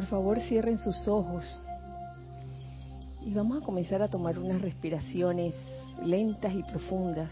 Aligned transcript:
Por 0.00 0.08
favor, 0.08 0.40
cierren 0.40 0.78
sus 0.78 1.06
ojos 1.06 1.60
y 3.20 3.34
vamos 3.34 3.62
a 3.62 3.66
comenzar 3.66 4.00
a 4.00 4.08
tomar 4.08 4.38
unas 4.38 4.62
respiraciones 4.62 5.54
lentas 6.02 6.54
y 6.54 6.62
profundas, 6.62 7.30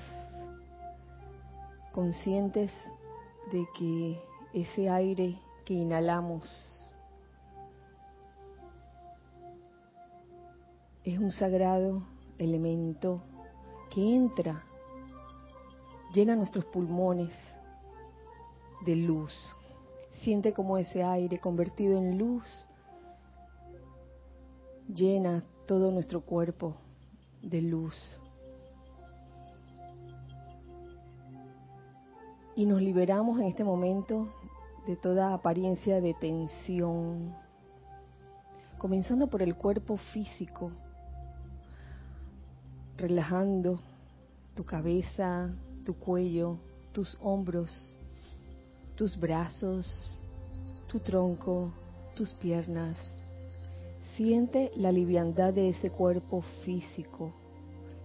conscientes 1.92 2.70
de 3.50 3.66
que 3.74 4.20
ese 4.52 4.90
aire 4.90 5.38
que 5.64 5.72
inhalamos 5.72 6.44
es 11.04 11.18
un 11.18 11.32
sagrado 11.32 12.02
elemento 12.36 13.22
que 13.90 14.14
entra, 14.14 14.62
llena 16.12 16.36
nuestros 16.36 16.66
pulmones 16.66 17.32
de 18.84 18.94
luz. 18.94 19.56
Siente 20.22 20.52
como 20.52 20.78
ese 20.78 21.02
aire 21.02 21.38
convertido 21.38 21.98
en 21.98 22.18
luz 22.18 22.44
llena 24.88 25.44
todo 25.66 25.90
nuestro 25.90 26.22
cuerpo 26.22 26.76
de 27.42 27.62
luz. 27.62 28.20
Y 32.56 32.66
nos 32.66 32.80
liberamos 32.80 33.38
en 33.38 33.46
este 33.46 33.62
momento 33.62 34.28
de 34.86 34.96
toda 34.96 35.34
apariencia 35.34 36.00
de 36.00 36.14
tensión, 36.14 37.34
comenzando 38.78 39.28
por 39.28 39.42
el 39.42 39.54
cuerpo 39.54 39.96
físico, 40.12 40.72
relajando 42.96 43.78
tu 44.56 44.64
cabeza, 44.64 45.54
tu 45.84 45.94
cuello, 45.94 46.58
tus 46.92 47.16
hombros, 47.20 47.97
tus 48.98 49.16
brazos, 49.16 50.20
tu 50.88 50.98
tronco, 50.98 51.70
tus 52.16 52.34
piernas. 52.34 52.96
Siente 54.16 54.72
la 54.74 54.90
liviandad 54.90 55.54
de 55.54 55.68
ese 55.68 55.88
cuerpo 55.88 56.42
físico 56.64 57.32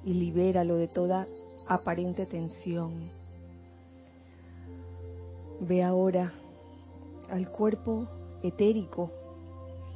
y 0.05 0.13
libéralo 0.13 0.75
de 0.75 0.87
toda 0.87 1.25
aparente 1.67 2.27
tensión. 2.27 3.09
Ve 5.61 5.81
ahora 5.81 6.31
al 7.27 7.49
cuerpo 7.49 8.07
etérico 8.43 9.09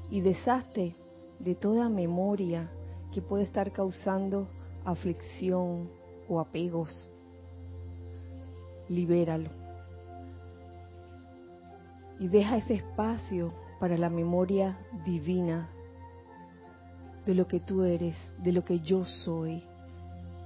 y 0.09 0.21
deshazte 0.21 0.95
de 1.37 1.53
toda 1.53 1.89
memoria 1.89 2.71
que 3.13 3.21
puede 3.21 3.43
estar 3.43 3.71
causando 3.71 4.47
aflicción 4.83 5.91
o 6.27 6.39
apegos. 6.39 7.07
Libéralo. 8.89 9.66
Y 12.19 12.27
deja 12.27 12.57
ese 12.57 12.75
espacio 12.75 13.53
para 13.79 13.97
la 13.97 14.09
memoria 14.09 14.77
divina 15.05 15.69
de 17.25 17.35
lo 17.35 17.47
que 17.47 17.59
tú 17.59 17.83
eres, 17.83 18.15
de 18.39 18.51
lo 18.51 18.63
que 18.63 18.79
yo 18.79 19.03
soy, 19.03 19.63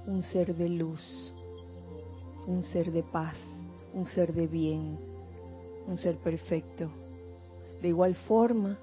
un 0.06 0.22
ser 0.22 0.54
de 0.54 0.68
luz, 0.68 1.32
un 2.46 2.62
ser 2.62 2.90
de 2.90 3.02
paz, 3.02 3.36
un 3.94 4.04
ser 4.06 4.32
de 4.32 4.46
bien, 4.46 4.98
un 5.86 5.96
ser 5.96 6.16
perfecto. 6.18 6.90
De 7.80 7.88
igual 7.88 8.14
forma, 8.26 8.78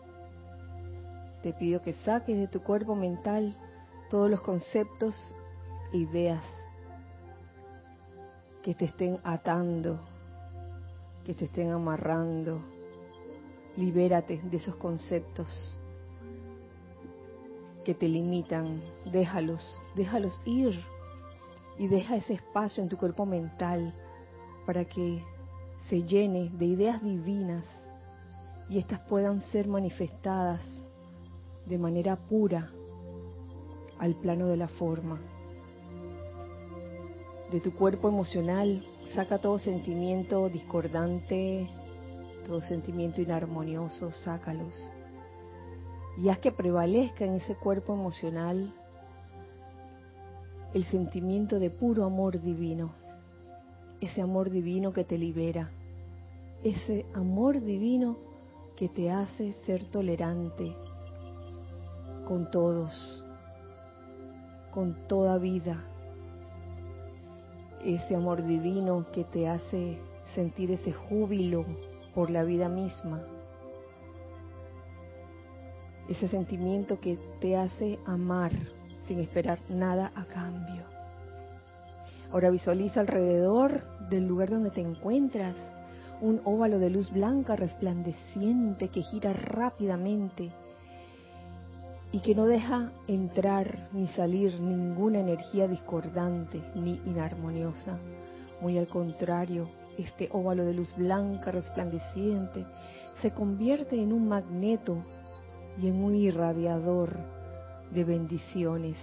te 1.44 1.54
pido 1.54 1.82
que 1.82 1.94
saques 1.94 2.38
de 2.38 2.48
tu 2.48 2.62
cuerpo 2.62 2.96
mental 2.96 3.56
todos 4.10 4.30
los 4.30 4.42
conceptos 4.42 5.16
ideas 5.94 6.44
que 8.64 8.74
te 8.74 8.86
estén 8.86 9.20
atando, 9.24 10.00
que 11.26 11.34
te 11.34 11.46
estén 11.46 11.72
amarrando. 11.72 12.62
Libérate 13.80 14.42
de 14.44 14.58
esos 14.58 14.76
conceptos 14.76 15.80
que 17.86 17.94
te 17.94 18.08
limitan. 18.08 18.82
Déjalos, 19.06 19.82
déjalos 19.96 20.42
ir 20.46 20.80
y 21.78 21.88
deja 21.88 22.18
ese 22.18 22.34
espacio 22.34 22.84
en 22.84 22.90
tu 22.90 22.98
cuerpo 22.98 23.26
mental 23.26 23.94
para 24.66 24.84
que 24.84 25.24
se 25.88 26.04
llene 26.04 26.50
de 26.50 26.66
ideas 26.66 27.02
divinas 27.02 27.64
y 28.70 28.78
éstas 28.78 29.00
puedan 29.08 29.42
ser 29.52 29.68
manifestadas 29.68 30.62
de 31.66 31.78
manera 31.78 32.18
pura 32.18 32.70
al 33.98 34.14
plano 34.16 34.48
de 34.48 34.58
la 34.58 34.68
forma 34.68 35.20
de 37.52 37.60
tu 37.60 37.74
cuerpo 37.74 38.08
emocional, 38.10 38.86
saca 39.16 39.40
todo 39.40 39.58
sentimiento 39.58 40.50
discordante, 40.50 41.68
todo 42.50 42.62
sentimiento 42.62 43.22
inarmonioso, 43.22 44.12
sácalos. 44.12 44.92
Y 46.18 46.30
haz 46.30 46.40
que 46.40 46.52
prevalezca 46.52 47.24
en 47.24 47.36
ese 47.36 47.56
cuerpo 47.56 47.94
emocional 47.94 48.74
el 50.74 50.84
sentimiento 50.86 51.60
de 51.60 51.70
puro 51.70 52.06
amor 52.06 52.42
divino, 52.42 52.92
ese 54.02 54.24
amor 54.24 54.50
divino 54.50 54.92
que 54.94 55.04
te 55.04 55.20
libera, 55.20 55.70
ese 56.64 57.06
amor 57.14 57.62
divino 57.62 58.18
que 58.76 58.90
te 58.90 59.12
hace 59.12 59.54
ser 59.68 59.86
tolerante 59.86 60.76
con 62.28 62.50
todos, 62.50 63.24
con 64.72 65.08
toda 65.08 65.38
vida, 65.38 65.86
ese 67.86 68.16
amor 68.16 68.44
divino 68.44 69.06
que 69.14 69.24
te 69.24 69.48
hace 69.48 70.00
sentir 70.34 70.72
ese 70.72 70.92
júbilo 70.92 71.89
por 72.20 72.32
la 72.32 72.44
vida 72.44 72.68
misma, 72.68 73.22
ese 76.10 76.28
sentimiento 76.28 77.00
que 77.00 77.18
te 77.40 77.56
hace 77.56 77.98
amar 78.06 78.52
sin 79.08 79.22
esperar 79.22 79.62
nada 79.70 80.12
a 80.14 80.26
cambio. 80.26 80.84
Ahora 82.30 82.50
visualiza 82.50 83.00
alrededor 83.00 83.84
del 84.10 84.28
lugar 84.28 84.50
donde 84.50 84.70
te 84.70 84.82
encuentras 84.82 85.56
un 86.20 86.42
óvalo 86.44 86.78
de 86.78 86.90
luz 86.90 87.10
blanca 87.10 87.56
resplandeciente 87.56 88.90
que 88.90 89.02
gira 89.02 89.32
rápidamente 89.32 90.52
y 92.12 92.20
que 92.20 92.36
no 92.36 92.48
deja 92.48 92.92
entrar 93.08 93.88
ni 93.94 94.10
salir 94.10 94.60
ninguna 94.60 95.20
energía 95.20 95.70
discordante 95.70 96.62
ni 96.76 96.96
inarmoniosa. 97.06 97.98
Muy 98.60 98.78
al 98.78 98.90
contrario, 98.90 99.70
este 100.00 100.30
óvalo 100.32 100.66
de 100.66 100.74
luz 100.74 100.96
blanca 100.96 101.52
resplandeciente 101.52 102.66
se 103.22 103.34
convierte 103.34 104.02
en 104.02 104.14
un 104.14 104.28
magneto 104.28 105.04
y 105.82 105.88
en 105.88 106.04
un 106.04 106.16
irradiador 106.16 107.18
de 107.94 108.04
bendiciones, 108.04 108.98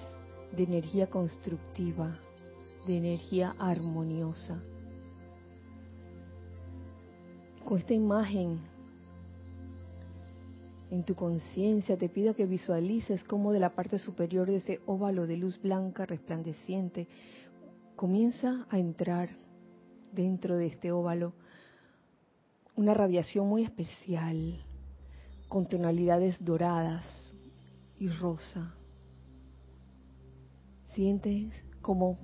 de 0.57 0.63
energía 0.63 1.09
constructiva, 1.09 2.19
de 2.87 2.97
energía 2.97 3.55
armoniosa. 3.59 4.59
Con 7.65 7.79
esta 7.79 7.95
imagen 7.95 8.61
en 10.91 11.05
tu 11.05 11.15
conciencia 11.15 11.97
te 11.99 12.09
pido 12.09 12.35
que 12.35 12.47
visualices 12.47 13.25
cómo 13.25 13.53
de 13.53 13.59
la 13.59 13.75
parte 13.75 13.99
superior 13.99 14.47
de 14.47 14.57
ese 14.57 14.81
óvalo 14.87 15.27
de 15.27 15.37
luz 15.37 15.61
blanca 15.61 16.07
resplandeciente 16.07 17.09
comienza 17.97 18.67
a 18.71 18.79
entrar 18.79 19.31
dentro 20.13 20.57
de 20.57 20.67
este 20.67 20.93
óvalo 20.93 21.35
una 22.77 22.93
radiación 22.93 23.49
muy 23.49 23.65
especial 23.65 24.63
con 25.49 25.67
tonalidades 25.67 26.37
doradas 26.45 27.07
y 27.99 28.09
rosa. 28.09 28.75
Sientes 30.95 31.53
cómo 31.81 32.19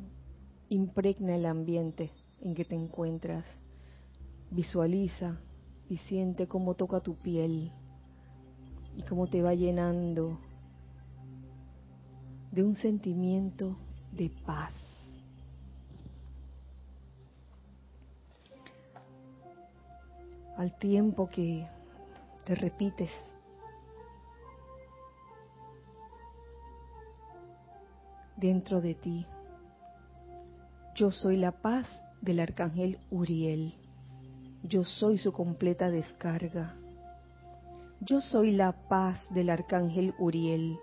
impregna 0.69 1.35
el 1.37 1.47
ambiente 1.47 2.11
en 2.41 2.55
que 2.55 2.65
te 2.65 2.75
encuentras. 2.75 3.47
Visualiza 4.51 5.41
y 5.89 5.97
siente 5.99 6.47
cómo 6.47 6.75
toca 6.75 7.01
tu 7.01 7.15
piel 7.17 7.73
y 8.97 9.03
cómo 9.05 9.27
te 9.29 9.41
va 9.41 9.55
llenando 9.55 10.39
de 12.51 12.63
un 12.63 12.77
sentimiento 12.77 13.79
de 14.13 14.31
paz. 14.45 14.82
Al 20.57 20.77
tiempo 20.79 21.29
que 21.29 21.67
te 22.45 22.55
repites 22.55 23.11
dentro 28.37 28.81
de 28.81 28.95
ti, 28.95 29.27
yo 30.95 31.11
soy 31.11 31.37
la 31.37 31.53
paz 31.53 31.87
del 32.21 32.41
arcángel 32.41 32.99
Uriel, 33.11 33.75
yo 34.63 34.85
soy 34.85 35.19
su 35.19 35.33
completa 35.33 35.91
descarga 35.91 36.77
yo 38.05 38.21
soy 38.21 38.51
la 38.51 38.73
paz 38.89 39.17
del 39.31 39.49
arcángel 39.49 40.13
Uriel. 40.19 40.77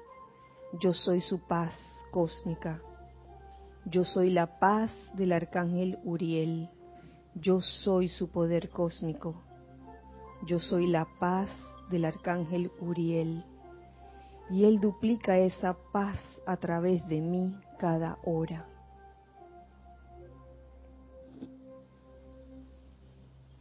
Yo 0.79 0.93
soy 0.93 1.19
su 1.19 1.45
paz 1.47 1.73
cósmica. 2.11 2.79
Yo 3.83 4.05
soy 4.05 4.29
la 4.29 4.57
paz 4.57 4.89
del 5.15 5.33
arcángel 5.33 5.99
Uriel. 6.05 6.69
Yo 7.35 7.59
soy 7.59 8.07
su 8.07 8.29
poder 8.29 8.69
cósmico. 8.69 9.43
Yo 10.45 10.59
soy 10.59 10.87
la 10.87 11.05
paz 11.19 11.49
del 11.89 12.05
arcángel 12.05 12.71
Uriel. 12.79 13.43
Y 14.49 14.63
él 14.63 14.79
duplica 14.79 15.37
esa 15.37 15.75
paz 15.91 16.17
a 16.45 16.57
través 16.57 17.05
de 17.07 17.19
mí 17.19 17.55
cada 17.77 18.17
hora. 18.23 18.65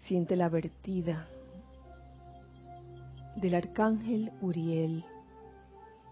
Siente 0.05 0.37
la 0.37 0.49
vertida 0.49 1.29
del 3.37 3.55
arcángel 3.55 4.33
Uriel 4.41 5.05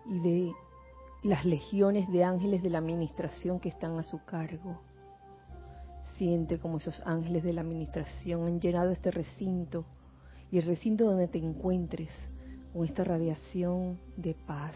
y 0.05 0.19
de 0.21 0.53
las 1.23 1.45
legiones 1.45 2.11
de 2.13 2.23
ángeles 2.23 2.63
de 2.63 2.71
la 2.71 2.79
administración 2.79 3.59
que 3.61 3.69
están 3.69 3.99
a 3.99 4.03
su 4.03 4.23
cargo. 4.25 4.81
Siente 6.17 6.59
como 6.59 6.79
esos 6.79 7.03
ángeles 7.07 7.43
de 7.43 7.53
la 7.53 7.63
administración 7.63 8.47
han 8.47 8.61
llenado 8.61 8.91
este 8.91 9.11
recinto 9.11 9.87
y 10.51 10.59
el 10.59 10.65
recinto 10.65 11.05
donde 11.05 11.29
te 11.29 11.39
encuentres 11.39 12.11
con 12.73 12.85
esta 12.85 13.05
radiación 13.05 13.99
de 14.17 14.35
paz. 14.35 14.75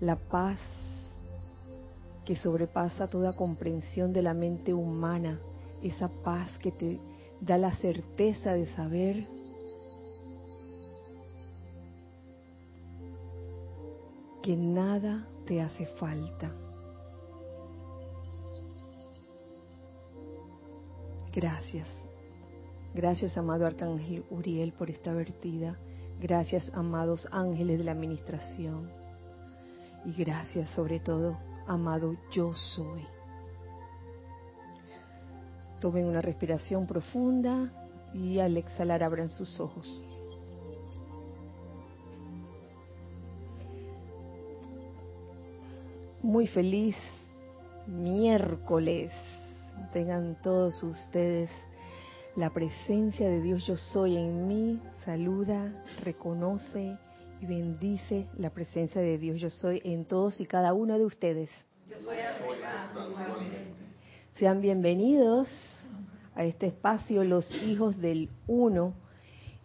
La 0.00 0.16
paz 0.16 0.60
que 2.24 2.36
sobrepasa 2.36 3.08
toda 3.08 3.34
comprensión 3.34 4.12
de 4.12 4.22
la 4.22 4.34
mente 4.34 4.74
humana, 4.74 5.40
esa 5.82 6.08
paz 6.08 6.50
que 6.58 6.70
te 6.70 7.00
da 7.40 7.56
la 7.56 7.74
certeza 7.76 8.52
de 8.52 8.66
saber 8.74 9.26
que 14.42 14.56
nada 14.56 15.26
te 15.46 15.60
hace 15.60 15.86
falta. 15.86 16.52
Gracias. 21.32 22.07
Gracias, 22.98 23.38
amado 23.38 23.64
Arcángel 23.64 24.24
Uriel, 24.28 24.72
por 24.72 24.90
esta 24.90 25.12
vertida. 25.12 25.78
Gracias, 26.20 26.68
amados 26.74 27.28
ángeles 27.30 27.78
de 27.78 27.84
la 27.84 27.92
administración. 27.92 28.90
Y 30.04 30.14
gracias, 30.14 30.68
sobre 30.70 30.98
todo, 30.98 31.38
amado 31.68 32.16
yo 32.32 32.52
soy. 32.54 33.06
Tomen 35.80 36.06
una 36.06 36.20
respiración 36.20 36.88
profunda 36.88 37.72
y 38.14 38.40
al 38.40 38.56
exhalar 38.56 39.04
abran 39.04 39.28
sus 39.28 39.60
ojos. 39.60 40.04
muy 46.20 46.48
feliz 46.48 46.96
miércoles. 47.86 49.12
Tengan 49.92 50.36
todos 50.42 50.82
ustedes 50.82 51.48
la 52.38 52.50
presencia 52.50 53.28
de 53.28 53.42
Dios 53.42 53.66
yo 53.66 53.76
soy 53.76 54.16
en 54.16 54.46
mí, 54.46 54.80
saluda, 55.04 55.72
reconoce 56.04 56.96
y 57.42 57.46
bendice 57.46 58.28
la 58.36 58.50
presencia 58.50 59.00
de 59.00 59.18
Dios 59.18 59.40
yo 59.40 59.50
soy 59.50 59.82
en 59.84 60.04
todos 60.04 60.40
y 60.40 60.46
cada 60.46 60.72
uno 60.72 60.96
de 60.96 61.04
ustedes. 61.04 61.50
Sean 64.36 64.60
bienvenidos 64.60 65.48
a 66.36 66.44
este 66.44 66.68
espacio 66.68 67.24
Los 67.24 67.52
Hijos 67.64 67.98
del 67.98 68.30
Uno 68.46 68.94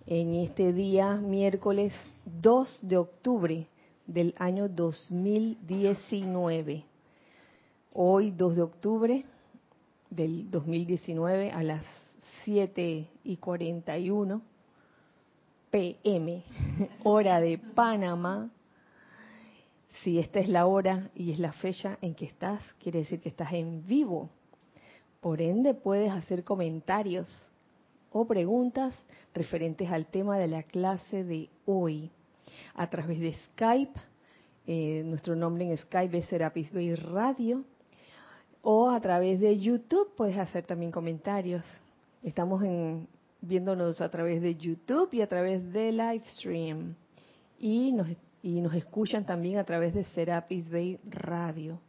en 0.08 0.34
este 0.34 0.74
día 0.74 1.14
miércoles 1.14 1.94
2 2.26 2.80
de 2.81 2.98
octubre 2.98 3.68
del 4.08 4.34
año 4.40 4.68
2019. 4.68 6.84
Hoy, 7.94 8.31
2 8.31 8.56
de 8.56 8.62
octubre 8.64 9.26
del 10.10 10.50
2019, 10.50 11.52
a 11.52 11.62
las 11.62 11.86
7 12.44 13.10
y 13.24 13.38
41 13.38 14.42
pm, 15.72 16.44
hora 17.04 17.40
de 17.40 17.57
Panamá. 17.57 18.51
Si 20.04 20.19
esta 20.19 20.40
es 20.40 20.50
la 20.50 20.66
hora 20.66 21.10
y 21.16 21.31
es 21.31 21.40
la 21.40 21.54
fecha 21.54 21.98
en 22.01 22.13
que 22.13 22.25
estás, 22.25 22.62
quiere 22.80 23.00
decir 23.00 23.22
que 23.22 23.30
estás 23.30 23.54
en 23.54 23.86
vivo. 23.88 24.30
Por 25.22 25.42
ende, 25.42 25.74
puedes 25.74 26.12
hacer 26.12 26.44
comentarios 26.44 27.28
o 28.12 28.25
preguntas 28.25 28.94
referentes 29.34 29.90
al 29.90 30.06
tema 30.06 30.38
de 30.38 30.48
la 30.48 30.63
clase 30.63 31.24
de 31.24 31.50
hoy 31.66 32.12
a 32.75 32.90
través 32.90 33.19
de 33.19 33.34
Skype. 33.34 34.00
Eh, 34.68 35.01
nuestro 35.06 35.36
nombre 35.36 35.69
en 35.69 35.78
Skype 35.78 36.18
es 36.18 36.25
Serapis 36.25 36.72
Radio. 37.04 37.63
O 38.62 38.90
a 38.90 39.00
través 39.01 39.40
de 39.40 39.60
YouTube 39.60 40.13
puedes 40.16 40.38
hacer 40.38 40.66
también 40.66 40.92
comentarios. 40.92 41.63
Estamos 42.24 42.64
en, 42.64 43.10
viéndonos 43.42 44.00
a 44.00 44.10
través 44.10 44.42
de 44.42 44.56
YouTube 44.56 45.10
y 45.12 45.22
a 45.22 45.28
través 45.28 45.74
de 45.74 45.92
Livestream. 45.92 46.96
Y 47.60 47.92
nos, 47.92 48.08
y 48.42 48.62
nos 48.62 48.74
escuchan 48.75 49.25
también 49.25 49.58
a 49.58 49.66
través 49.66 49.94
de 49.94 50.06
Serapis 50.06 50.72
Bay 50.72 51.02
Radio. 51.04 51.81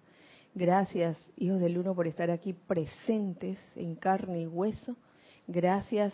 Gracias, 0.53 1.17
hijos 1.37 1.61
del 1.61 1.79
uno, 1.79 1.95
por 1.95 2.09
estar 2.09 2.33
aquí 2.33 2.53
presentes 2.53 3.61
en 3.77 3.95
carne 3.95 4.41
y 4.41 4.47
hueso. 4.49 4.97
Gracias, 5.47 6.13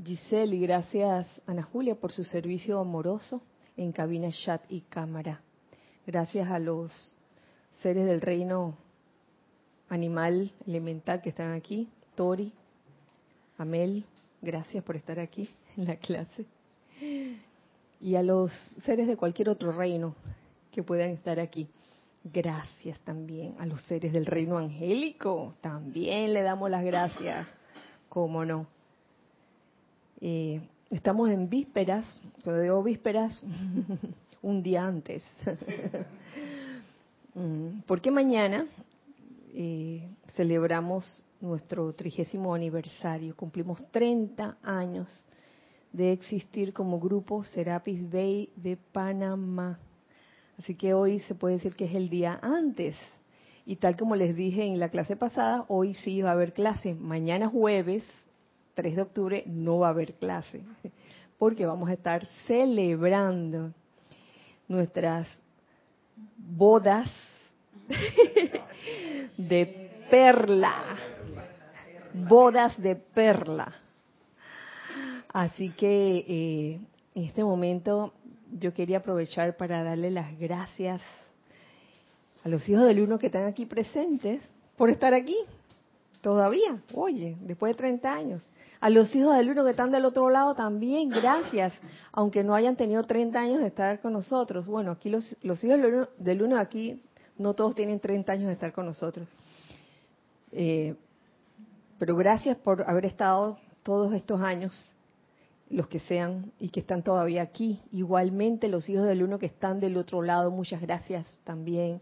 Giselle, 0.00 0.54
y 0.54 0.60
gracias, 0.60 1.26
Ana 1.44 1.64
Julia, 1.64 1.96
por 1.96 2.12
su 2.12 2.22
servicio 2.22 2.78
amoroso 2.78 3.42
en 3.76 3.90
cabina, 3.90 4.30
chat 4.30 4.62
y 4.68 4.82
cámara. 4.82 5.42
Gracias 6.06 6.48
a 6.48 6.60
los 6.60 7.16
seres 7.82 8.06
del 8.06 8.20
reino 8.20 8.78
animal 9.88 10.52
elemental 10.64 11.20
que 11.20 11.30
están 11.30 11.52
aquí, 11.52 11.88
Tori, 12.14 12.52
Amel, 13.58 14.04
gracias 14.40 14.82
por 14.84 14.96
estar 14.96 15.20
aquí 15.20 15.50
en 15.76 15.86
la 15.86 15.96
clase. 15.96 16.46
Y 18.00 18.14
a 18.14 18.22
los 18.22 18.52
seres 18.84 19.06
de 19.06 19.16
cualquier 19.16 19.48
otro 19.48 19.72
reino 19.72 20.14
que 20.72 20.82
puedan 20.82 21.10
estar 21.10 21.38
aquí. 21.38 21.68
Gracias 22.24 22.98
también 23.00 23.54
a 23.58 23.66
los 23.66 23.82
seres 23.82 24.12
del 24.12 24.26
reino 24.26 24.58
angélico. 24.58 25.54
También 25.60 26.32
le 26.32 26.42
damos 26.42 26.70
las 26.70 26.84
gracias. 26.84 27.46
¿Cómo 28.08 28.44
no? 28.44 28.66
Eh, 30.20 30.60
Estamos 30.90 31.28
en 31.28 31.50
vísperas, 31.50 32.06
cuando 32.42 32.62
digo 32.62 32.82
vísperas, 32.82 33.42
un 34.42 34.62
día 34.62 34.86
antes. 34.86 35.24
Mm, 37.34 37.82
porque 37.86 38.10
mañana 38.10 38.66
eh, 39.60 40.08
celebramos 40.36 41.26
nuestro 41.40 41.92
trigésimo 41.92 42.54
aniversario, 42.54 43.34
cumplimos 43.34 43.82
30 43.90 44.56
años 44.62 45.08
de 45.92 46.12
existir 46.12 46.72
como 46.72 47.00
grupo 47.00 47.42
Serapis 47.42 48.08
Bay 48.08 48.52
de 48.54 48.76
Panamá. 48.76 49.80
Así 50.60 50.76
que 50.76 50.94
hoy 50.94 51.18
se 51.18 51.34
puede 51.34 51.56
decir 51.56 51.74
que 51.74 51.86
es 51.86 51.94
el 51.96 52.08
día 52.08 52.38
antes. 52.40 52.94
Y 53.66 53.74
tal 53.74 53.96
como 53.96 54.14
les 54.14 54.36
dije 54.36 54.64
en 54.64 54.78
la 54.78 54.90
clase 54.90 55.16
pasada, 55.16 55.64
hoy 55.66 55.94
sí 56.04 56.22
va 56.22 56.30
a 56.30 56.34
haber 56.34 56.52
clase. 56.52 56.94
Mañana 56.94 57.48
jueves 57.48 58.04
3 58.74 58.94
de 58.94 59.02
octubre 59.02 59.42
no 59.46 59.78
va 59.78 59.88
a 59.88 59.90
haber 59.90 60.14
clase, 60.14 60.62
porque 61.36 61.66
vamos 61.66 61.90
a 61.90 61.94
estar 61.94 62.24
celebrando 62.46 63.74
nuestras 64.68 65.26
bodas 66.36 67.10
de 69.36 70.06
perla, 70.10 70.74
bodas 72.14 72.80
de 72.80 72.96
perla. 72.96 73.74
Así 75.32 75.70
que 75.70 76.24
eh, 76.28 76.80
en 77.14 77.24
este 77.24 77.44
momento 77.44 78.12
yo 78.52 78.72
quería 78.72 78.98
aprovechar 78.98 79.56
para 79.56 79.84
darle 79.84 80.10
las 80.10 80.38
gracias 80.38 81.02
a 82.44 82.48
los 82.48 82.66
hijos 82.68 82.86
del 82.86 83.00
uno 83.00 83.18
que 83.18 83.26
están 83.26 83.46
aquí 83.46 83.66
presentes 83.66 84.40
por 84.76 84.90
estar 84.90 85.12
aquí 85.12 85.36
todavía, 86.20 86.80
oye, 86.94 87.36
después 87.40 87.72
de 87.72 87.78
30 87.78 88.12
años. 88.12 88.42
A 88.80 88.90
los 88.90 89.14
hijos 89.14 89.36
del 89.36 89.50
uno 89.50 89.64
que 89.64 89.70
están 89.70 89.90
del 89.90 90.04
otro 90.04 90.30
lado 90.30 90.54
también, 90.54 91.08
gracias, 91.08 91.74
aunque 92.12 92.44
no 92.44 92.54
hayan 92.54 92.76
tenido 92.76 93.02
30 93.02 93.38
años 93.38 93.60
de 93.60 93.66
estar 93.66 94.00
con 94.00 94.12
nosotros. 94.12 94.66
Bueno, 94.66 94.92
aquí 94.92 95.10
los, 95.10 95.36
los 95.42 95.62
hijos 95.64 96.08
del 96.18 96.42
uno, 96.42 96.58
aquí 96.58 97.02
no 97.38 97.54
todos 97.54 97.74
tienen 97.74 98.00
30 98.00 98.32
años 98.32 98.46
de 98.48 98.52
estar 98.52 98.72
con 98.72 98.86
nosotros. 98.86 99.26
Eh, 100.52 100.94
pero 101.98 102.16
gracias 102.16 102.56
por 102.56 102.88
haber 102.88 103.06
estado 103.06 103.58
todos 103.82 104.12
estos 104.14 104.40
años, 104.40 104.90
los 105.70 105.88
que 105.88 105.98
sean 106.00 106.52
y 106.58 106.68
que 106.68 106.80
están 106.80 107.02
todavía 107.02 107.42
aquí. 107.42 107.80
Igualmente 107.92 108.68
los 108.68 108.88
hijos 108.88 109.06
del 109.06 109.22
uno 109.22 109.38
que 109.38 109.46
están 109.46 109.80
del 109.80 109.96
otro 109.96 110.22
lado, 110.22 110.50
muchas 110.50 110.80
gracias 110.80 111.26
también. 111.44 112.00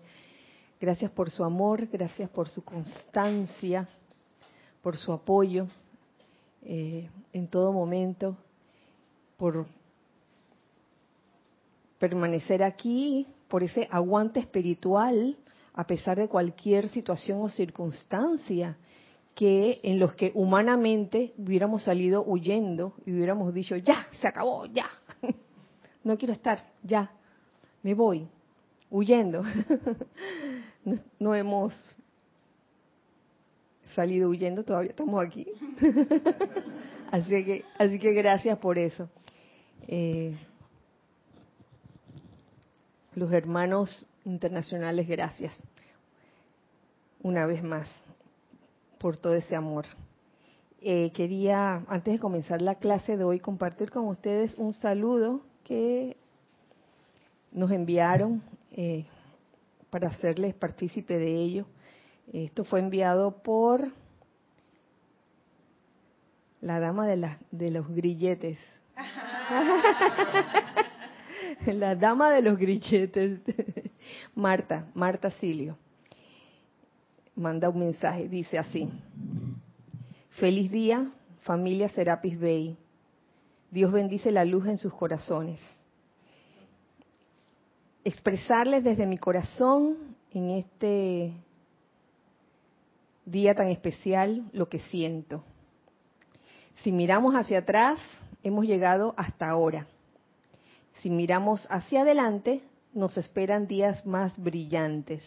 Gracias 0.80 1.10
por 1.10 1.30
su 1.30 1.44
amor, 1.44 1.86
gracias 1.86 2.28
por 2.30 2.48
su 2.48 2.62
constancia, 2.62 3.88
por 4.82 4.96
su 4.96 5.12
apoyo. 5.12 5.66
Eh, 6.62 7.08
en 7.32 7.48
todo 7.48 7.72
momento, 7.72 8.36
por 9.36 9.66
permanecer 11.98 12.62
aquí, 12.62 13.26
por 13.48 13.62
ese 13.62 13.88
aguante 13.90 14.40
espiritual, 14.40 15.36
a 15.74 15.86
pesar 15.86 16.18
de 16.18 16.28
cualquier 16.28 16.88
situación 16.88 17.40
o 17.42 17.48
circunstancia 17.48 18.76
que 19.34 19.80
en 19.82 19.98
los 19.98 20.14
que 20.14 20.32
humanamente 20.34 21.34
hubiéramos 21.36 21.82
salido 21.82 22.24
huyendo 22.24 22.94
y 23.04 23.12
hubiéramos 23.12 23.52
dicho, 23.52 23.76
ya, 23.76 24.06
se 24.20 24.26
acabó, 24.26 24.64
ya. 24.64 24.88
no 26.04 26.16
quiero 26.16 26.32
estar, 26.32 26.64
ya, 26.82 27.10
me 27.82 27.92
voy, 27.92 28.26
huyendo. 28.90 29.42
no, 31.20 31.34
hemos 31.34 31.74
salido 33.94 34.30
huyendo, 34.30 34.64
todavía 34.64 34.90
estamos 34.90 35.22
aquí. 35.22 35.46
así 37.10 37.44
que, 37.44 37.64
así 37.78 37.98
que 37.98 38.14
gracias 38.14 38.56
por 38.58 38.78
eso. 38.78 39.10
Eh, 39.86 40.34
los 43.16 43.32
hermanos 43.32 44.06
internacionales, 44.24 45.08
gracias. 45.08 45.58
Una 47.22 47.46
vez 47.46 47.64
más, 47.64 47.90
por 48.98 49.18
todo 49.18 49.34
ese 49.34 49.56
amor. 49.56 49.86
Eh, 50.82 51.10
quería, 51.12 51.82
antes 51.88 52.12
de 52.12 52.20
comenzar 52.20 52.60
la 52.60 52.74
clase 52.74 53.16
de 53.16 53.24
hoy, 53.24 53.40
compartir 53.40 53.90
con 53.90 54.06
ustedes 54.06 54.54
un 54.58 54.74
saludo 54.74 55.40
que 55.64 56.18
nos 57.52 57.70
enviaron 57.70 58.42
eh, 58.72 59.06
para 59.88 60.08
hacerles 60.08 60.54
partícipe 60.54 61.16
de 61.18 61.34
ello. 61.36 61.66
Esto 62.34 62.64
fue 62.64 62.80
enviado 62.80 63.42
por 63.42 63.92
la 66.60 66.80
dama 66.80 67.06
de, 67.06 67.16
la, 67.16 67.38
de 67.50 67.70
los 67.70 67.88
grilletes. 67.88 68.58
la 71.66 71.94
dama 71.94 72.30
de 72.30 72.42
los 72.42 72.58
grilletes, 72.58 73.40
Marta, 74.34 74.86
Marta 74.94 75.30
Silio, 75.30 75.76
manda 77.34 77.68
un 77.68 77.78
mensaje, 77.78 78.28
dice 78.28 78.58
así, 78.58 78.88
feliz 80.30 80.70
día, 80.70 81.10
familia 81.42 81.88
Serapis 81.88 82.38
Bay, 82.40 82.76
Dios 83.70 83.92
bendice 83.92 84.30
la 84.30 84.44
luz 84.44 84.66
en 84.66 84.78
sus 84.78 84.94
corazones. 84.94 85.60
Expresarles 88.04 88.84
desde 88.84 89.04
mi 89.04 89.18
corazón 89.18 89.96
en 90.30 90.50
este 90.50 91.32
día 93.24 93.54
tan 93.54 93.66
especial 93.66 94.48
lo 94.52 94.68
que 94.68 94.78
siento. 94.78 95.42
Si 96.84 96.92
miramos 96.92 97.34
hacia 97.34 97.58
atrás, 97.58 97.98
hemos 98.44 98.64
llegado 98.66 99.12
hasta 99.16 99.48
ahora 99.48 99.88
si 101.02 101.10
miramos 101.10 101.66
hacia 101.70 102.02
adelante, 102.02 102.62
nos 102.94 103.16
esperan 103.18 103.66
días 103.66 104.06
más 104.06 104.38
brillantes. 104.42 105.22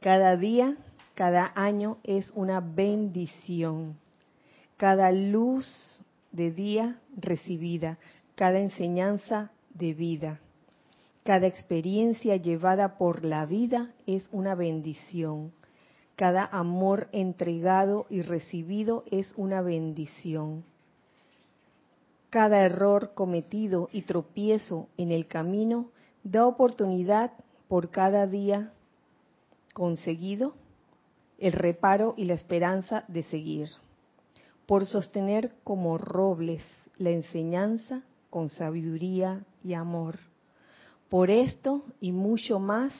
Cada 0.00 0.36
día, 0.36 0.76
cada 1.14 1.52
año 1.54 1.98
es 2.04 2.30
una 2.34 2.60
bendición. 2.60 3.98
Cada 4.76 5.12
luz 5.12 6.02
de 6.32 6.50
día 6.50 6.98
recibida, 7.16 7.98
cada 8.34 8.58
enseñanza 8.60 9.50
de 9.74 9.94
vida, 9.94 10.40
cada 11.24 11.46
experiencia 11.46 12.36
llevada 12.36 12.96
por 12.96 13.24
la 13.24 13.46
vida 13.46 13.90
es 14.06 14.28
una 14.32 14.54
bendición. 14.54 15.52
Cada 16.16 16.44
amor 16.44 17.08
entregado 17.12 18.06
y 18.10 18.22
recibido 18.22 19.04
es 19.10 19.32
una 19.36 19.62
bendición 19.62 20.64
cada 22.30 22.62
error 22.62 23.12
cometido 23.14 23.88
y 23.92 24.02
tropiezo 24.02 24.88
en 24.96 25.10
el 25.10 25.26
camino 25.26 25.90
da 26.22 26.46
oportunidad 26.46 27.32
por 27.68 27.90
cada 27.90 28.26
día 28.26 28.72
conseguido, 29.74 30.54
el 31.38 31.52
reparo 31.52 32.14
y 32.16 32.24
la 32.24 32.34
esperanza 32.34 33.04
de 33.08 33.22
seguir, 33.24 33.68
por 34.66 34.86
sostener 34.86 35.52
como 35.64 35.98
robles 35.98 36.62
la 36.98 37.10
enseñanza 37.10 38.02
con 38.28 38.48
sabiduría 38.48 39.44
y 39.64 39.74
amor. 39.74 40.18
Por 41.08 41.30
esto 41.30 41.84
y 42.00 42.12
mucho 42.12 42.60
más, 42.60 42.92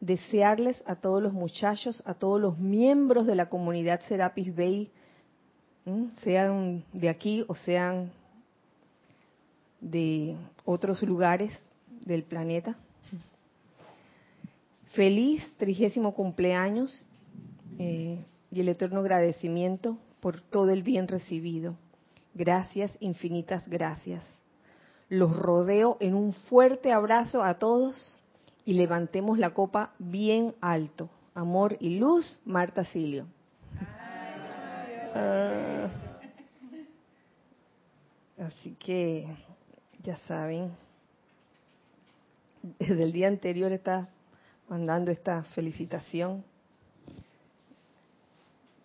desearles 0.00 0.82
a 0.86 0.96
todos 0.96 1.22
los 1.22 1.32
muchachos, 1.32 2.02
a 2.04 2.14
todos 2.14 2.40
los 2.40 2.58
miembros 2.58 3.26
de 3.26 3.34
la 3.34 3.48
comunidad 3.48 4.00
Serapis 4.08 4.54
Bay, 4.54 4.90
sean 6.22 6.84
de 6.92 7.08
aquí 7.08 7.44
o 7.46 7.54
sean 7.54 8.10
de 9.80 10.36
otros 10.64 11.02
lugares 11.02 11.58
del 12.04 12.22
planeta. 12.22 12.76
Feliz 14.92 15.42
trigésimo 15.58 16.14
cumpleaños 16.14 17.06
eh, 17.78 18.24
y 18.50 18.60
el 18.60 18.68
eterno 18.68 19.00
agradecimiento 19.00 19.98
por 20.20 20.40
todo 20.40 20.70
el 20.70 20.82
bien 20.82 21.06
recibido. 21.08 21.76
Gracias, 22.34 22.96
infinitas 23.00 23.68
gracias. 23.68 24.24
Los 25.08 25.36
rodeo 25.36 25.98
en 26.00 26.14
un 26.14 26.32
fuerte 26.32 26.92
abrazo 26.92 27.42
a 27.42 27.54
todos 27.58 28.20
y 28.64 28.74
levantemos 28.74 29.38
la 29.38 29.54
copa 29.54 29.92
bien 29.98 30.54
alto. 30.60 31.08
Amor 31.34 31.76
y 31.80 31.98
luz, 31.98 32.40
Marta 32.44 32.84
Silio. 32.84 33.26
Ah. 35.14 35.88
así 38.38 38.76
que 38.78 39.26
ya 40.06 40.16
saben, 40.18 40.70
desde 42.78 43.02
el 43.02 43.10
día 43.10 43.26
anterior 43.26 43.72
está 43.72 44.08
mandando 44.68 45.10
esta 45.10 45.42
felicitación. 45.42 46.44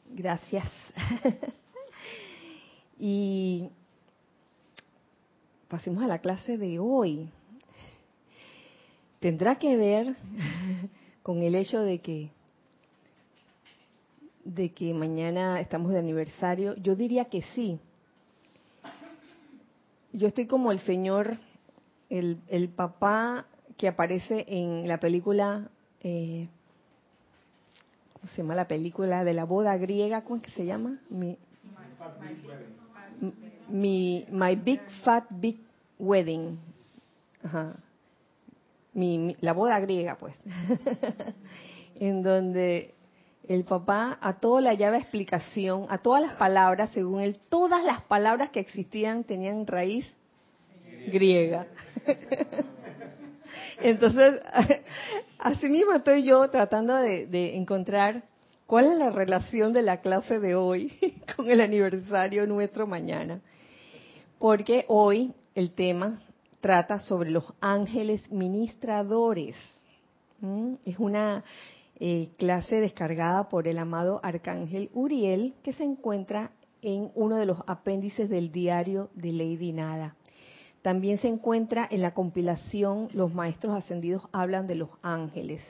Gracias. 0.09 0.65
y 2.99 3.69
pasemos 5.67 6.03
a 6.03 6.07
la 6.07 6.17
clase 6.17 6.57
de 6.57 6.79
hoy. 6.79 7.29
Tendrá 9.19 9.59
que 9.59 9.77
ver 9.77 10.15
con 11.21 11.43
el 11.43 11.53
hecho 11.53 11.81
de 11.81 11.99
que 11.99 12.31
de 14.43 14.73
que 14.73 14.91
mañana 14.95 15.59
estamos 15.59 15.91
de 15.91 15.99
aniversario. 15.99 16.75
Yo 16.77 16.95
diría 16.95 17.25
que 17.25 17.43
sí, 17.53 17.79
yo 20.13 20.27
estoy 20.27 20.47
como 20.47 20.71
el 20.71 20.79
señor, 20.81 21.37
el, 22.09 22.39
el 22.47 22.69
papá 22.69 23.45
que 23.77 23.87
aparece 23.87 24.45
en 24.47 24.87
la 24.87 24.99
película, 24.99 25.69
eh, 26.01 26.47
¿cómo 28.13 28.27
se 28.27 28.37
llama 28.41 28.55
la 28.55 28.67
película? 28.67 29.23
De 29.23 29.33
la 29.33 29.45
boda 29.45 29.77
griega, 29.77 30.23
¿cómo 30.23 30.37
es 30.37 30.41
que 30.43 30.51
se 30.51 30.65
llama? 30.65 30.99
Mi, 31.09 31.37
My 34.29 34.55
Big 34.55 34.81
Fat 35.03 35.25
Big 35.29 35.57
Wedding. 35.97 36.59
Ajá. 37.43 37.75
Mi, 38.93 39.35
la 39.39 39.53
boda 39.53 39.79
griega, 39.79 40.15
pues. 40.15 40.35
en 41.95 42.23
donde 42.23 42.93
el 43.47 43.63
papá 43.63 44.17
a 44.21 44.39
todo 44.39 44.61
le 44.61 44.69
hallaba 44.69 44.97
explicación, 44.97 45.85
a 45.89 45.97
todas 45.97 46.21
las 46.21 46.33
palabras, 46.33 46.91
según 46.91 47.21
él, 47.21 47.39
todas 47.49 47.83
las 47.83 48.01
palabras 48.03 48.51
que 48.51 48.59
existían 48.59 49.23
tenían 49.23 49.65
raíz 49.67 50.05
griega. 51.07 51.67
Entonces, 53.81 54.39
así 55.39 55.69
mismo 55.69 55.93
estoy 55.93 56.23
yo 56.23 56.49
tratando 56.49 56.95
de, 56.95 57.55
encontrar 57.55 58.23
cuál 58.67 58.85
es 58.91 58.97
la 58.97 59.09
relación 59.09 59.73
de 59.73 59.81
la 59.81 60.01
clase 60.01 60.39
de 60.39 60.55
hoy 60.55 60.93
con 61.35 61.49
el 61.49 61.61
aniversario 61.61 62.45
nuestro 62.45 62.87
mañana. 62.87 63.41
Porque 64.39 64.85
hoy 64.87 65.33
el 65.55 65.71
tema 65.71 66.21
trata 66.61 66.99
sobre 66.99 67.31
los 67.31 67.45
ángeles 67.59 68.31
ministradores. 68.31 69.55
¿Mm? 70.39 70.75
Es 70.85 70.97
una 70.97 71.43
eh, 72.03 72.31
clase 72.39 72.77
descargada 72.77 73.47
por 73.47 73.67
el 73.67 73.77
amado 73.77 74.19
Arcángel 74.23 74.89
Uriel, 74.91 75.53
que 75.61 75.71
se 75.71 75.83
encuentra 75.83 76.49
en 76.81 77.11
uno 77.13 77.35
de 77.35 77.45
los 77.45 77.59
apéndices 77.67 78.27
del 78.27 78.51
diario 78.51 79.11
de 79.13 79.31
Lady 79.31 79.71
Nada. 79.71 80.15
También 80.81 81.19
se 81.19 81.27
encuentra 81.27 81.87
en 81.91 82.01
la 82.01 82.15
compilación 82.15 83.09
Los 83.13 83.35
Maestros 83.35 83.77
Ascendidos 83.77 84.23
hablan 84.31 84.65
de 84.65 84.73
los 84.73 84.89
ángeles. 85.03 85.61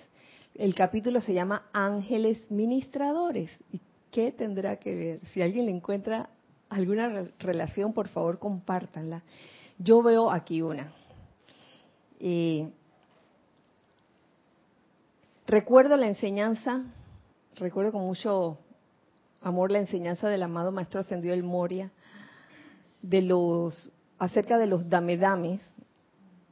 El 0.55 0.73
capítulo 0.73 1.19
se 1.19 1.33
llama 1.33 1.65
Ángeles 1.73 2.49
Ministradores. 2.49 3.51
¿Y 3.73 3.81
qué 4.09 4.31
tendrá 4.31 4.77
que 4.77 4.95
ver? 4.95 5.19
Si 5.33 5.41
alguien 5.41 5.65
le 5.65 5.71
encuentra 5.71 6.29
alguna 6.69 7.27
relación, 7.39 7.91
por 7.91 8.07
favor, 8.07 8.39
compártanla. 8.39 9.21
Yo 9.77 10.01
veo 10.01 10.31
aquí 10.31 10.61
una. 10.61 10.93
Eh, 12.21 12.71
Recuerdo 15.51 15.97
la 15.97 16.07
enseñanza, 16.07 16.81
recuerdo 17.57 17.91
con 17.91 18.03
mucho 18.03 18.57
amor 19.41 19.69
la 19.69 19.79
enseñanza 19.79 20.29
del 20.29 20.43
amado 20.43 20.71
Maestro 20.71 21.01
Ascendido 21.01 21.35
del 21.35 21.43
Moria, 21.43 21.91
de 23.01 23.21
los, 23.21 23.91
acerca 24.17 24.57
de 24.57 24.67
los 24.67 24.87
dame-dames 24.87 25.59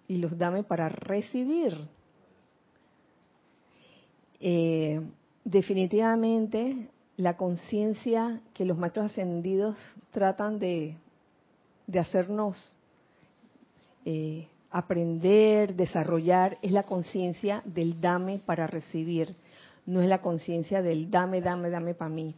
y 0.09 0.17
los 0.17 0.37
dame 0.37 0.63
para 0.63 0.89
recibir. 0.89 1.77
Eh, 4.41 4.99
definitivamente 5.45 6.89
la 7.15 7.37
conciencia 7.37 8.41
que 8.53 8.65
los 8.65 8.77
maestros 8.77 9.05
ascendidos 9.05 9.77
tratan 10.11 10.59
de, 10.59 10.97
de 11.87 11.99
hacernos 11.99 12.75
eh, 14.03 14.49
aprender, 14.71 15.75
desarrollar, 15.75 16.57
es 16.61 16.71
la 16.71 16.83
conciencia 16.83 17.61
del 17.65 17.99
dame 17.99 18.39
para 18.45 18.67
recibir, 18.67 19.35
no 19.85 20.01
es 20.01 20.07
la 20.07 20.21
conciencia 20.21 20.81
del 20.81 21.09
dame, 21.09 21.41
dame, 21.41 21.69
dame 21.69 21.95
para 21.95 22.09
mí. 22.09 22.35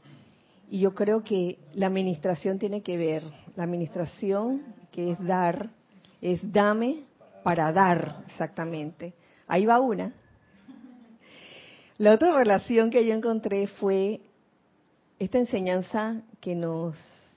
Y 0.69 0.79
yo 0.79 0.95
creo 0.95 1.23
que 1.23 1.57
la 1.73 1.87
administración 1.87 2.57
tiene 2.57 2.81
que 2.81 2.97
ver, 2.97 3.23
la 3.55 3.63
administración 3.63 4.61
que 4.91 5.11
es 5.11 5.25
dar, 5.25 5.69
es 6.21 6.39
dame 6.51 7.03
para 7.43 7.73
dar, 7.73 8.23
exactamente. 8.27 9.13
Ahí 9.47 9.65
va 9.65 9.79
una. 9.79 10.13
La 11.97 12.13
otra 12.13 12.35
relación 12.35 12.89
que 12.89 13.05
yo 13.05 13.13
encontré 13.13 13.67
fue 13.67 14.21
esta 15.19 15.37
enseñanza 15.37 16.21
que 16.39 16.55
nos 16.55 16.95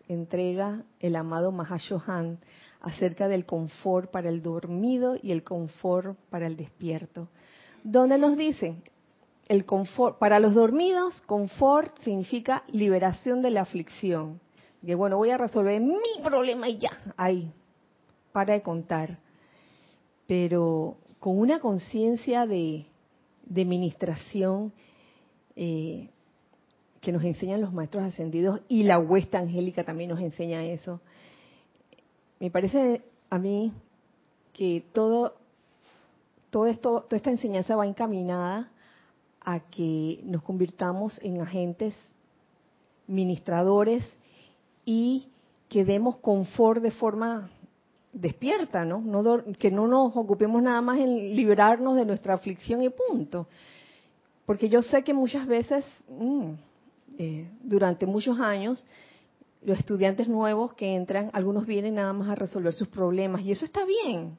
entrega 0.09 0.83
el 1.01 1.17
amado 1.17 1.53
Mahashohan 1.53 2.39
acerca 2.85 3.29
del 3.29 3.47
confort 3.47 4.11
para 4.11 4.29
el 4.29 4.43
dormido 4.43 5.17
y 5.21 5.33
el 5.33 5.43
confort 5.43 6.19
para 6.31 6.47
el 6.47 6.57
despierto. 6.57 7.29
Donde 7.83 8.19
nos 8.19 8.37
dice, 8.37 8.77
el 9.49 9.65
confort, 9.65 10.19
para 10.19 10.39
los 10.39 10.55
dormidos, 10.55 11.21
confort 11.23 11.99
significa 12.01 12.63
liberación 12.69 13.43
de 13.43 13.51
la 13.51 13.63
aflicción. 13.63 14.41
Que 14.85 14.95
bueno, 14.95 15.17
voy 15.17 15.31
a 15.31 15.39
resolver 15.39 15.81
mi 15.81 16.23
problema 16.23 16.69
y 16.69 16.79
ya, 16.79 16.99
ahí, 17.17 17.51
para 18.33 18.55
de 18.55 18.63
contar. 18.63 19.19
Pero 20.27 20.99
con 21.19 21.39
una 21.39 21.59
conciencia 21.61 22.47
de, 22.47 22.87
de 23.47 23.65
ministración 23.65 24.73
eh, 25.57 26.11
que 27.01 27.13
nos 27.13 27.25
enseñan 27.25 27.63
los 27.63 27.73
maestros 27.73 28.05
ascendidos 28.05 28.61
y 28.69 28.83
la 28.83 28.99
huesta 28.99 29.39
angélica 29.39 29.85
también 29.85 30.11
nos 30.11 30.21
enseña 30.21 30.65
eso. 30.65 31.01
Me 32.41 32.51
parece 32.51 33.03
a 33.31 33.39
mí 33.39 33.73
que 34.53 34.85
todo, 34.93 35.35
todo 36.51 36.67
esto, 36.67 37.03
toda 37.03 37.17
esta 37.17 37.31
enseñanza 37.31 37.77
va 37.77 37.87
encaminada 37.87 38.71
a 39.41 39.61
que 39.61 40.21
nos 40.25 40.43
convirtamos 40.43 41.21
en 41.23 41.41
agentes 41.41 41.95
ministradores 43.07 44.05
y 44.85 45.29
que 45.69 45.85
demos 45.85 46.17
confort 46.17 46.83
de 46.83 46.91
forma 46.91 47.51
despierta, 48.13 48.85
¿no? 48.85 49.03
que 49.59 49.71
no 49.71 49.87
nos 49.87 50.17
ocupemos 50.17 50.63
nada 50.63 50.81
más 50.81 50.99
en 50.99 51.35
liberarnos 51.35 51.97
de 51.97 52.05
nuestra 52.05 52.35
aflicción 52.35 52.81
y 52.83 52.89
punto. 52.89 53.49
Porque 54.47 54.69
yo 54.69 54.83
sé 54.83 55.03
que 55.03 55.13
muchas 55.13 55.47
veces, 55.47 55.85
mm, 56.09 56.51
eh, 57.19 57.51
durante 57.63 58.07
muchos 58.07 58.39
años, 58.39 58.87
los 59.65 59.79
estudiantes 59.79 60.29
nuevos 60.29 60.75
que 60.75 60.95
entran, 60.95 61.31
algunos 61.33 61.67
vienen 61.67 61.95
nada 61.95 62.13
más 62.13 62.29
a 62.29 62.35
resolver 62.35 62.73
sus 62.73 62.89
problemas 62.89 63.43
y 63.43 63.53
eso 63.53 63.65
está 63.65 63.85
bien. 63.85 64.37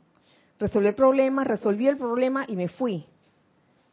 Resolví 0.60 0.88
el 0.88 0.96
problema, 0.96 1.44
resolví 1.44 1.88
el 1.88 1.98
problema 1.98 2.46
y 2.48 2.56
me 2.56 2.70
fui. 2.70 3.06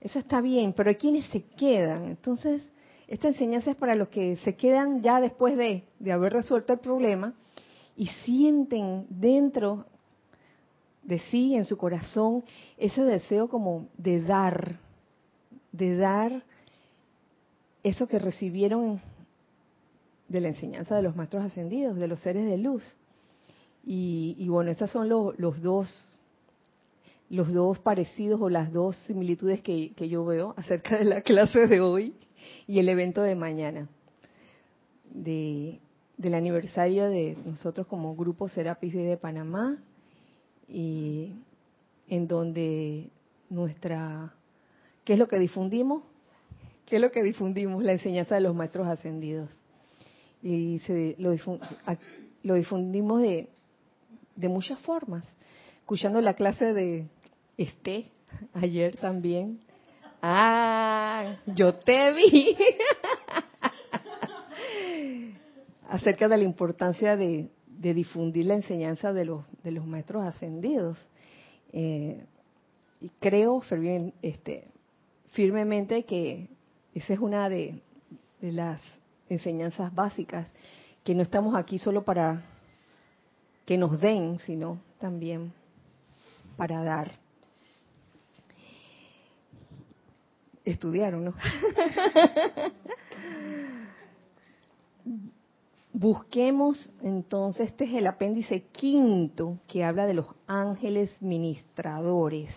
Eso 0.01 0.19
está 0.19 0.41
bien, 0.41 0.73
pero 0.75 0.91
hay 0.91 0.97
quienes 0.97 1.27
se 1.27 1.43
quedan. 1.43 2.05
Entonces, 2.05 2.62
esta 3.09 3.29
enseñanza 3.29 3.71
es 3.71 3.77
para 3.77 3.95
los 3.95 4.09
que 4.09 4.37
se 4.39 4.57
quedan 4.57 5.01
ya 5.01 5.21
después 5.21 5.57
de, 5.57 5.85
de 5.99 6.13
haber 6.13 6.33
resuelto 6.35 6.73
el 6.73 6.80
problema 6.80 7.35
y 7.97 8.06
sienten 8.25 9.06
dentro 9.09 9.87
de 11.02 11.19
sí, 11.19 11.54
en 11.56 11.65
su 11.65 11.76
corazón, 11.76 12.45
ese 12.76 13.02
deseo 13.02 13.49
como 13.49 13.89
de 13.97 14.23
dar, 14.23 14.78
de 15.73 15.97
dar 15.97 16.45
eso 17.83 18.06
que 18.06 18.19
recibieron 18.19 19.00
de 20.32 20.40
la 20.40 20.49
enseñanza 20.49 20.97
de 20.97 21.02
los 21.02 21.14
maestros 21.14 21.45
ascendidos, 21.45 21.97
de 21.97 22.08
los 22.08 22.18
seres 22.21 22.47
de 22.47 22.58
luz. 22.58 22.82
Y, 23.84 24.49
bueno, 24.49 24.71
esos 24.71 24.90
son 24.90 25.08
los 25.08 25.62
dos 25.62 26.18
los 27.28 27.50
dos 27.54 27.78
parecidos 27.78 28.42
o 28.42 28.50
las 28.50 28.73
dos 28.75 28.95
similitudes 29.06 29.62
que, 29.62 29.95
yo 29.97 30.23
veo 30.23 30.52
acerca 30.58 30.99
de 30.99 31.04
la 31.04 31.23
clase 31.23 31.66
de 31.66 31.80
hoy 31.80 32.14
y 32.66 32.78
el 32.78 32.90
evento 32.90 33.23
de 33.23 33.34
mañana, 33.34 33.88
de, 35.14 35.80
del 36.18 36.34
aniversario 36.34 37.08
de 37.08 37.38
nosotros 37.47 37.86
como 37.86 38.14
Grupo 38.16 38.50
Serapis 38.50 38.92
de 38.92 39.16
Panamá, 39.16 39.78
y 40.68 41.32
en 42.06 42.28
donde 42.28 43.08
nuestra, 43.49 44.34
¿qué 45.04 45.14
es 45.14 45.18
lo 45.18 45.26
que 45.26 45.38
difundimos? 45.38 46.02
¿Qué 46.84 46.97
es 46.97 47.02
lo 47.02 47.10
que 47.10 47.23
difundimos? 47.23 47.82
La 47.82 47.92
enseñanza 47.92 48.34
de 48.34 48.42
los 48.42 48.54
maestros 48.54 48.86
ascendidos. 48.88 49.49
Y 50.43 50.81
se, 50.81 51.15
lo, 51.19 51.35
lo 52.43 52.55
difundimos 52.55 53.23
de, 53.23 53.49
de 54.37 54.49
muchas 54.49 54.78
formas, 54.81 55.25
escuchando 55.81 56.21
la 56.21 56.35
clase 56.35 56.73
de 56.73 57.07
este, 57.57 58.11
ayer 58.55 58.97
también. 58.97 59.61
Ah, 60.21 61.37
yo 61.47 61.75
te 61.75 62.13
vi. 62.13 62.57
Acerca 65.89 66.28
de 66.28 66.37
la 66.39 66.45
importancia 66.45 67.17
de, 67.17 67.50
difundir 67.69 68.47
la 68.47 68.55
enseñanza 68.55 69.13
de 69.13 69.25
los, 69.25 69.45
de 69.63 69.73
los 69.73 69.85
maestros 69.87 70.25
ascendidos. 70.25 70.97
Eh, 71.73 72.25
y 73.00 73.11
creo 73.19 73.61
este, 74.23 74.69
firmemente 75.33 76.05
que 76.05 76.49
esa 76.95 77.15
es 77.15 77.19
una 77.19 77.49
de, 77.49 77.83
de 78.41 78.52
las 78.52 78.81
enseñanzas 79.32 79.95
básicas, 79.95 80.47
que 81.04 81.14
no 81.14 81.23
estamos 81.23 81.56
aquí 81.56 81.78
solo 81.78 82.04
para 82.04 82.42
que 83.64 83.76
nos 83.76 84.00
den, 84.00 84.38
sino 84.40 84.80
también 84.99 85.52
para 86.56 86.82
dar. 86.82 87.23
estudiaron, 90.64 91.25
¿no? 91.25 91.34
Busquemos 95.92 96.90
entonces, 97.02 97.68
este 97.68 97.84
es 97.84 97.92
el 97.95 98.06
apéndice 98.06 98.62
quinto 98.73 99.58
que 99.68 99.84
habla 99.84 100.06
de 100.06 100.14
los 100.14 100.26
ángeles 100.47 101.21
ministradores, 101.21 102.49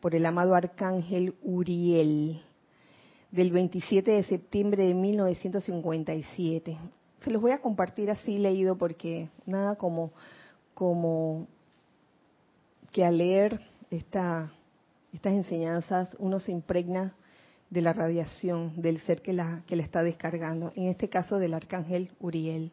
por 0.00 0.14
el 0.14 0.24
amado 0.24 0.54
arcángel 0.54 1.34
Uriel, 1.42 2.40
del 3.32 3.50
27 3.50 4.10
de 4.10 4.24
septiembre 4.24 4.84
de 4.84 4.94
1957. 4.94 6.78
Se 7.20 7.30
los 7.30 7.42
voy 7.42 7.50
a 7.50 7.60
compartir 7.60 8.10
así 8.10 8.38
leído 8.38 8.78
porque 8.78 9.28
nada 9.46 9.74
como, 9.74 10.12
como 10.74 11.48
que 12.92 13.04
al 13.04 13.18
leer 13.18 13.60
esta 13.90 14.52
estas 15.12 15.34
enseñanzas 15.34 16.16
uno 16.18 16.40
se 16.40 16.52
impregna 16.52 17.14
de 17.70 17.82
la 17.82 17.92
radiación 17.92 18.80
del 18.80 19.00
ser 19.00 19.22
que 19.22 19.32
la, 19.32 19.62
que 19.66 19.76
la 19.76 19.82
está 19.82 20.02
descargando, 20.02 20.72
en 20.74 20.88
este 20.88 21.08
caso 21.08 21.38
del 21.38 21.54
arcángel 21.54 22.10
Uriel. 22.20 22.72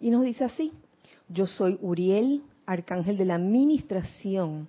Y 0.00 0.10
nos 0.10 0.24
dice 0.24 0.44
así, 0.44 0.72
yo 1.28 1.46
soy 1.46 1.78
Uriel, 1.82 2.42
arcángel 2.66 3.16
de 3.18 3.24
la 3.26 3.34
administración, 3.34 4.68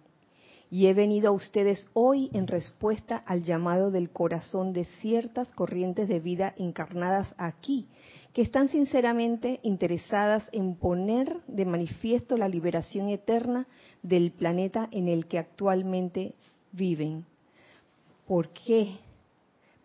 y 0.69 0.88
he 0.88 0.93
venido 0.93 1.30
a 1.30 1.34
ustedes 1.34 1.88
hoy 1.93 2.30
en 2.34 2.47
respuesta 2.47 3.17
al 3.25 3.43
llamado 3.43 3.91
del 3.91 4.10
corazón 4.10 4.73
de 4.73 4.86
ciertas 5.01 5.51
corrientes 5.51 6.08
de 6.08 6.19
vida 6.19 6.54
encarnadas 6.58 7.34
aquí, 7.38 7.88
que 8.34 8.41
están 8.41 8.67
sinceramente 8.67 9.60
interesadas 9.63 10.49
en 10.51 10.75
poner 10.75 11.38
de 11.47 11.65
manifiesto 11.65 12.38
la 12.38 12.49
liberación 12.49 13.10
eterna 13.10 13.67
del 14.01 14.32
planeta 14.32 14.89
en 14.91 15.08
el 15.08 15.28
que 15.28 15.39
actualmente 15.39 16.34
viven. 16.71 17.25
¿Por 18.28 18.49
qué? 18.49 18.97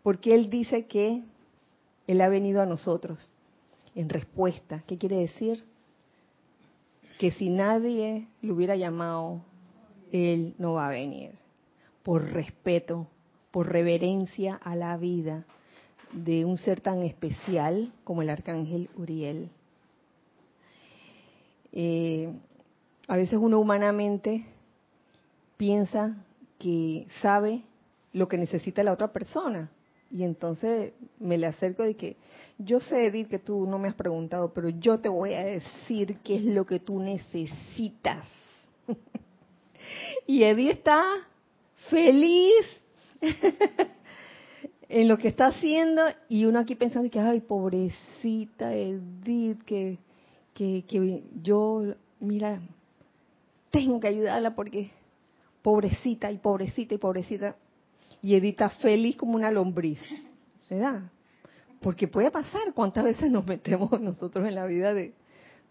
Porque 0.02 0.34
Él 0.34 0.50
dice 0.50 0.86
que 0.86 1.22
Él 2.06 2.20
ha 2.20 2.28
venido 2.28 2.62
a 2.62 2.66
nosotros 2.66 3.30
en 3.94 4.08
respuesta. 4.08 4.82
¿Qué 4.86 4.98
quiere 4.98 5.16
decir? 5.16 5.64
Que 7.18 7.30
si 7.32 7.50
nadie 7.50 8.26
lo 8.40 8.54
hubiera 8.54 8.76
llamado, 8.76 9.42
Él 10.12 10.54
no 10.58 10.74
va 10.74 10.88
a 10.88 10.90
venir. 10.90 11.32
Por 12.02 12.30
respeto, 12.32 13.06
por 13.50 13.70
reverencia 13.70 14.54
a 14.54 14.74
la 14.76 14.96
vida 14.96 15.44
de 16.12 16.44
un 16.44 16.56
ser 16.56 16.80
tan 16.80 17.02
especial 17.02 17.92
como 18.04 18.22
el 18.22 18.30
arcángel 18.30 18.90
Uriel. 18.96 19.50
Eh, 21.72 22.32
a 23.06 23.16
veces 23.16 23.38
uno 23.40 23.58
humanamente 23.58 24.44
piensa 25.56 26.16
que 26.58 27.06
sabe 27.20 27.62
lo 28.12 28.28
que 28.28 28.38
necesita 28.38 28.82
la 28.82 28.92
otra 28.92 29.12
persona. 29.12 29.70
Y 30.10 30.24
entonces 30.24 30.92
me 31.20 31.38
le 31.38 31.46
acerco 31.46 31.84
de 31.84 31.96
que 31.96 32.16
yo 32.58 32.80
sé, 32.80 33.06
Edith, 33.06 33.28
que 33.28 33.38
tú 33.38 33.66
no 33.66 33.78
me 33.78 33.88
has 33.88 33.94
preguntado, 33.94 34.52
pero 34.52 34.68
yo 34.68 34.98
te 34.98 35.08
voy 35.08 35.34
a 35.34 35.44
decir 35.44 36.18
qué 36.24 36.36
es 36.36 36.44
lo 36.44 36.66
que 36.66 36.80
tú 36.80 36.98
necesitas. 37.00 38.26
y 40.30 40.44
Edith 40.44 40.70
está 40.70 41.02
feliz 41.88 42.64
en 44.88 45.08
lo 45.08 45.18
que 45.18 45.26
está 45.26 45.48
haciendo 45.48 46.02
y 46.28 46.44
uno 46.44 46.60
aquí 46.60 46.76
pensando 46.76 47.10
que, 47.10 47.18
ay, 47.18 47.40
pobrecita 47.40 48.72
Edith, 48.72 49.64
que, 49.64 49.98
que, 50.54 50.84
que 50.86 51.24
yo, 51.42 51.82
mira, 52.20 52.60
tengo 53.72 53.98
que 53.98 54.06
ayudarla 54.06 54.54
porque 54.54 54.92
pobrecita 55.62 56.30
y 56.30 56.38
pobrecita 56.38 56.94
y 56.94 56.98
pobrecita. 56.98 57.56
Y 58.22 58.36
Edita 58.36 58.70
feliz 58.70 59.16
como 59.16 59.34
una 59.34 59.50
lombriz. 59.50 59.98
¿Se 60.68 60.76
da? 60.76 61.10
Porque 61.80 62.06
puede 62.06 62.30
pasar 62.30 62.72
cuántas 62.72 63.02
veces 63.02 63.32
nos 63.32 63.44
metemos 63.44 64.00
nosotros 64.00 64.46
en 64.46 64.54
la 64.54 64.66
vida 64.66 64.94
de, 64.94 65.12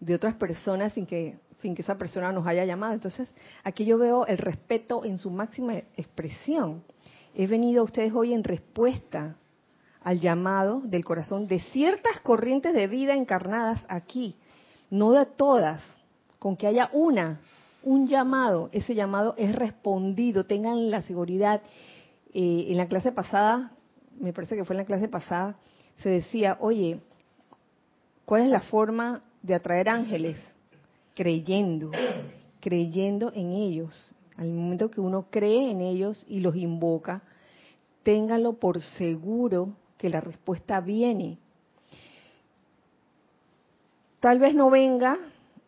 de 0.00 0.14
otras 0.14 0.34
personas 0.34 0.92
sin 0.92 1.06
que 1.06 1.38
sin 1.60 1.74
que 1.74 1.82
esa 1.82 1.98
persona 1.98 2.32
nos 2.32 2.46
haya 2.46 2.64
llamado. 2.64 2.92
Entonces, 2.92 3.28
aquí 3.64 3.84
yo 3.84 3.98
veo 3.98 4.26
el 4.26 4.38
respeto 4.38 5.04
en 5.04 5.18
su 5.18 5.30
máxima 5.30 5.76
expresión. 5.96 6.82
He 7.34 7.46
venido 7.46 7.82
a 7.82 7.84
ustedes 7.84 8.12
hoy 8.12 8.32
en 8.32 8.44
respuesta 8.44 9.36
al 10.02 10.20
llamado 10.20 10.80
del 10.84 11.04
corazón 11.04 11.46
de 11.46 11.60
ciertas 11.60 12.20
corrientes 12.22 12.74
de 12.74 12.86
vida 12.86 13.14
encarnadas 13.14 13.84
aquí, 13.88 14.36
no 14.90 15.12
de 15.12 15.26
todas, 15.26 15.82
con 16.38 16.56
que 16.56 16.66
haya 16.66 16.88
una, 16.92 17.40
un 17.82 18.08
llamado, 18.08 18.68
ese 18.72 18.94
llamado 18.94 19.34
es 19.36 19.54
respondido, 19.54 20.44
tengan 20.44 20.90
la 20.90 21.02
seguridad. 21.02 21.62
Eh, 22.32 22.66
en 22.68 22.76
la 22.76 22.86
clase 22.86 23.12
pasada, 23.12 23.72
me 24.18 24.32
parece 24.32 24.56
que 24.56 24.64
fue 24.64 24.74
en 24.74 24.78
la 24.78 24.84
clase 24.84 25.08
pasada, 25.08 25.56
se 25.96 26.08
decía, 26.08 26.56
oye, 26.60 27.00
¿cuál 28.24 28.42
es 28.42 28.48
la 28.48 28.60
forma 28.60 29.22
de 29.42 29.54
atraer 29.54 29.88
ángeles? 29.88 30.40
Creyendo, 31.14 31.90
creyendo 32.60 33.32
en 33.34 33.52
ellos. 33.52 34.14
Al 34.36 34.52
momento 34.52 34.90
que 34.90 35.00
uno 35.00 35.26
cree 35.30 35.70
en 35.70 35.80
ellos 35.80 36.24
y 36.28 36.40
los 36.40 36.56
invoca, 36.56 37.22
ténganlo 38.02 38.54
por 38.54 38.80
seguro 38.80 39.74
que 39.98 40.08
la 40.08 40.20
respuesta 40.20 40.80
viene. 40.80 41.38
Tal 44.20 44.38
vez 44.38 44.54
no 44.54 44.70
venga 44.70 45.18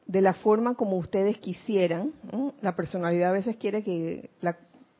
de 0.06 0.20
la 0.20 0.34
forma 0.34 0.74
como 0.74 0.96
ustedes 0.96 1.38
quisieran. 1.38 2.12
La 2.60 2.76
personalidad 2.76 3.30
a 3.30 3.32
veces 3.32 3.56
quiere 3.56 3.82
que 3.82 4.30
la, 4.40 4.56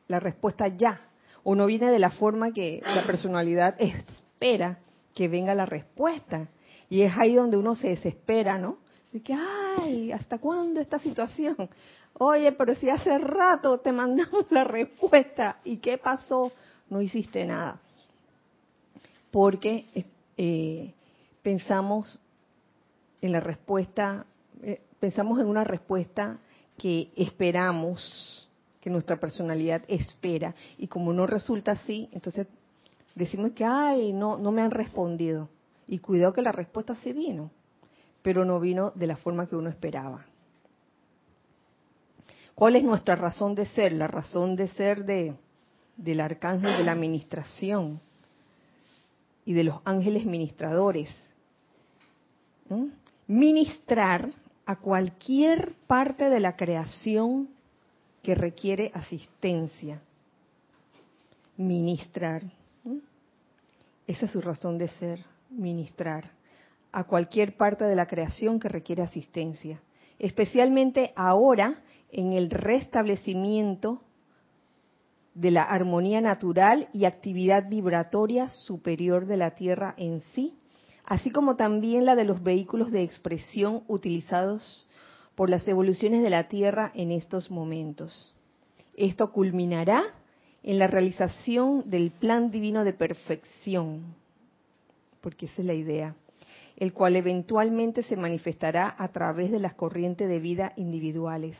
la 0.07 0.19
respuesta 0.19 0.67
ya, 0.67 1.01
o 1.43 1.55
no 1.55 1.65
viene 1.65 1.91
de 1.91 1.99
la 1.99 2.11
forma 2.11 2.51
que 2.51 2.81
la 2.83 3.05
personalidad 3.05 3.75
espera 3.79 4.79
que 5.13 5.27
venga 5.27 5.55
la 5.55 5.65
respuesta. 5.65 6.49
Y 6.89 7.01
es 7.01 7.13
ahí 7.17 7.35
donde 7.35 7.57
uno 7.57 7.75
se 7.75 7.89
desespera, 7.89 8.57
¿no? 8.57 8.77
De 9.11 9.21
que, 9.21 9.35
ay, 9.77 10.11
¿hasta 10.11 10.37
cuándo 10.37 10.79
esta 10.79 10.99
situación? 10.99 11.69
Oye, 12.15 12.51
pero 12.51 12.75
si 12.75 12.89
hace 12.89 13.17
rato 13.17 13.79
te 13.79 13.91
mandamos 13.91 14.45
la 14.49 14.63
respuesta, 14.63 15.59
¿y 15.63 15.77
qué 15.77 15.97
pasó? 15.97 16.51
No 16.89 17.01
hiciste 17.01 17.45
nada. 17.45 17.79
Porque 19.31 19.85
eh, 20.37 20.93
pensamos 21.41 22.19
en 23.21 23.31
la 23.31 23.39
respuesta, 23.39 24.25
eh, 24.61 24.81
pensamos 24.99 25.39
en 25.39 25.47
una 25.47 25.63
respuesta 25.63 26.37
que 26.77 27.11
esperamos, 27.15 28.49
que 28.79 28.89
nuestra 28.89 29.19
personalidad 29.19 29.81
espera, 29.87 30.53
y 30.77 30.87
como 30.87 31.13
no 31.13 31.25
resulta 31.25 31.71
así, 31.71 32.09
entonces 32.11 32.47
decimos 33.15 33.51
que, 33.51 33.65
ay, 33.65 34.13
no, 34.13 34.37
no 34.37 34.51
me 34.51 34.61
han 34.61 34.71
respondido. 34.71 35.49
Y 35.87 35.99
cuidado 35.99 36.33
que 36.33 36.41
la 36.41 36.51
respuesta 36.51 36.95
sí 36.95 37.13
vino, 37.13 37.51
pero 38.23 38.45
no 38.45 38.59
vino 38.59 38.91
de 38.95 39.05
la 39.05 39.17
forma 39.17 39.47
que 39.47 39.55
uno 39.55 39.69
esperaba. 39.69 40.25
¿Cuál 42.55 42.77
es 42.77 42.83
nuestra 42.83 43.15
razón 43.15 43.53
de 43.53 43.65
ser? 43.67 43.91
La 43.91 44.07
razón 44.07 44.55
de 44.55 44.69
ser 44.69 45.05
de, 45.05 45.35
del 45.97 46.21
arcángel 46.21 46.77
de 46.77 46.83
la 46.83 46.93
administración 46.93 47.99
y 49.45 49.53
de 49.53 49.65
los 49.65 49.81
ángeles 49.83 50.25
ministradores. 50.25 51.09
Ministrar 53.27 54.31
a 54.65 54.77
cualquier 54.77 55.73
parte 55.85 56.29
de 56.29 56.39
la 56.39 56.55
creación 56.55 57.49
que 58.21 58.35
requiere 58.35 58.89
asistencia. 58.93 60.01
Ministrar. 61.57 62.43
Esa 64.07 64.25
es 64.25 64.31
su 64.31 64.41
razón 64.41 64.77
de 64.77 64.87
ser, 64.87 65.25
ministrar 65.49 66.31
a 66.93 67.03
cualquier 67.05 67.57
parte 67.57 67.83
de 67.85 67.95
la 67.95 68.05
creación 68.05 68.59
que 68.59 68.69
requiere 68.69 69.01
asistencia, 69.01 69.81
especialmente 70.19 71.11
ahora 71.15 71.81
en 72.11 72.33
el 72.33 72.51
restablecimiento 72.51 74.01
de 75.33 75.49
la 75.49 75.63
armonía 75.63 76.21
natural 76.21 76.89
y 76.93 77.05
actividad 77.05 77.67
vibratoria 77.67 78.47
superior 78.47 79.25
de 79.25 79.37
la 79.37 79.55
Tierra 79.55 79.95
en 79.97 80.21
sí, 80.33 80.53
así 81.03 81.31
como 81.31 81.55
también 81.55 82.05
la 82.05 82.15
de 82.15 82.25
los 82.25 82.43
vehículos 82.43 82.91
de 82.91 83.01
expresión 83.01 83.83
utilizados 83.87 84.87
por 85.33 85.49
las 85.49 85.67
evoluciones 85.67 86.21
de 86.21 86.29
la 86.29 86.47
Tierra 86.47 86.91
en 86.93 87.11
estos 87.11 87.49
momentos. 87.49 88.35
Esto 88.95 89.31
culminará 89.31 90.03
en 90.61 90.77
la 90.77 90.85
realización 90.85 91.89
del 91.89 92.11
plan 92.11 92.51
divino 92.51 92.83
de 92.83 92.93
perfección, 92.93 94.15
porque 95.19 95.47
esa 95.47 95.61
es 95.61 95.65
la 95.65 95.73
idea, 95.73 96.15
el 96.77 96.93
cual 96.93 97.15
eventualmente 97.15 98.03
se 98.03 98.17
manifestará 98.17 98.95
a 98.97 99.09
través 99.09 99.51
de 99.51 99.59
las 99.59 99.73
corrientes 99.73 100.27
de 100.27 100.39
vida 100.39 100.73
individuales, 100.75 101.57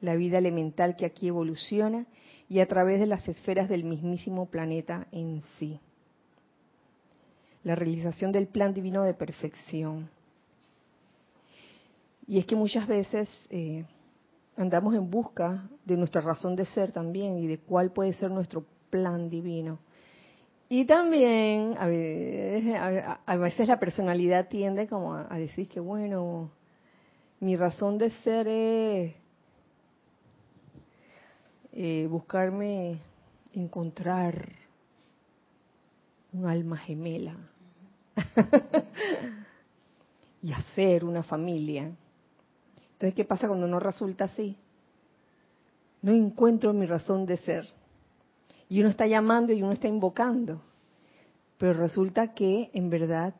la 0.00 0.14
vida 0.14 0.38
elemental 0.38 0.96
que 0.96 1.06
aquí 1.06 1.28
evoluciona 1.28 2.06
y 2.48 2.60
a 2.60 2.66
través 2.66 3.00
de 3.00 3.06
las 3.06 3.26
esferas 3.28 3.68
del 3.68 3.84
mismísimo 3.84 4.46
planeta 4.46 5.06
en 5.12 5.42
sí. 5.58 5.80
La 7.64 7.74
realización 7.74 8.32
del 8.32 8.46
plan 8.46 8.72
divino 8.72 9.02
de 9.02 9.14
perfección. 9.14 10.08
Y 12.26 12.38
es 12.38 12.46
que 12.46 12.56
muchas 12.56 12.86
veces 12.86 13.28
eh, 13.50 13.84
andamos 14.56 14.94
en 14.94 15.10
busca 15.10 15.68
de 15.84 15.96
nuestra 15.96 16.20
razón 16.20 16.56
de 16.56 16.64
ser 16.66 16.92
también 16.92 17.38
y 17.38 17.46
de 17.46 17.58
cuál 17.58 17.92
puede 17.92 18.14
ser 18.14 18.30
nuestro 18.30 18.64
plan 18.90 19.28
divino. 19.28 19.78
Y 20.68 20.84
también 20.84 21.76
a 21.78 21.86
veces, 23.36 23.68
la 23.68 23.78
personalidad 23.78 24.48
tiende 24.48 24.88
como 24.88 25.14
a, 25.14 25.38
decir 25.38 25.68
que 25.68 25.78
bueno, 25.78 26.50
mi 27.38 27.56
razón 27.56 27.98
de 27.98 28.10
ser 28.22 28.48
es 28.48 29.14
eh, 31.72 32.08
buscarme 32.10 32.98
encontrar 33.52 34.48
un 36.32 36.46
alma 36.46 36.78
gemela 36.78 37.36
y 40.42 40.52
hacer 40.52 41.04
una 41.04 41.22
familia. 41.22 41.92
Entonces, 42.92 43.14
¿qué 43.14 43.24
pasa 43.24 43.46
cuando 43.46 43.68
no 43.68 43.78
resulta 43.78 44.24
así? 44.24 44.56
No 46.02 46.12
encuentro 46.12 46.72
mi 46.72 46.86
razón 46.86 47.24
de 47.24 47.36
ser. 47.36 47.75
Y 48.68 48.80
uno 48.80 48.90
está 48.90 49.06
llamando 49.06 49.52
y 49.52 49.62
uno 49.62 49.72
está 49.72 49.88
invocando. 49.88 50.60
Pero 51.58 51.72
resulta 51.74 52.34
que, 52.34 52.70
en 52.74 52.90
verdad, 52.90 53.34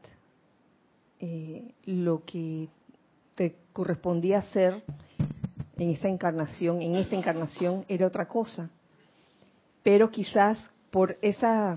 eh, 1.20 1.74
lo 1.84 2.24
que 2.24 2.68
te 3.34 3.56
correspondía 3.72 4.38
hacer 4.38 4.82
en 5.76 5.90
esta 5.90 6.08
encarnación, 6.08 6.80
en 6.80 6.96
esta 6.96 7.16
encarnación, 7.16 7.84
era 7.88 8.06
otra 8.06 8.26
cosa. 8.26 8.70
Pero 9.82 10.10
quizás 10.10 10.70
por 10.90 11.18
esa, 11.20 11.76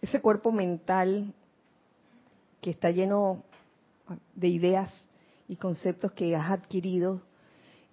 ese 0.00 0.20
cuerpo 0.20 0.52
mental 0.52 1.34
que 2.60 2.70
está 2.70 2.90
lleno 2.90 3.42
de 4.34 4.48
ideas 4.48 4.90
y 5.48 5.56
conceptos 5.56 6.12
que 6.12 6.34
has 6.34 6.50
adquirido, 6.50 7.20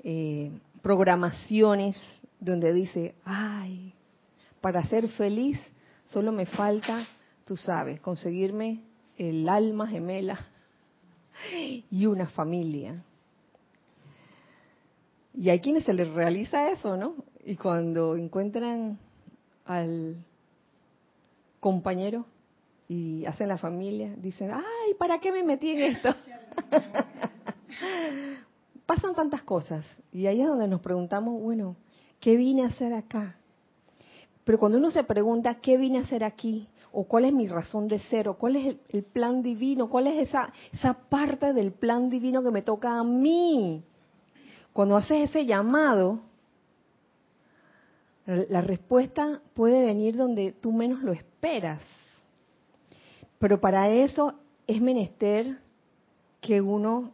eh, 0.03 0.51
programaciones 0.81 1.97
donde 2.39 2.73
dice, 2.73 3.15
ay, 3.25 3.93
para 4.63 4.81
ser 4.87 5.09
feliz 5.09 5.59
solo 6.07 6.31
me 6.31 6.45
falta, 6.45 7.05
tú 7.43 7.57
sabes, 7.57 7.99
conseguirme 7.99 8.79
el 9.17 9.49
alma 9.49 9.87
gemela 9.87 10.39
y 11.91 12.05
una 12.05 12.27
familia. 12.27 13.03
Y 15.33 15.49
hay 15.49 15.59
quienes 15.59 15.83
se 15.83 15.93
les 15.93 16.07
realiza 16.07 16.71
eso, 16.71 16.95
¿no? 16.95 17.15
Y 17.43 17.57
cuando 17.57 18.15
encuentran 18.15 18.97
al 19.65 20.15
compañero 21.59 22.25
y 22.87 23.25
hacen 23.25 23.49
la 23.49 23.57
familia, 23.57 24.15
dicen, 24.15 24.49
ay, 24.53 24.93
¿para 24.97 25.19
qué 25.19 25.33
me 25.33 25.43
metí 25.43 25.71
en 25.71 25.81
esto? 25.81 26.15
Pasan 28.85 29.13
tantas 29.13 29.41
cosas 29.41 29.85
y 30.13 30.27
ahí 30.27 30.39
es 30.39 30.47
donde 30.47 30.69
nos 30.69 30.79
preguntamos, 30.79 31.41
bueno, 31.41 31.75
¿qué 32.21 32.37
vine 32.37 32.63
a 32.63 32.67
hacer 32.67 32.93
acá? 32.93 33.35
Pero 34.43 34.59
cuando 34.59 34.77
uno 34.77 34.91
se 34.91 35.03
pregunta, 35.03 35.55
¿qué 35.55 35.77
vine 35.77 35.99
a 35.99 36.01
hacer 36.01 36.23
aquí? 36.23 36.67
¿O 36.91 37.05
cuál 37.05 37.25
es 37.25 37.33
mi 37.33 37.47
razón 37.47 37.87
de 37.87 37.99
ser? 37.99 38.27
¿O 38.27 38.37
cuál 38.37 38.55
es 38.57 38.75
el, 38.89 39.03
plan 39.03 39.41
divino? 39.41 39.89
¿Cuál 39.89 40.07
es 40.07 40.27
esa, 40.27 40.51
esa 40.71 40.93
parte 40.93 41.53
del 41.53 41.71
plan 41.71 42.09
divino 42.09 42.43
que 42.43 42.51
me 42.51 42.61
toca 42.61 42.99
a 42.99 43.03
mí? 43.03 43.83
Cuando 44.73 44.97
haces 44.97 45.29
ese 45.29 45.45
llamado, 45.45 46.19
la 48.25 48.61
respuesta 48.61 49.41
puede 49.53 49.85
venir 49.85 50.15
donde 50.15 50.51
tú 50.51 50.71
menos 50.71 51.01
lo 51.03 51.13
esperas. 51.13 51.81
Pero 53.39 53.59
para 53.59 53.89
eso 53.89 54.35
es 54.67 54.81
menester 54.81 55.59
que 56.41 56.61
uno 56.61 57.11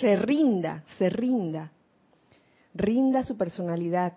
se 0.00 0.16
rinda, 0.16 0.84
se 0.98 1.10
rinda, 1.10 1.70
rinda 2.74 3.24
su 3.24 3.36
personalidad. 3.36 4.14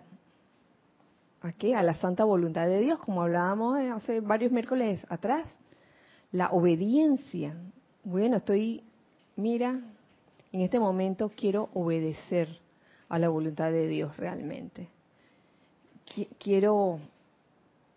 ¿A 1.42 1.52
qué? 1.52 1.74
A 1.74 1.82
la 1.82 1.94
santa 1.94 2.24
voluntad 2.24 2.66
de 2.66 2.80
Dios, 2.80 2.98
como 2.98 3.22
hablábamos 3.22 3.78
hace 3.78 4.20
varios 4.20 4.52
miércoles 4.52 5.06
atrás. 5.08 5.48
La 6.32 6.50
obediencia. 6.50 7.54
Bueno, 8.02 8.36
estoy, 8.36 8.82
mira, 9.36 9.80
en 10.52 10.60
este 10.60 10.80
momento 10.80 11.30
quiero 11.36 11.68
obedecer 11.74 12.48
a 13.08 13.18
la 13.18 13.28
voluntad 13.28 13.70
de 13.70 13.86
Dios 13.86 14.16
realmente. 14.16 14.88
Quiero 16.38 16.98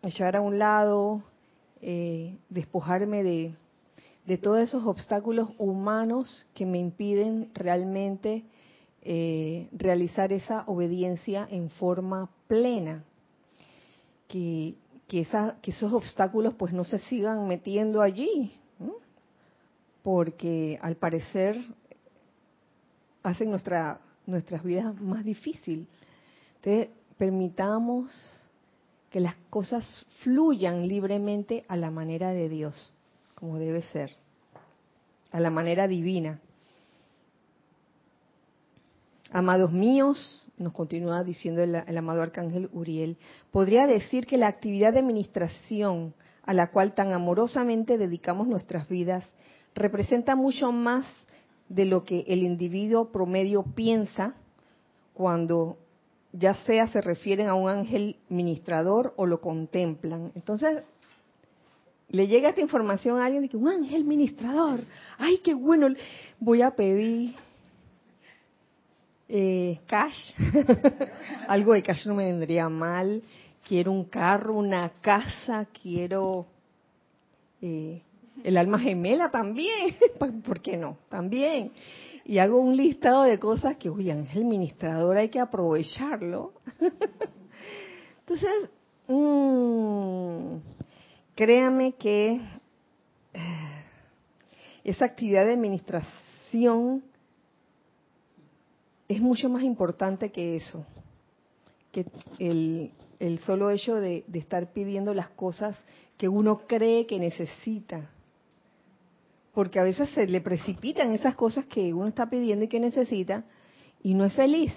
echar 0.03 0.35
a 0.35 0.41
un 0.41 0.59
lado, 0.59 1.23
eh, 1.81 2.35
despojarme 2.49 3.23
de, 3.23 3.55
de 4.25 4.37
todos 4.37 4.59
esos 4.59 4.85
obstáculos 4.85 5.49
humanos 5.57 6.45
que 6.53 6.65
me 6.65 6.79
impiden 6.79 7.49
realmente 7.53 8.43
eh, 9.01 9.67
realizar 9.71 10.31
esa 10.33 10.63
obediencia 10.67 11.47
en 11.49 11.69
forma 11.69 12.29
plena. 12.47 13.03
Que, 14.27 14.75
esos 15.63 15.91
obstáculos 15.91 16.53
pues 16.53 16.71
no 16.71 16.83
se 16.83 16.99
sigan 16.99 17.47
metiendo 17.47 18.01
allí, 18.01 18.53
porque 20.03 20.77
al 20.81 20.97
parecer 20.97 21.57
hacen 23.23 23.49
nuestra, 23.49 23.99
nuestras 24.27 24.63
vidas 24.63 24.99
más 25.01 25.25
difíciles. 25.25 25.87
Entonces, 26.57 26.89
permitamos 27.17 28.11
que 29.09 29.19
las 29.19 29.35
cosas 29.49 30.05
fluyan 30.21 30.87
libremente 30.87 31.65
a 31.67 31.75
la 31.75 31.89
manera 31.89 32.29
de 32.29 32.47
Dios 32.47 32.93
como 33.39 33.57
debe 33.57 33.81
ser, 33.81 34.15
a 35.31 35.39
la 35.39 35.49
manera 35.49 35.87
divina. 35.87 36.41
Amados 39.31 39.71
míos, 39.71 40.49
nos 40.57 40.73
continúa 40.73 41.23
diciendo 41.23 41.61
el, 41.61 41.75
amado 41.75 42.23
arcángel 42.23 42.67
Uriel, 42.73 43.17
podría 43.51 43.85
decir 43.85 44.25
que 44.25 44.37
la 44.37 44.47
actividad 44.47 44.91
de 44.91 44.99
administración 44.99 46.15
a 46.43 46.53
la 46.53 46.71
cual 46.71 46.95
tan 46.95 47.13
amorosamente 47.13 47.99
dedicamos 47.99 48.47
nuestras 48.47 48.89
vidas 48.89 49.23
representa 49.75 50.35
mucho 50.35 50.71
más 50.71 51.05
de 51.67 51.85
lo 51.85 52.05
que 52.05 52.21
el 52.27 52.41
individuo 52.41 53.11
promedio 53.11 53.61
piensa 53.61 54.33
cuando 55.13 55.77
ya 56.33 56.55
sea 56.65 56.87
se 56.87 56.99
refieren 56.99 57.47
a 57.47 57.53
un 57.53 57.69
ángel 57.69 58.15
ministrador 58.29 59.13
o 59.15 59.27
lo 59.27 59.41
contemplan. 59.41 60.31
Entonces, 60.33 60.81
le 62.09 62.25
llega 62.25 62.49
esta 62.49 62.61
información 62.61 63.19
a 63.19 63.25
alguien 63.25 63.43
de 63.43 63.49
que 63.49 63.57
un 63.57 63.67
ángel 63.67 64.05
ministrador, 64.05 64.81
ay, 65.19 65.37
qué 65.43 65.53
bueno, 65.53 65.89
voy 66.39 66.63
a 66.63 66.71
pedir 66.71 67.35
eh, 69.29 69.79
cash, 69.85 70.33
algo 71.47 71.73
de 71.73 71.83
cash 71.83 72.07
no 72.07 72.15
me 72.15 72.25
vendría 72.25 72.67
mal, 72.67 73.21
quiero 73.67 73.91
un 73.91 74.05
carro, 74.05 74.55
una 74.55 74.89
casa, 75.01 75.67
quiero 75.67 76.47
eh, 77.61 78.01
el 78.43 78.57
alma 78.57 78.79
gemela 78.79 79.29
también, 79.29 79.95
¿por 80.43 80.59
qué 80.61 80.77
no? 80.77 80.97
También. 81.09 81.71
Y 82.25 82.39
hago 82.39 82.59
un 82.59 82.75
listado 82.75 83.23
de 83.23 83.39
cosas 83.39 83.77
que, 83.77 83.89
uy, 83.89 84.09
ángel 84.09 84.45
ministrador 84.45 85.17
hay 85.17 85.29
que 85.29 85.39
aprovecharlo. 85.39 86.53
Entonces, 88.19 88.69
mmm, 89.07 90.57
créame 91.35 91.93
que 91.93 92.41
eh, 93.33 93.83
esa 94.83 95.05
actividad 95.05 95.45
de 95.45 95.53
administración 95.53 97.03
es 99.09 99.19
mucho 99.19 99.49
más 99.49 99.63
importante 99.63 100.31
que 100.31 100.55
eso, 100.55 100.85
que 101.91 102.05
el, 102.37 103.39
solo 103.39 103.71
hecho 103.71 103.95
de, 103.95 104.23
estar 104.33 104.71
pidiendo 104.71 105.15
las 105.15 105.29
cosas 105.29 105.75
que 106.15 106.29
uno 106.29 106.67
cree 106.67 107.07
que 107.07 107.19
necesita. 107.19 108.11
Porque 109.51 109.79
a 109.79 109.83
veces 109.83 110.09
se 110.11 110.27
le 110.27 110.41
precipitan 110.41 111.11
esas 111.11 111.35
cosas 111.35 111.65
que 111.65 111.91
uno 111.91 112.07
está 112.07 112.29
pidiendo 112.29 112.65
y 112.65 112.67
que 112.67 112.79
necesita 112.79 113.43
y 114.03 114.13
no 114.13 114.25
es 114.25 114.33
feliz. 114.33 114.71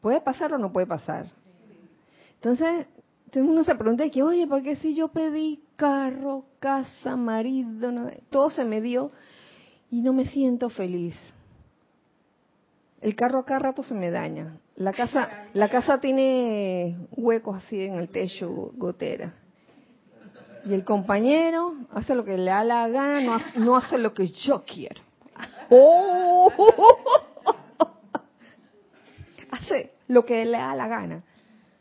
¿Puede 0.00 0.20
pasar 0.20 0.54
o 0.54 0.58
no 0.58 0.72
puede 0.72 0.86
pasar? 0.86 1.26
Entonces, 2.34 2.86
uno 3.34 3.64
se 3.64 3.74
pregunta 3.74 4.08
que, 4.10 4.22
oye, 4.22 4.46
¿por 4.46 4.62
qué 4.62 4.76
si 4.76 4.94
yo 4.94 5.08
pedí 5.08 5.60
carro, 5.74 6.44
casa, 6.60 7.16
marido, 7.16 7.90
todo 8.30 8.48
se 8.50 8.64
me 8.64 8.80
dio 8.80 9.10
y 9.90 10.02
no 10.02 10.12
me 10.12 10.24
siento 10.26 10.70
feliz? 10.70 11.16
El 13.00 13.14
carro 13.14 13.40
acá 13.40 13.58
rato 13.58 13.82
se 13.82 13.94
me 13.94 14.10
daña. 14.10 14.58
La 14.76 14.92
casa, 14.92 15.28
la 15.54 15.68
casa 15.68 16.00
tiene 16.00 17.06
huecos 17.12 17.58
así 17.58 17.84
en 17.84 17.94
el 17.94 18.08
techo, 18.08 18.72
gotera. 18.74 19.34
Y 20.64 20.74
el 20.74 20.84
compañero 20.84 21.74
hace 21.92 22.14
lo 22.14 22.24
que 22.24 22.36
le 22.36 22.50
da 22.50 22.64
la 22.64 22.88
gana, 22.88 23.20
no 23.20 23.34
hace, 23.34 23.58
no 23.58 23.76
hace 23.76 23.98
lo 23.98 24.12
que 24.12 24.26
yo 24.26 24.64
quiero. 24.64 25.02
¡Oh! 25.70 26.52
Hace 29.50 29.92
lo 30.08 30.26
que 30.26 30.44
le 30.44 30.58
da 30.58 30.74
la 30.74 30.88
gana. 30.88 31.24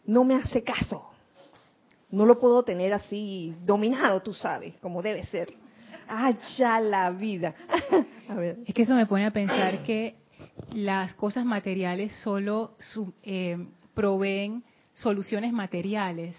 No 0.05 0.23
me 0.23 0.35
hace 0.35 0.63
caso 0.63 1.07
no 2.09 2.25
lo 2.25 2.39
puedo 2.39 2.63
tener 2.63 2.93
así 2.93 3.55
dominado, 3.65 4.21
tú 4.21 4.33
sabes, 4.33 4.75
como 4.81 5.01
debe 5.01 5.23
ser. 5.25 5.53
ya 6.57 6.79
la 6.79 7.11
vida. 7.11 7.53
Es 8.65 8.73
que 8.73 8.81
eso 8.81 8.93
me 8.93 9.05
pone 9.05 9.25
a 9.25 9.31
pensar 9.31 9.83
que 9.83 10.15
las 10.73 11.13
cosas 11.13 11.45
materiales 11.45 12.13
solo 12.23 12.75
eh, 13.23 13.57
proveen 13.93 14.63
soluciones 14.93 15.53
materiales. 15.53 16.35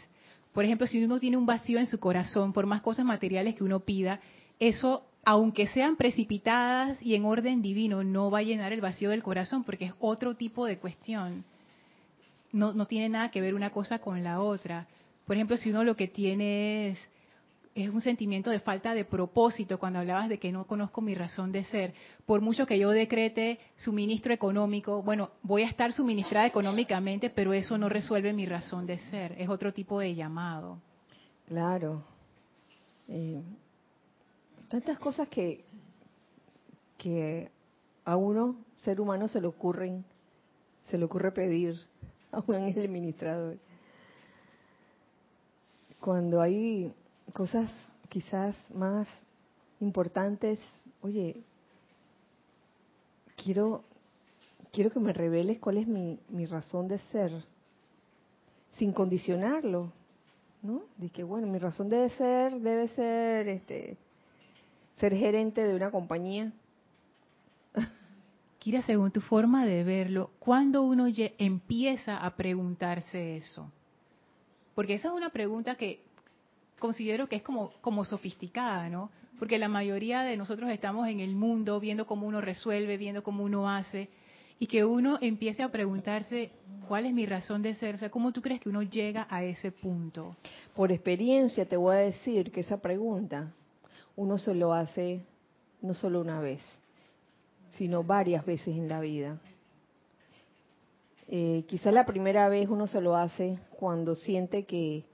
Por 0.53 0.65
ejemplo, 0.65 0.87
si 0.87 1.03
uno 1.03 1.19
tiene 1.19 1.37
un 1.37 1.47
vacío 1.47 1.79
en 1.79 1.87
su 1.87 2.01
corazón, 2.01 2.53
por 2.53 2.67
más 2.67 2.83
cosas 2.83 3.05
materiales 3.05 3.55
que 3.55 3.65
uno 3.65 3.81
pida, 3.81 4.21
eso, 4.59 5.05
aunque 5.25 5.69
sean 5.69 5.97
precipitadas 5.97 7.01
y 7.01 7.15
en 7.15 7.25
orden 7.25 7.63
divino, 7.63 8.03
no 8.03 8.31
va 8.31 8.39
a 8.39 8.43
llenar 8.43 8.73
el 8.73 8.81
vacío 8.81 9.11
del 9.11 9.23
corazón 9.23 9.65
porque 9.65 9.87
es 9.87 9.93
otro 10.01 10.35
tipo 10.35 10.67
de 10.67 10.79
cuestión. 10.79 11.45
No, 12.51 12.73
no 12.73 12.87
tiene 12.87 13.09
nada 13.09 13.31
que 13.31 13.41
ver 13.41 13.55
una 13.55 13.71
cosa 13.71 13.99
con 14.01 14.25
la 14.25 14.41
otra. 14.41 14.89
Por 15.27 15.37
ejemplo, 15.37 15.57
si 15.57 15.71
uno 15.71 15.85
lo 15.85 15.97
que 15.97 16.09
tiene 16.09 16.89
es, 16.89 17.11
es 17.85 17.91
un 17.91 18.01
sentimiento 18.01 18.51
de 18.51 18.61
falta 18.61 18.95
de 18.95 19.05
propósito, 19.05 19.79
cuando 19.79 19.99
hablabas 19.99 20.29
de 20.29 20.39
que 20.39 20.53
no 20.53 20.67
conozco 20.67 21.01
mi 21.01 21.15
razón 21.15 21.53
de 21.53 21.65
ser, 21.65 21.95
por 22.27 22.41
mucho 22.41 22.67
que 22.67 22.79
yo 22.79 22.91
decrete 22.91 23.59
suministro 23.77 24.33
económico, 24.33 25.03
bueno, 25.03 25.31
voy 25.43 25.63
a 25.63 25.69
estar 25.69 25.93
suministrada 25.93 26.47
económicamente, 26.47 27.31
pero 27.31 27.53
eso 27.53 27.79
no 27.79 27.89
resuelve 27.89 28.33
mi 28.33 28.47
razón 28.47 28.87
de 28.87 28.99
ser, 29.11 29.35
es 29.39 29.49
otro 29.49 29.73
tipo 29.73 30.01
de 30.01 30.15
llamado. 30.15 30.79
Claro. 31.47 32.03
Eh, 33.09 33.43
tantas 34.69 34.99
cosas 34.99 35.29
que, 35.29 35.65
que 36.97 37.51
a 38.05 38.17
uno, 38.17 38.57
ser 38.77 39.01
humano, 39.01 39.29
se 39.29 39.41
le 39.41 39.47
ocurren, 39.47 40.05
se 40.89 40.99
le 40.99 41.05
ocurre 41.05 41.33
pedir 41.33 41.75
a 42.33 42.43
un 42.47 42.55
ángel 42.55 42.85
administrador 42.85 43.57
cuando 46.01 46.41
hay 46.41 46.93
cosas 47.33 47.71
quizás 48.09 48.57
más 48.75 49.07
importantes, 49.81 50.61
oye, 51.03 51.43
quiero 53.37 53.85
quiero 54.73 54.91
que 54.91 55.01
me 55.01 55.13
reveles 55.13 55.59
cuál 55.59 55.79
es 55.79 55.87
mi, 55.87 56.19
mi 56.29 56.47
razón 56.47 56.89
de 56.89 56.99
ser, 57.11 57.33
sin 58.77 58.93
condicionarlo, 58.93 59.93
¿no? 60.63 60.83
Que 61.13 61.25
bueno, 61.25 61.47
mi 61.47 61.59
razón 61.59 61.89
de 61.89 62.09
ser 62.11 62.61
debe 62.61 62.89
ser 62.89 63.49
este 63.49 63.97
ser 64.97 65.15
gerente 65.15 65.63
de 65.63 65.75
una 65.75 65.91
compañía. 65.91 66.53
Kira, 68.59 68.83
según 68.83 69.13
tu 69.13 69.21
forma 69.21 69.65
de 69.65 69.85
verlo, 69.85 70.31
¿cuándo 70.39 70.83
uno 70.83 71.07
empieza 71.39 72.19
a 72.19 72.37
preguntarse 72.37 73.37
eso? 73.37 73.71
Porque 74.75 74.95
esa 74.95 75.09
es 75.09 75.15
una 75.15 75.31
pregunta 75.31 75.77
que 75.77 76.01
considero 76.79 77.29
que 77.29 77.37
es 77.37 77.43
como, 77.43 78.05
sofisticada, 78.05 78.89
¿no? 78.89 79.11
Porque 79.39 79.59
la 79.59 79.69
mayoría 79.69 80.23
de 80.23 80.37
nosotros 80.37 80.71
estamos 80.71 81.09
en 81.09 81.21
el 81.21 81.35
mundo 81.35 81.79
viendo 81.81 82.07
cómo 82.07 82.27
uno 82.27 82.41
resuelve, 82.41 82.97
viendo 82.97 83.23
cómo 83.23 83.45
uno 83.45 83.69
hace, 83.69 84.09
y 84.59 84.67
que 84.67 84.85
uno 84.85 85.19
empiece 85.21 85.63
a 85.63 85.71
preguntarse 85.71 86.51
cuál 86.89 87.07
es 87.07 87.15
mi 87.15 87.27
razón 87.27 87.63
de 87.63 87.75
ser, 87.77 87.95
o 87.95 87.99
sea, 87.99 88.11
¿cómo 88.11 88.33
tú 88.33 88.43
crees 88.43 88.61
que 88.61 88.69
uno 88.69 88.83
llega 88.83 89.27
a 89.31 89.45
ese 89.45 89.71
punto? 89.71 90.37
Por 90.75 90.91
experiencia 90.91 91.69
te 91.69 91.77
voy 91.77 91.95
a 91.95 92.01
decir 92.01 92.51
que 92.51 92.61
esa 92.61 92.79
pregunta 92.79 93.53
uno 94.17 94.37
se 94.39 94.55
lo 94.55 94.73
hace 94.73 95.25
no 95.81 95.95
solo 95.95 96.21
una 96.21 96.41
vez, 96.41 96.61
sino 97.77 98.03
varias 98.03 98.45
veces 98.45 98.69
en 98.69 98.89
la 98.89 99.01
vida. 99.01 99.39
Eh, 101.29 101.65
quizá 101.69 101.93
la 101.93 102.07
primera 102.07 102.49
vez 102.49 102.69
uno 102.69 102.87
se 102.87 103.01
lo 103.01 103.15
hace 103.15 103.59
cuando 103.79 104.15
siente 104.17 104.65
que, 104.65 105.05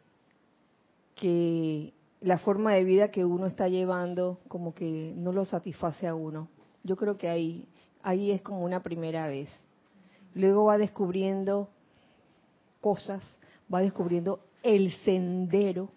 que 1.14 1.92
la 2.20 2.38
forma 2.38 2.72
de 2.72 2.84
vida 2.84 3.10
que 3.10 3.24
uno 3.24 3.46
está 3.46 3.68
llevando 3.68 4.40
como 4.48 4.74
que 4.74 5.12
no 5.16 5.32
lo 5.32 5.44
satisface 5.44 6.06
a 6.06 6.14
uno. 6.14 6.48
Yo 6.82 6.96
creo 6.96 7.16
que 7.16 7.28
ahí, 7.28 7.68
ahí 8.02 8.30
es 8.30 8.42
como 8.42 8.64
una 8.64 8.82
primera 8.82 9.26
vez. 9.26 9.48
Luego 10.34 10.64
va 10.64 10.78
descubriendo 10.78 11.68
cosas, 12.80 13.22
va 13.72 13.80
descubriendo 13.80 14.40
el 14.62 14.92
sendero, 15.04 15.90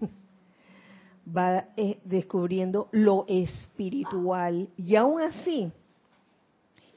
va 1.36 1.68
eh, 1.76 1.98
descubriendo 2.04 2.88
lo 2.92 3.24
espiritual 3.28 4.68
y 4.76 4.96
aún 4.96 5.22
así, 5.22 5.72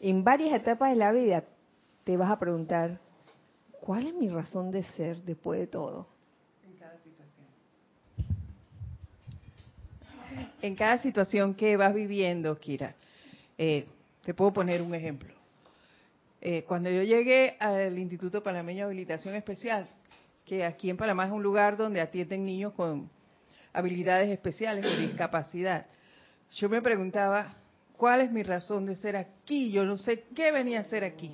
en 0.02 0.24
varias 0.24 0.54
etapas 0.54 0.92
de 0.92 0.96
la 0.96 1.12
vida, 1.12 1.44
te 2.04 2.16
vas 2.18 2.32
a 2.32 2.40
preguntar, 2.40 3.00
¿cuál 3.82 4.08
es 4.08 4.14
mi 4.14 4.30
razón 4.30 4.72
de 4.72 4.84
ser 4.84 5.24
después 5.24 5.60
de 5.60 5.68
todo? 5.68 6.08
En 6.66 6.78
cada 6.78 6.98
situación. 7.00 7.48
En 10.62 10.76
cada 10.76 10.98
situación 11.00 11.54
que 11.54 11.78
vas 11.78 11.94
viviendo, 11.94 12.58
Kira, 12.60 12.96
eh, 13.58 13.86
te 14.24 14.34
puedo 14.34 14.54
poner 14.54 14.82
un 14.82 14.94
ejemplo. 14.94 15.34
Eh, 16.42 16.64
cuando 16.68 16.90
yo 16.90 17.04
llegué 17.04 17.58
al 17.60 17.98
Instituto 17.98 18.42
Panameño 18.42 18.80
de 18.80 18.92
Habilitación 18.92 19.36
Especial, 19.36 19.88
que 20.46 20.64
aquí 20.64 20.90
en 20.90 20.98
Panamá 20.98 21.26
es 21.26 21.32
un 21.32 21.44
lugar 21.44 21.78
donde 21.78 22.02
atienden 22.02 22.46
niños 22.46 22.74
con 22.74 23.10
habilidades 23.74 24.30
especiales 24.30 24.86
o 24.86 25.00
discapacidad, 25.00 25.86
yo 26.54 26.70
me 26.70 26.82
preguntaba, 26.82 27.56
¿cuál 27.98 28.22
es 28.22 28.32
mi 28.32 28.44
razón 28.44 28.86
de 28.86 28.96
ser 28.96 29.16
aquí? 29.16 29.72
Yo 29.72 29.86
no 29.86 29.98
sé 29.98 30.24
qué 30.36 30.52
venía 30.52 30.80
a 30.80 30.82
hacer 30.82 31.04
aquí. 31.04 31.32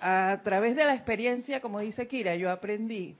A 0.00 0.40
través 0.42 0.74
de 0.74 0.84
la 0.84 0.94
experiencia, 0.94 1.60
como 1.60 1.80
dice 1.80 2.08
Kira, 2.08 2.34
yo 2.36 2.50
aprendí 2.50 3.16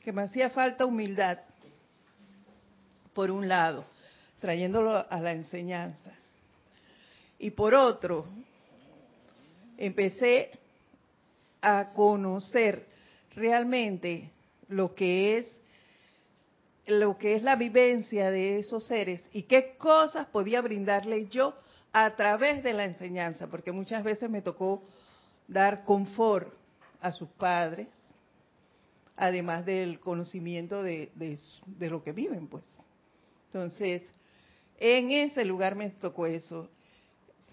que 0.00 0.12
me 0.12 0.22
hacía 0.22 0.50
falta 0.50 0.84
humildad, 0.84 1.38
por 3.14 3.30
un 3.30 3.48
lado, 3.48 3.84
trayéndolo 4.40 5.06
a 5.08 5.20
la 5.20 5.32
enseñanza. 5.32 6.12
Y 7.38 7.50
por 7.50 7.74
otro, 7.74 8.26
empecé 9.76 10.50
a 11.62 11.92
conocer 11.94 12.86
realmente 13.34 14.30
lo 14.68 14.94
que 14.94 15.38
es 15.38 15.56
lo 16.86 17.16
que 17.16 17.34
es 17.34 17.42
la 17.42 17.56
vivencia 17.56 18.30
de 18.30 18.58
esos 18.58 18.86
seres 18.86 19.22
y 19.32 19.44
qué 19.44 19.74
cosas 19.78 20.26
podía 20.26 20.60
brindarle 20.60 21.28
yo 21.28 21.54
a 21.94 22.14
través 22.14 22.62
de 22.62 22.74
la 22.74 22.84
enseñanza, 22.84 23.46
porque 23.46 23.72
muchas 23.72 24.04
veces 24.04 24.28
me 24.28 24.42
tocó 24.42 24.82
dar 25.48 25.84
confort 25.84 26.52
a 27.00 27.12
sus 27.12 27.28
padres, 27.28 27.88
además 29.16 29.64
del 29.64 30.00
conocimiento 30.00 30.82
de, 30.82 31.10
de, 31.14 31.90
lo 31.90 32.02
que 32.02 32.12
viven, 32.12 32.48
pues. 32.48 32.64
Entonces, 33.54 34.02
en 34.80 35.12
ese 35.12 35.44
lugar 35.44 35.76
me 35.76 35.88
tocó 35.90 36.26
eso. 36.26 36.68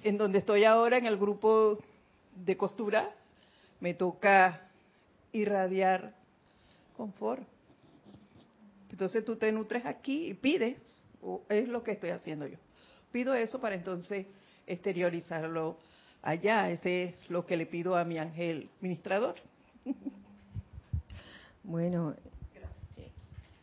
En 0.02 0.18
donde 0.18 0.40
estoy 0.40 0.64
ahora, 0.64 0.98
en 0.98 1.06
el 1.06 1.16
grupo 1.16 1.78
de 2.36 2.58
costura, 2.58 3.14
me 3.80 3.94
toca 3.94 4.68
irradiar 5.32 6.16
confort. 6.98 7.44
Entonces 8.90 9.24
tú 9.24 9.36
te 9.36 9.52
nutres 9.52 9.86
aquí 9.86 10.32
y 10.32 10.34
pides, 10.34 10.80
o 11.22 11.44
es 11.50 11.68
lo 11.68 11.84
que 11.84 11.92
estoy 11.92 12.10
haciendo 12.10 12.48
yo. 12.48 12.58
Pido 13.12 13.36
eso 13.36 13.62
para 13.62 13.76
entonces 13.76 14.26
exteriorizarlo 14.66 15.78
allá. 16.24 16.72
Ese 16.72 17.04
es 17.04 17.30
lo 17.30 17.46
que 17.46 17.58
le 17.58 17.68
pido 17.68 17.96
a 17.96 18.04
mi 18.06 18.18
ángel 18.18 18.72
ministrador. 18.82 19.36
Bueno, 21.64 22.16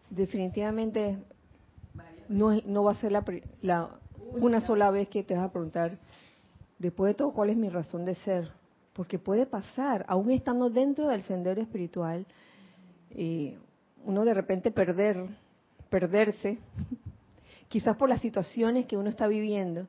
definitivamente 0.09 1.19
no, 2.29 2.61
no 2.67 2.85
va 2.85 2.93
a 2.93 3.01
ser 3.01 3.13
la, 3.13 3.25
la, 3.63 3.91
una 4.33 4.61
sola 4.61 4.91
vez 4.91 5.09
que 5.09 5.23
te 5.23 5.35
vas 5.35 5.45
a 5.45 5.53
preguntar, 5.53 5.99
después 6.79 7.11
de 7.11 7.15
todo, 7.15 7.33
¿cuál 7.33 7.51
es 7.51 7.57
mi 7.57 7.69
razón 7.69 8.05
de 8.05 8.15
ser? 8.15 8.51
porque 8.99 9.21
puede 9.21 9.47
pasar, 9.47 10.05
aún 10.09 10.33
estando 10.33 10.71
dentro 10.71 11.07
del 11.07 11.23
sendero 11.23 11.63
espiritual, 11.63 12.27
y 13.15 13.55
uno 14.05 14.25
de 14.25 14.35
repente 14.35 14.73
perder, 14.73 15.25
perderse, 15.89 16.59
quizás 17.69 17.97
por 17.97 18.09
las 18.09 18.21
situaciones 18.21 18.87
que 18.87 18.97
uno 18.97 19.09
está 19.09 19.29
viviendo, 19.29 19.87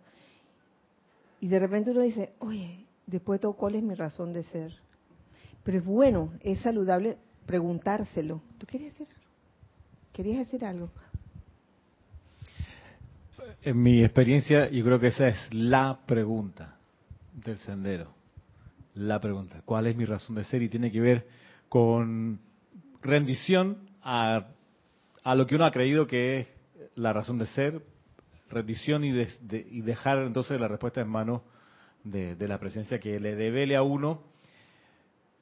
y 1.42 1.48
de 1.48 1.58
repente 1.58 1.90
uno 1.90 2.02
dice, 2.02 2.34
oye, 2.38 2.86
después 3.08 3.40
de 3.40 3.42
todo, 3.42 3.54
¿cuál 3.54 3.74
es 3.74 3.82
mi 3.82 3.96
razón 3.96 4.32
de 4.32 4.44
ser? 4.44 4.76
Pero 5.64 5.80
es 5.80 5.86
bueno, 5.86 6.32
es 6.42 6.60
saludable 6.60 7.18
preguntárselo. 7.48 8.44
¿Tú 8.60 8.68
querías 8.68 8.92
decir 8.92 9.08
algo? 9.10 9.28
¿Querías 10.14 10.38
decir 10.38 10.66
algo? 10.66 10.92
En 13.62 13.82
mi 13.82 14.04
experiencia, 14.04 14.70
yo 14.70 14.84
creo 14.86 15.00
que 15.00 15.08
esa 15.08 15.28
es 15.28 15.54
la 15.54 16.00
pregunta 16.06 16.78
del 17.34 17.58
sendero 17.58 18.20
la 19.00 19.20
pregunta. 19.20 19.62
¿Cuál 19.66 19.88
es 19.88 19.96
mi 19.96 20.06
razón 20.06 20.36
de 20.36 20.44
ser? 20.46 20.62
Y 20.62 20.70
tiene 20.70 20.92
que 20.92 21.00
ver 21.00 21.28
con 21.68 22.40
rendición 23.02 23.90
a, 24.02 24.48
a 25.24 25.36
lo 25.36 25.48
que 25.48 25.56
uno 25.56 25.66
ha 25.66 25.72
creído 25.72 26.08
que 26.08 26.40
es 26.40 26.56
la 26.96 27.14
razón 27.14 27.38
de 27.38 27.46
ser, 27.48 27.82
rendición 28.50 29.06
y, 29.06 29.12
y 29.50 29.82
dejar 29.82 30.20
entonces 30.20 30.60
la 30.60 30.68
respuesta 30.68 31.02
en 31.02 31.08
manos 31.08 31.42
de, 32.04 32.36
de, 32.36 32.48
la 32.48 32.60
presencia 32.60 33.00
que 33.00 33.20
le 33.20 33.36
debele 33.36 33.76
a 33.76 33.84
uno. 33.84 34.24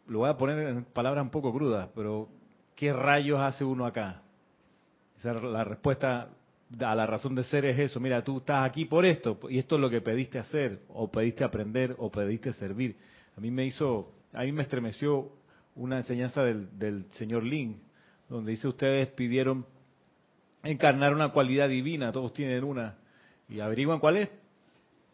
Lo 0.07 0.19
voy 0.19 0.29
a 0.29 0.37
poner 0.37 0.59
en 0.67 0.85
palabras 0.85 1.23
un 1.23 1.31
poco 1.31 1.51
crudas, 1.53 1.89
pero 1.95 2.29
¿qué 2.75 2.93
rayos 2.93 3.39
hace 3.39 3.63
uno 3.63 3.85
acá? 3.85 4.21
Esa, 5.17 5.33
la 5.33 5.63
respuesta 5.63 6.29
a 6.79 6.95
la 6.95 7.05
razón 7.05 7.35
de 7.35 7.43
ser 7.43 7.65
es 7.65 7.79
eso. 7.79 7.99
Mira, 7.99 8.23
tú 8.23 8.39
estás 8.39 8.67
aquí 8.67 8.85
por 8.85 9.05
esto, 9.05 9.39
y 9.49 9.59
esto 9.59 9.75
es 9.75 9.81
lo 9.81 9.89
que 9.89 10.01
pediste 10.01 10.39
hacer, 10.39 10.81
o 10.89 11.09
pediste 11.09 11.43
aprender, 11.43 11.95
o 11.97 12.11
pediste 12.11 12.53
servir. 12.53 12.97
A 13.37 13.41
mí 13.41 13.51
me 13.51 13.65
hizo, 13.65 14.11
a 14.33 14.43
mí 14.43 14.51
me 14.51 14.63
estremeció 14.63 15.31
una 15.75 15.97
enseñanza 15.97 16.43
del, 16.43 17.05
señor 17.13 17.43
Lin, 17.43 17.79
donde 18.29 18.51
dice 18.51 18.67
ustedes 18.67 19.07
pidieron 19.09 19.65
encarnar 20.63 21.13
una 21.13 21.29
cualidad 21.29 21.69
divina, 21.69 22.11
todos 22.11 22.33
tienen 22.33 22.63
una, 22.63 22.97
y 23.47 23.59
averiguan 23.59 23.99
cuál 23.99 24.17
es, 24.17 24.29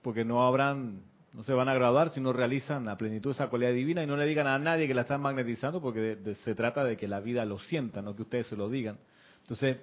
porque 0.01 0.25
no 0.25 0.45
habrán, 0.47 1.01
no 1.33 1.43
se 1.43 1.53
van 1.53 1.69
a 1.69 1.73
graduar 1.73 2.09
si 2.09 2.21
no 2.21 2.33
realizan 2.33 2.87
a 2.89 2.97
plenitud 2.97 3.31
esa 3.31 3.49
cualidad 3.49 3.73
divina 3.73 4.01
y 4.01 4.07
no 4.07 4.17
le 4.17 4.25
digan 4.25 4.47
a 4.47 4.57
nadie 4.57 4.87
que 4.87 4.93
la 4.93 5.01
están 5.01 5.21
magnetizando, 5.21 5.81
porque 5.81 6.17
se 6.43 6.55
trata 6.55 6.83
de 6.83 6.97
que 6.97 7.07
la 7.07 7.19
vida 7.19 7.45
lo 7.45 7.59
sienta, 7.59 8.01
no 8.01 8.15
que 8.15 8.23
ustedes 8.23 8.47
se 8.47 8.55
lo 8.55 8.69
digan. 8.69 8.97
Entonces, 9.41 9.77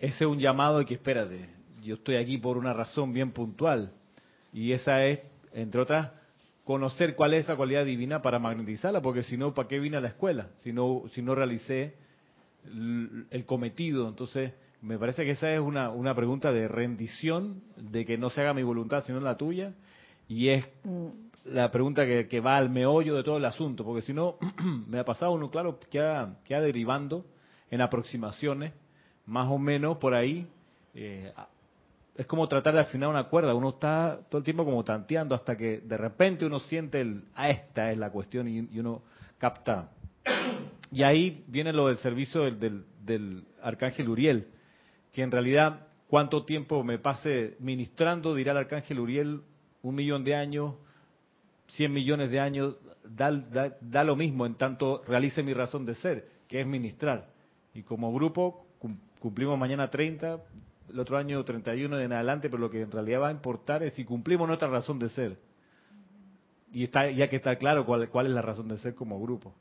ese 0.00 0.24
es 0.24 0.30
un 0.30 0.38
llamado 0.38 0.78
de 0.78 0.86
que 0.86 0.94
espérate, 0.94 1.48
yo 1.82 1.94
estoy 1.94 2.16
aquí 2.16 2.38
por 2.38 2.56
una 2.56 2.72
razón 2.72 3.12
bien 3.12 3.32
puntual, 3.32 3.92
y 4.52 4.72
esa 4.72 5.04
es, 5.04 5.20
entre 5.52 5.80
otras, 5.80 6.12
conocer 6.64 7.14
cuál 7.14 7.34
es 7.34 7.44
esa 7.44 7.56
cualidad 7.56 7.84
divina 7.84 8.22
para 8.22 8.38
magnetizarla, 8.38 9.00
porque 9.02 9.22
si 9.22 9.36
no, 9.36 9.54
¿para 9.54 9.68
qué 9.68 9.78
vine 9.78 9.96
a 9.96 10.00
la 10.00 10.08
escuela? 10.08 10.48
Si 10.62 10.72
no, 10.72 11.02
si 11.14 11.22
no 11.22 11.34
realicé 11.34 11.94
el 13.30 13.44
cometido. 13.46 14.08
Entonces, 14.08 14.52
me 14.82 14.98
parece 14.98 15.24
que 15.24 15.32
esa 15.32 15.50
es 15.52 15.60
una, 15.60 15.90
una 15.90 16.14
pregunta 16.14 16.52
de 16.52 16.68
rendición, 16.68 17.62
de 17.76 18.04
que 18.04 18.18
no 18.18 18.30
se 18.30 18.40
haga 18.40 18.54
mi 18.54 18.62
voluntad 18.62 19.04
sino 19.04 19.20
la 19.20 19.36
tuya, 19.36 19.74
y 20.28 20.48
es 20.48 20.68
mm. 20.84 21.08
la 21.46 21.70
pregunta 21.70 22.04
que, 22.06 22.40
va 22.40 22.56
al 22.56 22.70
meollo 22.70 23.16
de 23.16 23.24
todo 23.24 23.36
el 23.36 23.44
asunto, 23.44 23.84
porque 23.84 24.02
si 24.02 24.12
no, 24.12 24.36
me 24.86 24.98
ha 24.98 25.04
pasado 25.04 25.32
uno, 25.32 25.50
claro, 25.50 25.78
queda, 25.90 26.38
queda 26.44 26.60
derivando 26.60 27.26
en 27.70 27.80
aproximaciones, 27.80 28.72
más 29.30 29.48
o 29.48 29.58
menos 29.58 29.96
por 29.98 30.12
ahí, 30.12 30.44
eh, 30.92 31.32
es 32.16 32.26
como 32.26 32.48
tratar 32.48 32.74
de 32.74 32.80
afinar 32.80 33.08
una 33.08 33.28
cuerda. 33.28 33.54
Uno 33.54 33.70
está 33.70 34.18
todo 34.28 34.38
el 34.38 34.44
tiempo 34.44 34.64
como 34.64 34.82
tanteando 34.82 35.36
hasta 35.36 35.56
que 35.56 35.78
de 35.78 35.96
repente 35.96 36.44
uno 36.44 36.58
siente 36.58 37.00
el, 37.00 37.22
ah, 37.36 37.48
esta 37.48 37.92
es 37.92 37.98
la 37.98 38.10
cuestión 38.10 38.48
y, 38.48 38.78
uno 38.78 39.02
capta. 39.38 39.92
Y 40.90 41.04
ahí 41.04 41.44
viene 41.46 41.72
lo 41.72 41.86
del 41.86 41.98
servicio 41.98 42.42
del, 42.42 42.84
del, 43.04 43.44
arcángel 43.62 44.08
Uriel, 44.08 44.48
que 45.12 45.22
en 45.22 45.30
realidad 45.30 45.86
cuánto 46.08 46.44
tiempo 46.44 46.82
me 46.82 46.98
pase 46.98 47.56
ministrando, 47.60 48.34
dirá 48.34 48.50
el 48.50 48.58
arcángel 48.58 48.98
Uriel, 48.98 49.42
un 49.82 49.94
millón 49.94 50.24
de 50.24 50.34
años, 50.34 50.74
cien 51.68 51.92
millones 51.92 52.32
de 52.32 52.40
años, 52.40 52.74
da, 53.04 53.30
da, 53.80 54.02
lo 54.02 54.16
mismo 54.16 54.44
en 54.44 54.56
tanto 54.56 55.04
realice 55.06 55.44
mi 55.44 55.54
razón 55.54 55.86
de 55.86 55.94
ser, 55.94 56.28
que 56.48 56.60
es 56.60 56.66
ministrar. 56.66 57.28
Y 57.72 57.84
como 57.84 58.12
grupo 58.12 58.66
cumplimos 59.20 59.58
mañana 59.58 59.88
30, 59.90 60.40
el 60.88 60.98
otro 60.98 61.16
año 61.16 61.44
31 61.44 62.00
en 62.00 62.12
adelante, 62.12 62.50
pero 62.50 62.60
lo 62.60 62.70
que 62.70 62.80
en 62.82 62.90
realidad 62.90 63.20
va 63.20 63.28
a 63.28 63.32
importar 63.32 63.82
es 63.82 63.92
si 63.94 64.04
cumplimos 64.04 64.48
nuestra 64.48 64.68
razón 64.68 64.98
de 64.98 65.08
ser. 65.10 65.38
Y 66.72 66.84
está, 66.84 67.10
ya 67.10 67.28
que 67.28 67.36
está 67.36 67.56
claro 67.56 67.84
cuál, 67.84 68.26
es 68.26 68.32
la 68.32 68.42
razón 68.42 68.68
de 68.68 68.76
ser 68.78 68.94
como 68.94 69.20
grupo. 69.20 69.52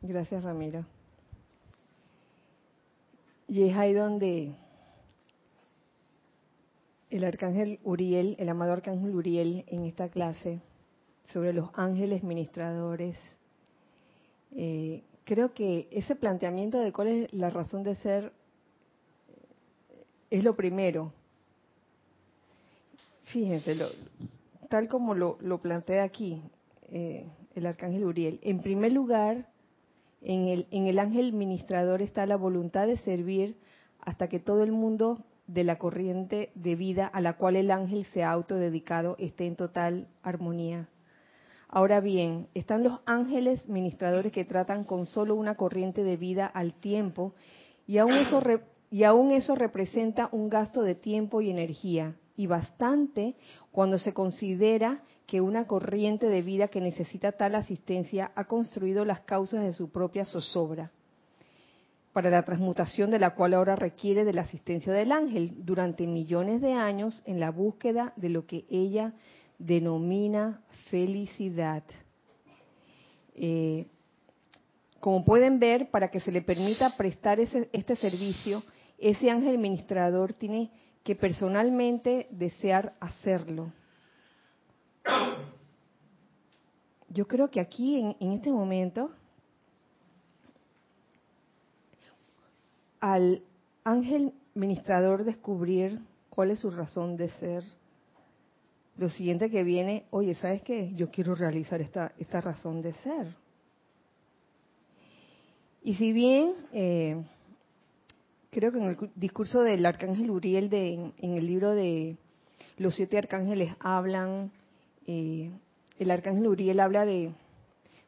Gracias, 0.00 0.42
Ramiro. 0.42 0.84
Y 3.46 3.68
es 3.68 3.76
ahí 3.76 3.92
donde 3.92 4.54
el 7.10 7.24
arcángel 7.24 7.78
Uriel, 7.84 8.36
el 8.38 8.48
amado 8.48 8.72
arcángel 8.72 9.14
Uriel, 9.14 9.64
en 9.68 9.84
esta 9.84 10.08
clase 10.08 10.60
sobre 11.28 11.52
los 11.52 11.70
ángeles 11.74 12.22
ministradores, 12.24 13.18
eh, 14.52 15.04
creo 15.24 15.52
que 15.54 15.88
ese 15.90 16.16
planteamiento 16.16 16.78
de 16.78 16.92
cuál 16.92 17.08
es 17.08 17.32
la 17.32 17.50
razón 17.50 17.82
de 17.82 17.96
ser 17.96 18.32
es 20.30 20.44
lo 20.44 20.56
primero, 20.56 21.12
Fíjense, 23.32 23.74
lo, 23.74 23.86
tal 24.68 24.88
como 24.88 25.14
lo, 25.14 25.38
lo 25.40 25.58
plantea 25.58 26.04
aquí 26.04 26.42
eh, 26.90 27.26
el 27.54 27.66
arcángel 27.66 28.04
Uriel. 28.04 28.38
En 28.42 28.60
primer 28.60 28.92
lugar, 28.92 29.48
en 30.20 30.48
el, 30.48 30.66
en 30.70 30.86
el 30.86 30.98
ángel 30.98 31.32
ministrador 31.32 32.02
está 32.02 32.26
la 32.26 32.36
voluntad 32.36 32.86
de 32.86 32.98
servir 32.98 33.56
hasta 34.00 34.28
que 34.28 34.38
todo 34.38 34.62
el 34.62 34.72
mundo 34.72 35.24
de 35.46 35.64
la 35.64 35.78
corriente 35.78 36.50
de 36.54 36.76
vida 36.76 37.06
a 37.06 37.22
la 37.22 37.38
cual 37.38 37.56
el 37.56 37.70
ángel 37.70 38.04
se 38.12 38.22
ha 38.22 38.30
autodedicado 38.30 39.16
esté 39.18 39.46
en 39.46 39.56
total 39.56 40.08
armonía. 40.22 40.88
Ahora 41.74 42.00
bien, 42.00 42.48
están 42.52 42.82
los 42.82 43.00
ángeles 43.06 43.66
ministradores 43.66 44.30
que 44.30 44.44
tratan 44.44 44.84
con 44.84 45.06
solo 45.06 45.34
una 45.34 45.54
corriente 45.54 46.04
de 46.04 46.18
vida 46.18 46.44
al 46.44 46.74
tiempo 46.74 47.32
y 47.86 47.96
aún 47.96 48.12
eso, 48.12 48.42
y 48.90 49.04
aún 49.04 49.30
eso 49.30 49.54
representa 49.54 50.28
un 50.32 50.50
gasto 50.50 50.82
de 50.82 50.94
tiempo 50.94 51.40
y 51.40 51.50
energía 51.50 52.14
y 52.36 52.46
bastante 52.46 53.36
cuando 53.70 53.96
se 53.96 54.12
considera 54.12 55.02
que 55.26 55.40
una 55.40 55.66
corriente 55.66 56.26
de 56.26 56.42
vida 56.42 56.68
que 56.68 56.82
necesita 56.82 57.32
tal 57.32 57.54
asistencia 57.54 58.32
ha 58.34 58.44
construido 58.44 59.06
las 59.06 59.20
causas 59.20 59.62
de 59.62 59.72
su 59.72 59.90
propia 59.90 60.26
zozobra 60.26 60.90
para 62.12 62.28
la 62.28 62.42
transmutación 62.42 63.10
de 63.10 63.18
la 63.18 63.34
cual 63.34 63.54
ahora 63.54 63.76
requiere 63.76 64.26
de 64.26 64.34
la 64.34 64.42
asistencia 64.42 64.92
del 64.92 65.10
ángel 65.10 65.64
durante 65.64 66.06
millones 66.06 66.60
de 66.60 66.74
años 66.74 67.22
en 67.24 67.40
la 67.40 67.50
búsqueda 67.50 68.12
de 68.16 68.28
lo 68.28 68.44
que 68.44 68.66
ella 68.68 69.14
denomina 69.62 70.60
felicidad. 70.90 71.84
Eh, 73.34 73.86
como 75.00 75.24
pueden 75.24 75.58
ver, 75.58 75.90
para 75.90 76.10
que 76.10 76.20
se 76.20 76.32
le 76.32 76.42
permita 76.42 76.96
prestar 76.96 77.40
este 77.40 77.96
servicio, 77.96 78.62
ese 78.98 79.30
ángel 79.30 79.58
ministrador 79.58 80.34
tiene 80.34 80.70
que 81.02 81.16
personalmente 81.16 82.28
desear 82.30 82.94
hacerlo. 83.00 83.72
Yo 87.08 87.26
creo 87.26 87.50
que 87.50 87.60
aquí, 87.60 87.98
en 87.98 88.32
este 88.32 88.50
momento, 88.50 89.10
al 93.00 93.42
ángel 93.84 94.32
ministrador 94.54 95.24
descubrir 95.24 96.00
cuál 96.30 96.52
es 96.52 96.60
su 96.60 96.70
razón 96.70 97.16
de 97.16 97.28
ser, 97.30 97.64
lo 98.96 99.08
siguiente 99.08 99.50
que 99.50 99.64
viene, 99.64 100.04
oye, 100.10 100.34
¿sabes 100.34 100.62
qué? 100.62 100.92
Yo 100.94 101.10
quiero 101.10 101.34
realizar 101.34 101.80
esta, 101.80 102.12
esta 102.18 102.40
razón 102.40 102.82
de 102.82 102.92
ser. 102.94 103.34
Y 105.82 105.94
si 105.94 106.12
bien 106.12 106.54
eh, 106.72 107.22
creo 108.50 108.70
que 108.70 108.78
en 108.78 108.84
el 108.84 109.10
discurso 109.16 109.62
del 109.62 109.84
arcángel 109.84 110.30
Uriel 110.30 110.70
de, 110.70 110.94
en, 111.18 111.34
el 111.36 111.46
libro 111.46 111.74
de 111.74 112.16
los 112.78 112.94
siete 112.94 113.18
arcángeles 113.18 113.74
hablan, 113.80 114.52
eh, 115.06 115.50
el 115.98 116.10
arcángel 116.10 116.46
Uriel 116.46 116.80
habla 116.80 117.04
de, 117.04 117.32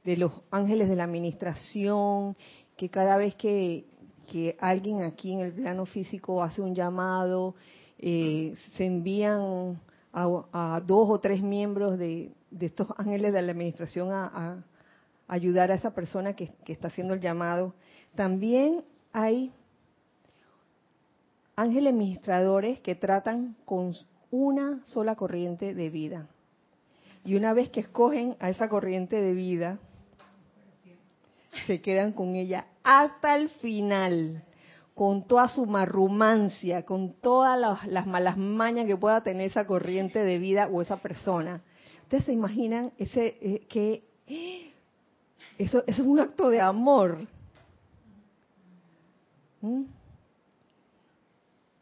de 0.05 0.17
los 0.17 0.33
ángeles 0.51 0.89
de 0.89 0.97
la 0.97 1.05
administración, 1.05 2.37
que 2.77 2.89
cada 2.91 3.17
vez 3.17 3.35
que 3.35 3.85
que 4.25 4.57
alguien 4.61 5.03
aquí 5.03 5.33
en 5.33 5.41
el 5.41 5.53
plano 5.53 5.87
físico 5.87 6.43
hace 6.43 6.61
un 6.61 6.75
llamado, 6.75 7.55
eh, 7.99 8.55
se 8.77 8.85
envían 8.85 9.81
a, 10.15 10.81
dos 10.87 11.11
o 11.11 11.19
tres 11.19 11.43
miembros 11.43 11.99
de, 11.99 12.33
estos 12.61 12.87
ángeles 12.97 13.33
de 13.33 13.43
la 13.43 13.53
administración 13.53 14.13
a, 14.13 14.65
ayudar 15.27 15.71
a 15.71 15.75
esa 15.75 15.95
persona 15.95 16.35
que, 16.35 16.53
está 16.67 16.89
haciendo 16.89 17.15
el 17.15 17.21
llamado. 17.21 17.75
También 18.15 18.85
hay 19.13 19.53
ángeles 21.57 21.93
administradores 21.93 22.81
que 22.81 22.95
tratan 22.95 23.57
con 23.65 23.95
una 24.31 24.85
sola 24.85 25.17
corriente 25.17 25.75
de 25.75 25.91
vida. 25.91 26.29
Y 27.25 27.37
una 27.37 27.55
vez 27.55 27.71
que 27.71 27.81
escogen 27.81 28.37
a 28.39 28.51
esa 28.51 28.69
corriente 28.69 29.21
de 29.21 29.35
vida, 29.35 29.79
se 31.67 31.81
quedan 31.81 32.13
con 32.13 32.35
ella 32.35 32.67
hasta 32.83 33.37
el 33.37 33.49
final, 33.49 34.45
con 34.95 35.27
toda 35.27 35.49
su 35.49 35.67
marrumancia, 35.67 36.85
con 36.85 37.15
todas 37.15 37.59
las, 37.87 38.07
malas 38.07 38.37
mañas 38.37 38.87
que 38.87 38.97
pueda 38.97 39.23
tener 39.23 39.51
esa 39.51 39.67
corriente 39.67 40.21
de 40.21 40.39
vida 40.39 40.69
o 40.73 40.83
esa 40.83 40.99
persona. 40.99 41.63
Ustedes 42.03 42.27
se 42.27 42.33
imaginan 42.33 42.93
ese 42.99 43.37
eh, 43.41 43.67
que 43.69 44.05
eso, 45.59 45.83
es 45.87 45.99
un 45.99 46.21
acto 46.21 46.49
de 46.49 46.61
amor. 46.61 47.27
¿Mm? 49.61 49.83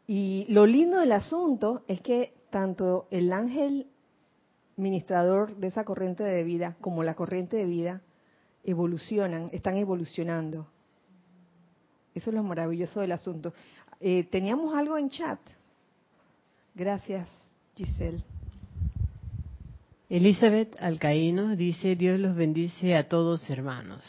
Y 0.07 0.45
lo 0.49 0.65
lindo 0.65 0.99
del 0.99 1.11
asunto 1.11 1.83
es 1.87 2.01
que 2.01 2.33
tanto 2.49 3.07
el 3.11 3.31
ángel 3.31 3.87
ministrador 4.75 5.55
de 5.57 5.67
esa 5.67 5.85
corriente 5.85 6.23
de 6.23 6.43
vida 6.43 6.75
como 6.81 7.03
la 7.03 7.15
corriente 7.15 7.57
de 7.57 7.65
vida 7.65 8.01
evolucionan, 8.63 9.49
están 9.51 9.77
evolucionando. 9.77 10.67
Eso 12.13 12.29
es 12.29 12.35
lo 12.35 12.43
maravilloso 12.43 13.01
del 13.01 13.11
asunto. 13.11 13.53
Eh, 13.99 14.23
Teníamos 14.25 14.75
algo 14.75 14.97
en 14.97 15.09
chat. 15.09 15.39
Gracias, 16.75 17.29
Giselle. 17.75 18.23
Elizabeth 20.09 20.75
Alcaíno 20.79 21.55
dice, 21.55 21.95
Dios 21.95 22.19
los 22.19 22.35
bendice 22.35 22.95
a 22.95 23.07
todos 23.07 23.49
hermanos. 23.49 24.03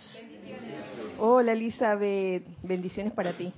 Hola 1.19 1.53
Elizabeth, 1.53 2.45
bendiciones 2.63 3.13
para 3.13 3.37
ti. 3.37 3.53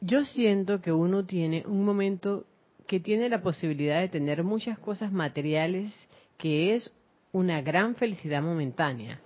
Yo 0.00 0.24
siento 0.24 0.80
que 0.80 0.92
uno 0.92 1.24
tiene 1.24 1.64
un 1.66 1.84
momento 1.84 2.44
que 2.86 3.00
tiene 3.00 3.28
la 3.28 3.42
posibilidad 3.42 4.00
de 4.00 4.08
tener 4.08 4.44
muchas 4.44 4.78
cosas 4.78 5.10
materiales, 5.10 5.92
que 6.36 6.74
es 6.74 6.92
una 7.32 7.60
gran 7.62 7.96
felicidad 7.96 8.42
momentánea 8.42 9.20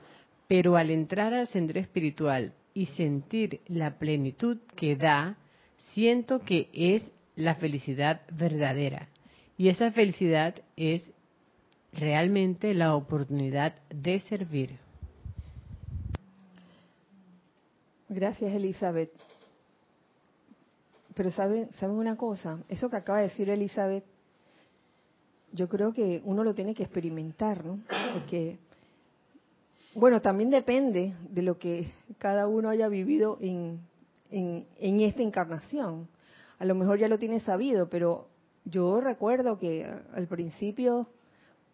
pero 0.46 0.76
al 0.76 0.90
entrar 0.90 1.32
al 1.34 1.48
centro 1.48 1.80
espiritual 1.80 2.52
y 2.74 2.86
sentir 2.86 3.60
la 3.68 3.98
plenitud 3.98 4.58
que 4.76 4.96
da, 4.96 5.36
siento 5.92 6.40
que 6.40 6.68
es 6.72 7.10
la 7.36 7.54
felicidad 7.54 8.22
verdadera. 8.32 9.08
Y 9.56 9.68
esa 9.68 9.92
felicidad 9.92 10.56
es 10.76 11.02
realmente 11.92 12.74
la 12.74 12.96
oportunidad 12.96 13.74
de 13.88 14.20
servir. 14.20 14.78
Gracias, 18.08 18.52
Elizabeth. 18.52 19.10
Pero 21.14 21.30
saben, 21.30 21.70
saben 21.78 21.96
una 21.96 22.16
cosa, 22.16 22.58
eso 22.68 22.90
que 22.90 22.96
acaba 22.96 23.20
de 23.20 23.28
decir 23.28 23.48
Elizabeth, 23.48 24.04
yo 25.52 25.68
creo 25.68 25.92
que 25.92 26.20
uno 26.24 26.42
lo 26.42 26.54
tiene 26.54 26.74
que 26.74 26.82
experimentar, 26.82 27.64
¿no? 27.64 27.78
Porque 28.12 28.58
bueno, 29.94 30.20
también 30.20 30.50
depende 30.50 31.14
de 31.30 31.42
lo 31.42 31.58
que 31.58 31.92
cada 32.18 32.48
uno 32.48 32.68
haya 32.68 32.88
vivido 32.88 33.38
en, 33.40 33.80
en, 34.30 35.00
esta 35.00 35.22
encarnación. 35.22 36.08
A 36.58 36.64
lo 36.64 36.74
mejor 36.74 36.98
ya 36.98 37.08
lo 37.08 37.18
tiene 37.18 37.40
sabido, 37.40 37.88
pero 37.88 38.28
yo 38.64 39.00
recuerdo 39.00 39.58
que 39.58 39.86
al 40.14 40.26
principio, 40.26 41.08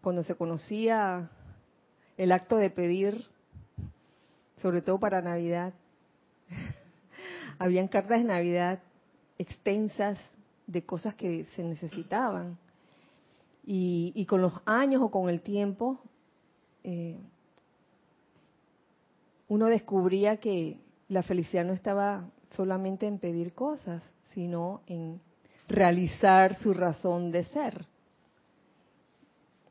cuando 0.02 0.22
se 0.22 0.34
conocía 0.34 1.30
el 2.18 2.32
acto 2.32 2.56
de 2.56 2.70
pedir, 2.70 3.24
sobre 4.60 4.82
todo 4.82 5.00
para 5.00 5.22
Navidad, 5.22 5.72
habían 7.58 7.88
cartas 7.88 8.20
de 8.20 8.28
Navidad 8.28 8.80
extensas 9.38 10.18
de 10.66 10.84
cosas 10.84 11.14
que 11.14 11.46
se 11.56 11.64
necesitaban. 11.64 12.58
Y, 13.64 14.12
y 14.14 14.26
con 14.26 14.42
los 14.42 14.52
años 14.66 15.00
o 15.02 15.10
con 15.10 15.30
el 15.30 15.40
tiempo, 15.40 16.00
eh, 16.84 17.18
uno 19.50 19.66
descubría 19.66 20.36
que 20.36 20.78
la 21.08 21.24
felicidad 21.24 21.64
no 21.64 21.72
estaba 21.72 22.30
solamente 22.50 23.08
en 23.08 23.18
pedir 23.18 23.52
cosas, 23.52 24.00
sino 24.32 24.82
en 24.86 25.20
realizar 25.66 26.54
su 26.54 26.72
razón 26.72 27.32
de 27.32 27.42
ser. 27.42 27.84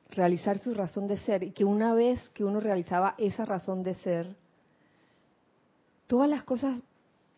Realizar 0.09 0.57
su 0.57 0.73
razón 0.73 1.07
de 1.07 1.17
ser. 1.19 1.43
Y 1.43 1.51
que 1.51 1.63
una 1.63 1.93
vez 1.93 2.19
que 2.31 2.43
uno 2.43 2.59
realizaba 2.59 3.15
esa 3.17 3.45
razón 3.45 3.81
de 3.83 3.95
ser, 3.95 4.35
todas 6.07 6.29
las 6.29 6.43
cosas 6.43 6.75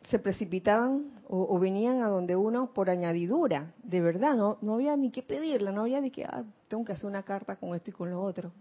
se 0.09 0.17
precipitaban 0.17 1.21
o, 1.27 1.59
venían 1.59 2.01
a 2.01 2.07
donde 2.07 2.35
uno 2.35 2.73
por 2.73 2.89
añadidura, 2.89 3.71
de 3.83 4.01
verdad, 4.01 4.35
no, 4.35 4.57
no 4.61 4.73
había 4.73 4.97
ni 4.97 5.11
que 5.11 5.21
pedirla, 5.21 5.71
no 5.71 5.81
había 5.81 6.01
ni 6.01 6.09
que, 6.09 6.25
ah, 6.25 6.43
tengo 6.67 6.83
que 6.85 6.93
hacer 6.93 7.05
una 7.05 7.21
carta 7.21 7.57
con 7.57 7.75
esto 7.75 7.91
y 7.91 7.93
con 7.93 8.09
lo 8.09 8.19
otro. 8.19 8.51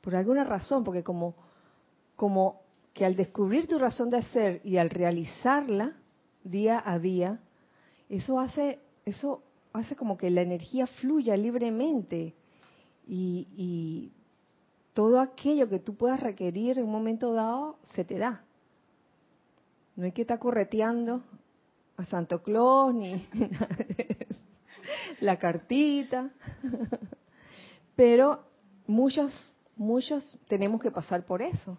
Por 0.00 0.14
alguna 0.14 0.44
razón, 0.44 0.84
porque 0.84 1.02
como, 1.02 1.34
como 2.14 2.69
que 2.92 3.04
al 3.04 3.16
descubrir 3.16 3.66
tu 3.66 3.78
razón 3.78 4.10
de 4.10 4.22
ser 4.24 4.60
y 4.64 4.76
al 4.76 4.90
realizarla 4.90 5.96
día 6.44 6.82
a 6.84 6.98
día, 6.98 7.40
eso 8.08 8.40
hace, 8.40 8.80
eso 9.04 9.42
hace 9.72 9.96
como 9.96 10.16
que 10.16 10.30
la 10.30 10.42
energía 10.42 10.86
fluya 10.86 11.36
libremente 11.36 12.34
y, 13.06 14.12
todo 14.92 15.20
aquello 15.20 15.68
que 15.68 15.78
tú 15.78 15.94
puedas 15.94 16.20
requerir 16.20 16.78
en 16.78 16.84
un 16.84 16.90
momento 16.90 17.32
dado 17.32 17.78
se 17.94 18.04
te 18.04 18.18
da. 18.18 18.44
No 19.94 20.04
hay 20.04 20.12
que 20.12 20.22
estar 20.22 20.38
correteando 20.38 21.22
a 21.96 22.04
Santo 22.06 22.42
Claus 22.42 22.92
ni 22.92 23.24
la 25.20 25.38
cartita. 25.38 26.30
Pero 27.96 28.44
muchos, 28.88 29.54
muchos 29.76 30.36
tenemos 30.48 30.82
que 30.82 30.90
pasar 30.90 31.24
por 31.24 31.40
eso. 31.40 31.78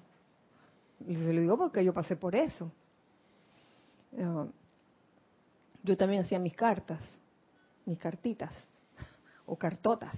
Se 1.07 1.33
lo 1.33 1.41
digo 1.41 1.57
porque 1.57 1.83
yo 1.83 1.93
pasé 1.93 2.15
por 2.15 2.35
eso. 2.35 2.71
Ah, 4.19 4.47
yo 5.83 5.97
también 5.97 6.23
hacía 6.23 6.39
mis 6.39 6.55
cartas, 6.55 7.01
mis 7.85 7.97
cartitas 7.97 8.53
o 9.45 9.55
cartotas. 9.55 10.13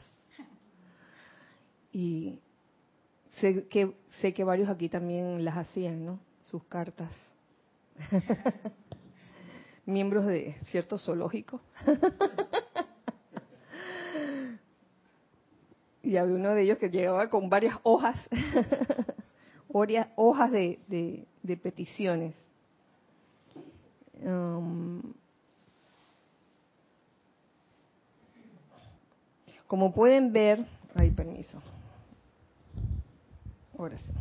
Y 1.92 2.40
sé 3.40 3.68
que, 3.68 3.96
sé 4.20 4.34
que 4.34 4.44
varios 4.44 4.70
aquí 4.70 4.90
también 4.90 5.46
las 5.46 5.58
hacían, 5.58 6.06
¿no? 6.06 6.20
Sus 6.42 6.64
cartas. 6.64 7.12
Miembros 9.86 10.26
de 10.26 10.56
cierto 10.66 10.98
zoológico. 10.98 11.62
y 16.02 16.18
había 16.18 16.36
uno 16.36 16.50
de 16.50 16.64
ellos 16.64 16.78
que 16.78 16.90
llegaba 16.90 17.30
con 17.30 17.50
varias 17.50 17.78
hojas, 17.84 18.18
hojas 20.16 20.52
de, 20.52 21.26
peticiones. 21.62 22.36
Um, 24.22 25.02
como 29.68 29.94
pueden 29.94 30.32
ver, 30.32 30.66
ay, 30.96 31.12
permiso. 31.12 31.62
Ahora 33.78 33.98
sí. 33.98 34.12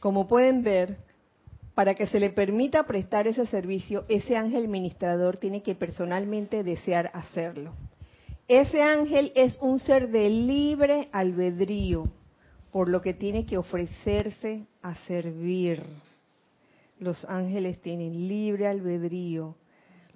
Como 0.00 0.28
pueden 0.28 0.62
ver, 0.62 0.98
para 1.74 1.94
que 1.94 2.06
se 2.06 2.20
le 2.20 2.30
permita 2.30 2.84
prestar 2.84 3.26
ese 3.26 3.46
servicio, 3.46 4.04
ese 4.08 4.36
ángel 4.36 4.68
ministrador 4.68 5.38
tiene 5.38 5.62
que 5.62 5.74
personalmente 5.74 6.62
desear 6.62 7.10
hacerlo. 7.14 7.72
Ese 8.46 8.82
ángel 8.82 9.32
es 9.34 9.58
un 9.62 9.78
ser 9.78 10.10
de 10.10 10.28
libre 10.28 11.08
albedrío, 11.12 12.04
por 12.74 12.88
lo 12.88 13.00
que 13.00 13.14
tiene 13.14 13.46
que 13.46 13.56
ofrecerse 13.56 14.66
a 14.82 14.96
servir. 15.06 15.80
Los 16.98 17.24
ángeles 17.26 17.80
tienen 17.80 18.26
libre 18.26 18.66
albedrío. 18.66 19.54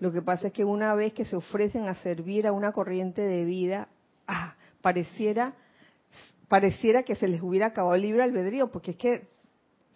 Lo 0.01 0.11
que 0.11 0.23
pasa 0.23 0.49
es 0.49 0.53
que 0.53 0.65
una 0.65 0.93
vez 0.97 1.13
que 1.13 1.25
se 1.25 1.37
ofrecen 1.37 1.87
a 1.87 1.95
servir 1.95 2.49
a 2.49 2.53
una 2.53 2.73
corriente 2.73 3.21
de 3.21 3.45
vida, 3.45 3.87
ah, 4.27 4.57
pareciera, 4.83 5.55
pareciera 6.49 7.05
que 7.05 7.15
se 7.15 7.29
les 7.29 7.43
hubiera 7.43 7.67
acabado 7.67 7.95
el 7.95 8.03
libre 8.03 8.25
albedrío, 8.25 8.73
porque 8.73 8.91
es 8.91 8.97
que 8.97 9.29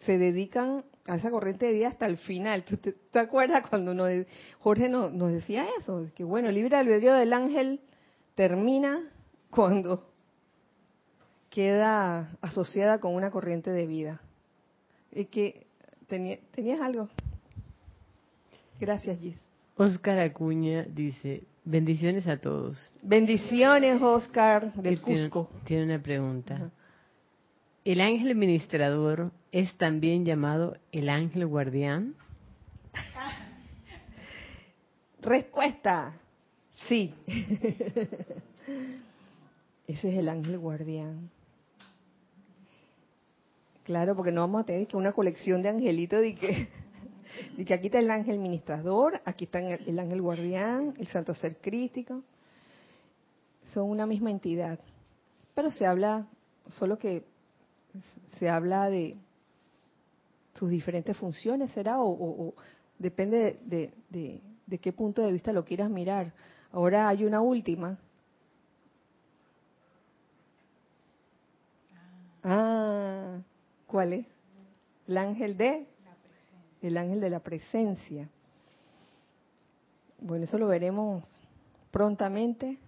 se 0.07 0.17
dedican 0.17 0.85
a 1.09 1.17
esa 1.17 1.33
corriente 1.33 1.67
de 1.67 1.73
vida 1.73 1.89
hasta 1.89 2.07
el 2.07 2.17
final. 2.17 2.63
¿Tú 2.63 2.77
te, 2.77 3.19
acuerdas 3.19 3.69
cuando 3.69 3.93
Jorge 4.61 4.89
nos, 4.89 5.13
nos 5.13 5.33
decía 5.33 5.67
eso? 5.81 6.07
Que 6.15 6.23
bueno, 6.23 6.49
el 6.49 6.55
libre 6.55 6.77
albedrío 6.77 7.15
del 7.15 7.33
ángel 7.33 7.81
termina 8.37 9.03
cuando 9.51 10.12
queda 11.53 12.35
asociada 12.41 12.99
con 12.99 13.15
una 13.15 13.31
corriente 13.31 13.71
de 13.71 13.87
vida. 13.87 14.21
Y 15.13 15.27
que 15.27 15.67
tenías 16.09 16.81
algo. 16.81 17.09
Gracias, 18.81 19.21
Gis. 19.21 19.37
Oscar 19.77 20.19
Acuña 20.19 20.85
dice, 20.85 21.45
bendiciones 21.65 22.27
a 22.27 22.39
todos. 22.39 22.91
Bendiciones, 23.03 24.01
Oscar, 24.01 24.73
del 24.75 25.01
Cusco. 25.01 25.51
Tiene, 25.65 25.85
una 25.85 26.03
pregunta. 26.03 26.71
¿El 27.85 28.01
ángel 28.01 28.31
administrador 28.31 29.31
es 29.51 29.75
también 29.77 30.25
llamado 30.25 30.79
el 30.91 31.11
ángel 31.11 31.47
guardián? 31.47 32.15
Respuesta, 35.21 36.15
Sí. 36.89 37.15
Ese 39.87 40.09
es 40.09 40.19
el 40.19 40.29
ángel 40.29 40.59
guardián. 40.59 41.31
Claro, 43.85 44.15
porque 44.15 44.31
no 44.31 44.43
vamos 44.43 44.63
a 44.63 44.67
tener 44.67 44.87
que 44.87 44.97
una 44.97 45.13
colección 45.13 45.63
de 45.63 45.69
angelitos 45.69 46.21
de 46.21 46.35
que, 46.35 46.69
aquí 47.75 47.87
está 47.87 47.99
el 47.99 48.11
ángel 48.11 48.39
ministrador, 48.39 49.21
aquí 49.25 49.45
está 49.45 49.59
el 49.59 49.99
ángel 49.99 50.23
guardián, 50.23 50.95
el 50.99 51.07
santo 51.09 51.35
ser 51.35 51.57
crítico. 51.57 52.23
Son 53.75 53.89
una 53.89 54.07
misma 54.07 54.31
entidad. 54.31 54.79
Pero 55.55 55.71
se 55.71 55.87
habla, 55.87 56.27
solo 56.69 56.99
que 56.99 57.25
se 58.39 58.49
habla 58.49 58.89
de 58.89 59.17
sus 60.55 60.71
diferentes 60.71 61.17
funciones, 61.17 61.71
¿será? 61.73 61.97
O, 61.99 62.55
depende 62.99 63.59
de, 63.65 63.93
de 64.67 64.79
qué 64.79 64.93
punto 64.93 65.23
de 65.23 65.33
vista 65.33 65.53
lo 65.53 65.65
quieras 65.65 65.91
mirar. 65.91 66.33
Ahora 66.71 67.09
hay 67.09 67.25
una 67.25 67.41
última. 67.41 67.99
Ah, 72.43 73.39
¿cuál 73.93 74.15
es? 74.15 74.27
El 75.07 75.19
ángel 75.19 75.57
de 75.59 75.87
el 76.81 76.97
ángel 76.97 77.21
de 77.21 77.31
la 77.31 77.41
presencia. 77.41 78.29
Bueno, 80.19 80.45
eso 80.45 80.59
lo 80.59 80.67
veremos 80.67 81.23
prontamente 81.93 82.79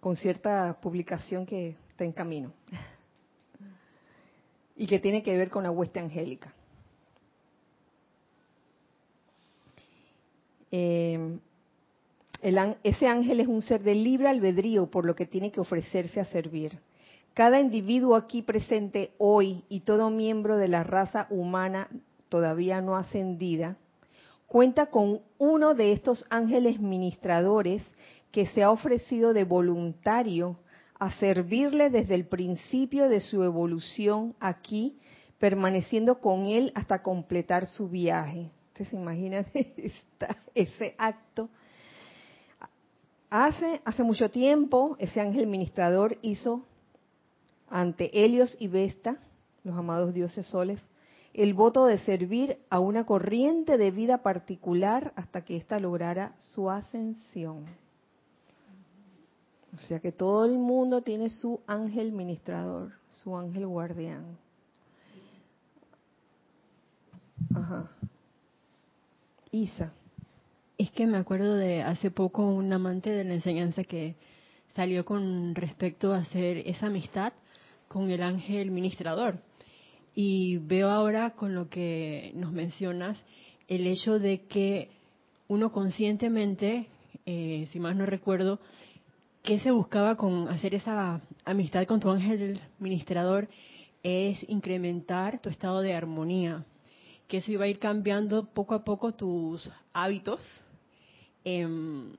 con 0.00 0.16
cierta 0.16 0.78
publicación 0.80 1.44
que 1.44 1.76
está 1.90 2.04
en 2.04 2.12
camino 2.12 2.52
y 4.76 4.86
que 4.86 5.00
tiene 5.00 5.22
que 5.22 5.36
ver 5.36 5.50
con 5.50 5.64
la 5.64 5.72
hueste 5.72 5.98
angélica. 5.98 6.54
Eh, 10.70 11.38
ese 12.82 13.08
ángel 13.08 13.40
es 13.40 13.48
un 13.48 13.60
ser 13.60 13.82
de 13.82 13.94
libre 13.94 14.28
albedrío, 14.28 14.86
por 14.86 15.04
lo 15.04 15.16
que 15.16 15.26
tiene 15.26 15.50
que 15.50 15.60
ofrecerse 15.60 16.20
a 16.20 16.24
servir. 16.26 16.78
Cada 17.36 17.60
individuo 17.60 18.16
aquí 18.16 18.40
presente 18.40 19.12
hoy 19.18 19.62
y 19.68 19.80
todo 19.80 20.08
miembro 20.08 20.56
de 20.56 20.68
la 20.68 20.84
raza 20.84 21.26
humana 21.28 21.90
todavía 22.30 22.80
no 22.80 22.96
ascendida 22.96 23.76
cuenta 24.46 24.86
con 24.86 25.20
uno 25.36 25.74
de 25.74 25.92
estos 25.92 26.24
ángeles 26.30 26.80
ministradores 26.80 27.84
que 28.30 28.46
se 28.46 28.62
ha 28.62 28.70
ofrecido 28.70 29.34
de 29.34 29.44
voluntario 29.44 30.56
a 30.98 31.10
servirle 31.18 31.90
desde 31.90 32.14
el 32.14 32.24
principio 32.24 33.06
de 33.10 33.20
su 33.20 33.42
evolución 33.42 34.34
aquí, 34.40 34.96
permaneciendo 35.38 36.20
con 36.20 36.46
él 36.46 36.72
hasta 36.74 37.02
completar 37.02 37.66
su 37.66 37.90
viaje. 37.90 38.50
Ustedes 38.68 38.88
se 38.88 38.96
imaginan 38.96 39.44
ese 40.54 40.94
acto 40.96 41.50
Hace, 43.28 43.82
hace 43.84 44.02
mucho 44.04 44.30
tiempo, 44.30 44.96
ese 44.98 45.20
ángel 45.20 45.48
ministrador 45.48 46.16
hizo 46.22 46.64
ante 47.68 48.24
Helios 48.24 48.56
y 48.60 48.68
Vesta, 48.68 49.16
los 49.64 49.76
amados 49.76 50.14
dioses 50.14 50.46
soles, 50.46 50.82
el 51.34 51.52
voto 51.52 51.84
de 51.86 51.98
servir 51.98 52.58
a 52.70 52.80
una 52.80 53.04
corriente 53.04 53.76
de 53.76 53.90
vida 53.90 54.22
particular 54.22 55.12
hasta 55.16 55.42
que 55.42 55.56
ésta 55.56 55.78
lograra 55.78 56.34
su 56.38 56.70
ascensión. 56.70 57.66
O 59.74 59.78
sea 59.78 60.00
que 60.00 60.12
todo 60.12 60.46
el 60.46 60.56
mundo 60.56 61.02
tiene 61.02 61.28
su 61.28 61.60
ángel 61.66 62.12
ministrador, 62.12 62.92
su 63.10 63.36
ángel 63.36 63.66
guardián. 63.66 64.38
Ajá. 67.54 67.90
Isa. 69.50 69.92
Es 70.78 70.90
que 70.90 71.06
me 71.06 71.18
acuerdo 71.18 71.54
de 71.54 71.82
hace 71.82 72.10
poco 72.10 72.46
un 72.46 72.72
amante 72.72 73.10
de 73.10 73.24
la 73.24 73.34
enseñanza 73.34 73.84
que 73.84 74.16
salió 74.74 75.04
con 75.04 75.54
respecto 75.54 76.14
a 76.14 76.18
hacer 76.18 76.58
esa 76.58 76.86
amistad 76.86 77.34
con 77.88 78.10
el 78.10 78.22
ángel 78.22 78.70
ministrador. 78.70 79.40
Y 80.14 80.58
veo 80.58 80.90
ahora 80.90 81.30
con 81.30 81.54
lo 81.54 81.68
que 81.68 82.32
nos 82.34 82.52
mencionas 82.52 83.18
el 83.68 83.86
hecho 83.86 84.18
de 84.18 84.46
que 84.46 84.90
uno 85.48 85.70
conscientemente, 85.72 86.86
eh, 87.26 87.68
si 87.72 87.80
más 87.80 87.96
no 87.96 88.06
recuerdo, 88.06 88.60
que 89.42 89.60
se 89.60 89.70
buscaba 89.70 90.16
con 90.16 90.48
hacer 90.48 90.74
esa 90.74 91.20
amistad 91.44 91.84
con 91.86 92.00
tu 92.00 92.10
ángel 92.10 92.60
ministrador 92.78 93.48
es 94.02 94.44
incrementar 94.48 95.40
tu 95.40 95.48
estado 95.48 95.80
de 95.80 95.94
armonía, 95.94 96.64
que 97.28 97.38
eso 97.38 97.52
iba 97.52 97.64
a 97.64 97.68
ir 97.68 97.78
cambiando 97.78 98.46
poco 98.46 98.74
a 98.74 98.84
poco 98.84 99.12
tus 99.12 99.70
hábitos 99.92 100.42
Em, 101.48 102.16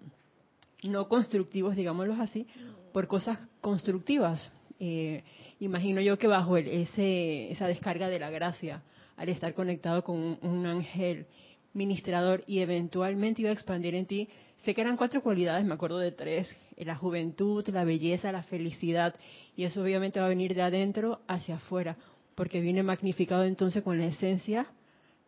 no 0.83 1.09
constructivos, 1.09 1.75
digámoslo 1.75 2.13
así, 2.13 2.47
por 2.93 3.07
cosas 3.07 3.37
constructivas. 3.59 4.53
Eh, 4.79 5.23
imagino 5.59 6.01
yo 6.01 6.17
que 6.17 6.27
bajo 6.27 6.57
ese, 6.57 7.51
esa 7.51 7.67
descarga 7.67 8.09
de 8.09 8.19
la 8.19 8.29
gracia, 8.29 8.83
al 9.15 9.29
estar 9.29 9.53
conectado 9.53 10.03
con 10.03 10.37
un, 10.41 10.65
ángel 10.65 11.25
ministrador 11.73 12.43
y 12.47 12.59
eventualmente 12.59 13.41
iba 13.41 13.49
a 13.49 13.53
expandir 13.53 13.95
en 13.95 14.05
ti, 14.05 14.29
sé 14.57 14.73
que 14.73 14.81
eran 14.81 14.97
cuatro 14.97 15.21
cualidades, 15.21 15.65
me 15.65 15.73
acuerdo 15.73 15.99
de 15.99 16.11
tres, 16.11 16.55
la 16.77 16.95
juventud, 16.95 17.67
la 17.69 17.83
belleza, 17.83 18.31
la 18.31 18.43
felicidad, 18.43 19.15
y 19.55 19.63
eso 19.63 19.81
obviamente 19.81 20.19
va 20.19 20.27
a 20.27 20.29
venir 20.29 20.55
de 20.55 20.61
adentro 20.61 21.21
hacia 21.27 21.55
afuera, 21.55 21.97
porque 22.35 22.61
viene 22.61 22.83
magnificado 22.83 23.43
entonces 23.43 23.83
con 23.83 23.97
la 23.99 24.05
esencia 24.05 24.67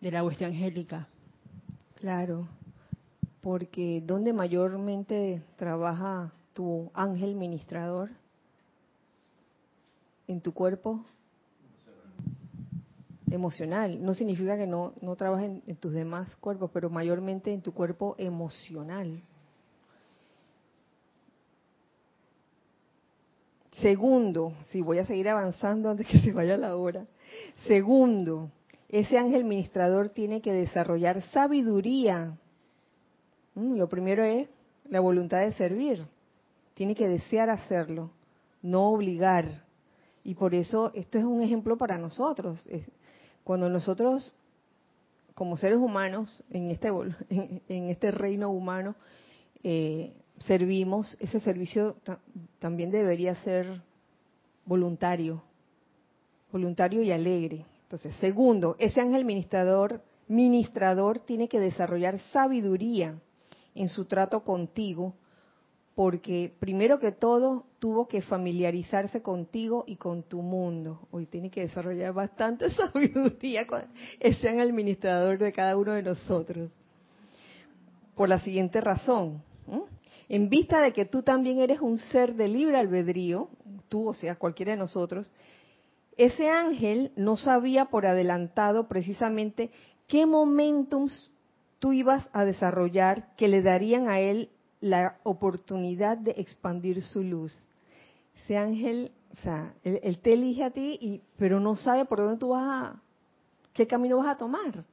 de 0.01 0.11
la 0.11 0.23
hueste 0.23 0.45
angélica. 0.45 1.07
Claro, 1.95 2.47
porque 3.41 4.01
donde 4.05 4.33
mayormente 4.33 5.41
trabaja 5.55 6.31
tu 6.53 6.91
ángel 6.93 7.35
ministrador, 7.35 8.09
en 10.29 10.41
tu 10.41 10.53
cuerpo 10.53 11.03
emocional. 13.31 14.03
No 14.03 14.13
significa 14.13 14.57
que 14.57 14.67
no, 14.67 14.93
no 15.01 15.15
trabajes 15.15 15.61
en, 15.65 15.75
tus 15.77 15.91
demás 15.91 16.35
cuerpos, 16.35 16.69
pero 16.71 16.89
mayormente 16.89 17.51
en 17.51 17.61
tu 17.61 17.73
cuerpo 17.73 18.15
emocional. 18.19 19.21
Segundo, 23.81 24.53
si 24.65 24.81
voy 24.81 24.99
a 24.99 25.05
seguir 25.05 25.29
avanzando 25.29 25.89
antes 25.89 26.05
que 26.05 26.19
se 26.23 26.31
vaya 26.31 26.57
la 26.57 26.75
hora. 26.75 27.07
Segundo, 27.67 28.51
ese 28.87 29.17
ángel 29.17 29.45
ministrador 29.45 30.09
tiene 30.09 30.41
que 30.41 30.53
desarrollar 30.53 31.21
sabiduría. 31.31 32.37
Mm, 33.55 33.77
lo 33.77 33.89
primero 33.89 34.23
es 34.23 34.47
la 34.89 34.99
voluntad 34.99 35.39
de 35.39 35.53
servir. 35.53 36.05
Tiene 36.75 36.93
que 36.93 37.07
desear 37.07 37.49
hacerlo, 37.49 38.11
no 38.61 38.89
obligar. 38.89 39.68
Y 40.23 40.35
por 40.35 40.53
eso 40.53 40.91
esto 40.93 41.17
es 41.17 41.23
un 41.23 41.41
ejemplo 41.41 41.77
para 41.77 41.97
nosotros. 41.97 42.67
Cuando 43.43 43.69
nosotros, 43.69 44.33
como 45.35 45.57
seres 45.57 45.77
humanos, 45.77 46.43
en 46.49 46.71
este, 46.71 46.87
en 47.29 47.89
este 47.89 48.11
reino 48.11 48.49
humano, 48.49 48.95
eh, 49.63 50.13
servimos, 50.39 51.17
ese 51.19 51.39
servicio 51.39 51.95
también 52.59 52.91
debería 52.91 53.35
ser 53.43 53.81
voluntario, 54.65 55.41
voluntario 56.51 57.01
y 57.03 57.11
alegre. 57.11 57.65
Entonces, 57.83 58.15
segundo, 58.15 58.75
ese 58.79 59.01
ángel 59.01 59.25
ministrador, 59.25 60.01
ministrador 60.27 61.19
tiene 61.19 61.49
que 61.49 61.59
desarrollar 61.59 62.19
sabiduría 62.31 63.19
en 63.75 63.89
su 63.89 64.05
trato 64.05 64.43
contigo, 64.43 65.13
porque 65.99 66.53
primero 66.61 66.97
que 66.97 67.11
todo 67.11 67.65
tuvo 67.79 68.07
que 68.07 68.21
familiarizarse 68.21 69.21
contigo 69.21 69.83
y 69.85 69.97
con 69.97 70.23
tu 70.23 70.41
mundo. 70.41 71.09
Hoy 71.11 71.25
tiene 71.25 71.49
que 71.51 71.59
desarrollar 71.59 72.13
bastante 72.13 72.69
sabiduría 72.71 73.67
ese 74.17 74.47
ángel 74.47 74.69
administrador 74.69 75.37
de 75.37 75.51
cada 75.51 75.75
uno 75.75 75.91
de 75.91 76.03
nosotros. 76.03 76.71
Por 78.15 78.29
la 78.29 78.39
siguiente 78.39 78.79
razón, 78.79 79.43
en 80.29 80.47
vista 80.47 80.79
de 80.79 80.93
que 80.93 81.03
tú 81.03 81.21
también 81.21 81.59
eres 81.59 81.81
un 81.81 81.97
ser 81.97 82.33
de 82.35 82.47
libre 82.47 82.77
albedrío, 82.77 83.49
tú, 83.89 84.07
o 84.07 84.13
sea, 84.13 84.37
cualquiera 84.37 84.71
de 84.71 84.77
nosotros, 84.77 85.29
ese 86.15 86.47
ángel 86.47 87.11
no 87.17 87.35
sabía 87.35 87.87
por 87.87 88.05
adelantado 88.05 88.87
precisamente 88.87 89.69
qué 90.07 90.25
momentums 90.25 91.29
tú 91.79 91.91
ibas 91.91 92.29
a 92.31 92.45
desarrollar 92.45 93.35
que 93.35 93.49
le 93.49 93.61
darían 93.61 94.07
a 94.07 94.21
él 94.21 94.49
la 94.81 95.19
oportunidad 95.23 96.17
de 96.17 96.31
expandir 96.31 97.01
su 97.01 97.23
luz. 97.23 97.53
Ese 98.43 98.57
ángel, 98.57 99.11
o 99.31 99.35
sea, 99.41 99.73
él, 99.83 100.19
te 100.19 100.33
elige 100.33 100.63
a 100.63 100.71
ti, 100.71 100.97
y, 101.01 101.21
pero 101.37 101.59
no 101.59 101.75
sabe 101.75 102.05
por 102.05 102.19
dónde 102.19 102.39
tú 102.39 102.49
vas 102.49 102.63
a, 102.63 103.01
qué 103.73 103.87
camino 103.87 104.17
vas 104.17 104.35
a 104.35 104.37
tomar. 104.37 104.83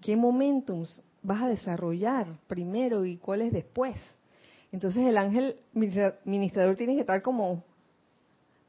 ¿Qué 0.00 0.16
momentums 0.16 1.02
vas 1.26 1.42
a 1.42 1.48
desarrollar 1.48 2.38
primero 2.46 3.04
y 3.04 3.16
cuáles 3.16 3.52
después. 3.52 3.96
Entonces 4.70 5.06
el 5.06 5.18
ángel 5.18 5.56
ministrador 6.24 6.76
tiene 6.76 6.94
que 6.94 7.00
estar 7.00 7.20
como 7.20 7.64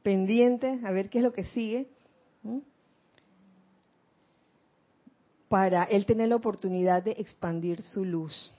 pendiente 0.02 0.80
a 0.84 0.90
ver 0.90 1.08
qué 1.08 1.18
es 1.18 1.24
lo 1.24 1.32
que 1.32 1.44
sigue 1.44 1.86
para 5.48 5.84
él 5.84 6.04
tener 6.04 6.28
la 6.28 6.36
oportunidad 6.36 7.02
de 7.02 7.12
expandir 7.12 7.82
su 7.82 8.04
luz. 8.04 8.52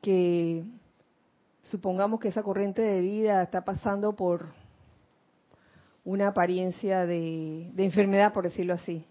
Que 0.00 0.64
supongamos 1.62 2.20
que 2.20 2.28
esa 2.28 2.42
corriente 2.42 2.82
de 2.82 3.00
vida 3.00 3.42
está 3.42 3.64
pasando 3.64 4.14
por 4.14 4.52
una 6.04 6.28
apariencia 6.28 7.06
de, 7.06 7.70
de 7.72 7.84
enfermedad, 7.84 8.32
por 8.32 8.44
decirlo 8.44 8.74
así. 8.74 9.06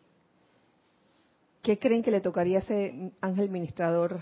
¿Qué 1.62 1.78
creen 1.78 2.02
que 2.02 2.12
le 2.12 2.22
tocaría 2.22 2.58
a 2.58 2.62
ese 2.62 3.14
ángel 3.22 3.50
ministrador 3.50 4.22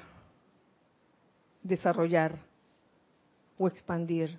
desarrollar 1.63 2.38
o 3.57 3.67
expandir? 3.67 4.38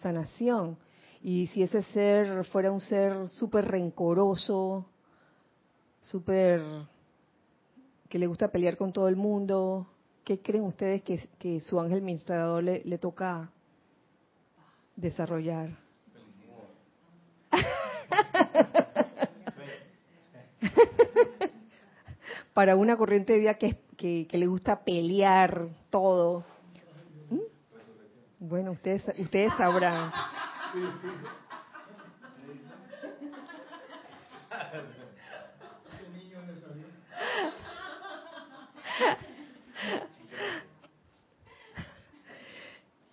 Sanación. 0.00 0.78
Y 1.22 1.48
si 1.48 1.62
ese 1.62 1.82
ser 1.82 2.44
fuera 2.46 2.72
un 2.72 2.80
ser 2.80 3.28
súper 3.28 3.66
rencoroso, 3.66 4.86
súper 6.00 6.62
que 8.10 8.18
le 8.18 8.26
gusta 8.26 8.48
pelear 8.48 8.76
con 8.76 8.92
todo 8.92 9.08
el 9.08 9.14
mundo, 9.14 9.86
¿qué 10.24 10.42
creen 10.42 10.64
ustedes 10.64 11.00
que, 11.02 11.28
que 11.38 11.60
su 11.60 11.78
ángel 11.78 12.02
ministrador 12.02 12.64
le, 12.64 12.98
toca 12.98 13.52
desarrollar? 14.96 15.78
para 22.52 22.74
una 22.74 22.96
corriente 22.96 23.34
de 23.34 23.38
vida 23.38 23.54
que, 23.54 23.78
que, 23.96 24.26
le 24.32 24.48
gusta 24.48 24.82
pelear 24.82 25.68
todo. 25.88 26.44
¿Mm? 27.30 27.38
Bueno, 28.40 28.72
ustedes, 28.72 29.06
ustedes 29.18 29.52
sabrán. 29.56 30.10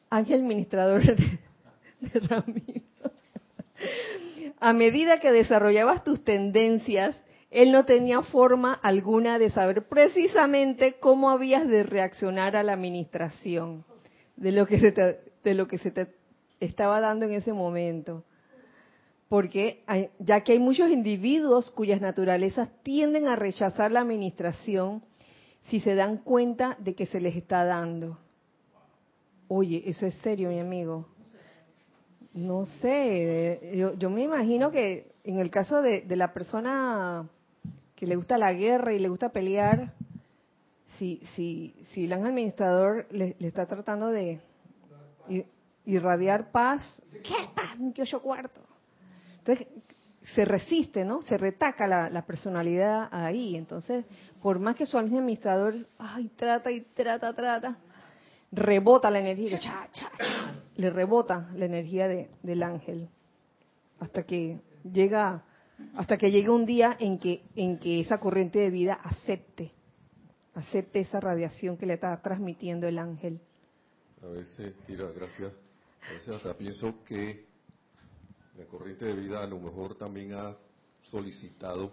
Ángel 0.09 0.43
ministrador 0.43 1.03
de, 1.03 1.39
de 2.01 2.19
Ramiro. 2.19 2.81
A 4.59 4.73
medida 4.73 5.19
que 5.19 5.31
desarrollabas 5.31 6.03
tus 6.03 6.23
tendencias 6.23 7.15
él 7.49 7.71
no 7.71 7.85
tenía 7.85 8.21
forma 8.21 8.73
alguna 8.73 9.39
de 9.39 9.49
saber 9.49 9.87
precisamente 9.87 10.95
cómo 10.99 11.29
habías 11.29 11.67
de 11.67 11.83
reaccionar 11.83 12.55
a 12.55 12.63
la 12.63 12.73
administración 12.73 13.85
de 14.35 14.51
lo 14.51 14.65
que 14.65 14.79
se 14.79 14.91
te, 14.91 15.19
de 15.43 15.53
lo 15.53 15.67
que 15.67 15.77
se 15.77 15.91
te 15.91 16.07
estaba 16.59 16.99
dando 16.99 17.25
en 17.25 17.33
ese 17.33 17.53
momento. 17.53 18.23
Porque 19.29 19.83
ya 20.19 20.41
que 20.41 20.53
hay 20.53 20.59
muchos 20.59 20.89
individuos 20.89 21.71
cuyas 21.71 22.01
naturalezas 22.01 22.69
tienden 22.83 23.27
a 23.27 23.35
rechazar 23.35 23.91
la 23.91 24.01
administración 24.01 25.03
si 25.69 25.79
se 25.79 25.95
dan 25.95 26.17
cuenta 26.17 26.75
de 26.79 26.95
que 26.95 27.05
se 27.05 27.19
les 27.19 27.35
está 27.35 27.65
dando. 27.65 28.17
Oye, 29.47 29.83
eso 29.85 30.05
es 30.05 30.15
serio, 30.15 30.49
mi 30.49 30.59
amigo. 30.59 31.07
No 32.33 32.65
sé, 32.81 33.73
yo, 33.75 33.95
yo 33.95 34.09
me 34.09 34.21
imagino 34.21 34.71
que 34.71 35.11
en 35.23 35.39
el 35.39 35.49
caso 35.49 35.81
de, 35.81 36.05
la 36.15 36.33
persona 36.33 37.27
que 37.95 38.05
le 38.05 38.15
gusta 38.15 38.37
la 38.37 38.53
guerra 38.53 38.93
y 38.93 38.99
le 38.99 39.09
gusta 39.09 39.29
pelear, 39.29 39.93
si, 40.97 41.21
si, 41.35 41.75
si 41.91 42.05
el 42.05 42.13
administrador 42.13 43.07
le, 43.11 43.35
está 43.39 43.65
tratando 43.65 44.07
de 44.07 44.39
irradiar 45.85 46.51
paz, 46.51 46.81
¿qué 47.11 47.49
paz? 47.55 47.77
¿Qué 47.93 48.03
ocho 48.03 48.21
cuarto? 48.21 48.61
Entonces, 49.39 49.67
se 50.35 50.45
resiste, 50.45 51.05
¿no? 51.05 51.21
Se 51.23 51.37
retaca 51.37 51.87
la, 51.87 52.21
personalidad 52.25 53.07
ahí. 53.11 53.55
Entonces, 53.55 54.05
por 54.41 54.59
más 54.59 54.75
que 54.75 54.85
su 54.85 54.97
administrador, 54.97 55.75
ay, 55.97 56.29
trata 56.35 56.71
y 56.71 56.81
trata, 56.81 57.33
trata, 57.33 57.77
rebota 58.51 59.09
la 59.09 59.19
energía, 59.19 59.59
le 60.75 60.89
rebota 60.89 61.49
la 61.55 61.65
energía 61.65 62.07
de, 62.07 62.29
del 62.43 62.63
ángel 62.63 63.09
hasta 63.99 64.23
que 64.23 64.59
llega 64.83 65.43
hasta 65.95 66.17
que 66.17 66.31
llegue 66.31 66.49
un 66.49 66.65
día 66.65 66.97
en 66.99 67.19
que, 67.19 67.43
en 67.55 67.77
que 67.77 67.99
esa 67.99 68.19
corriente 68.19 68.57
de 68.57 68.71
vida 68.71 68.95
acepte, 68.95 69.71
acepte 70.55 71.01
esa 71.01 71.19
radiación 71.19 71.77
que 71.77 71.85
le 71.85 71.93
está 71.93 72.19
transmitiendo 72.21 72.87
el 72.87 72.97
ángel. 72.97 73.39
A 74.23 74.27
veces, 74.27 74.73
tira, 74.87 75.07
gracias. 75.15 75.53
A 76.09 76.13
veces 76.13 76.29
hasta 76.29 76.55
pienso 76.55 77.03
que 77.03 77.45
la 78.57 78.65
corriente 78.65 79.05
de 79.05 79.13
vida 79.13 79.43
a 79.43 79.47
lo 79.47 79.59
mejor 79.59 79.95
también 79.95 80.33
ha 80.33 80.55
solicitado 81.11 81.91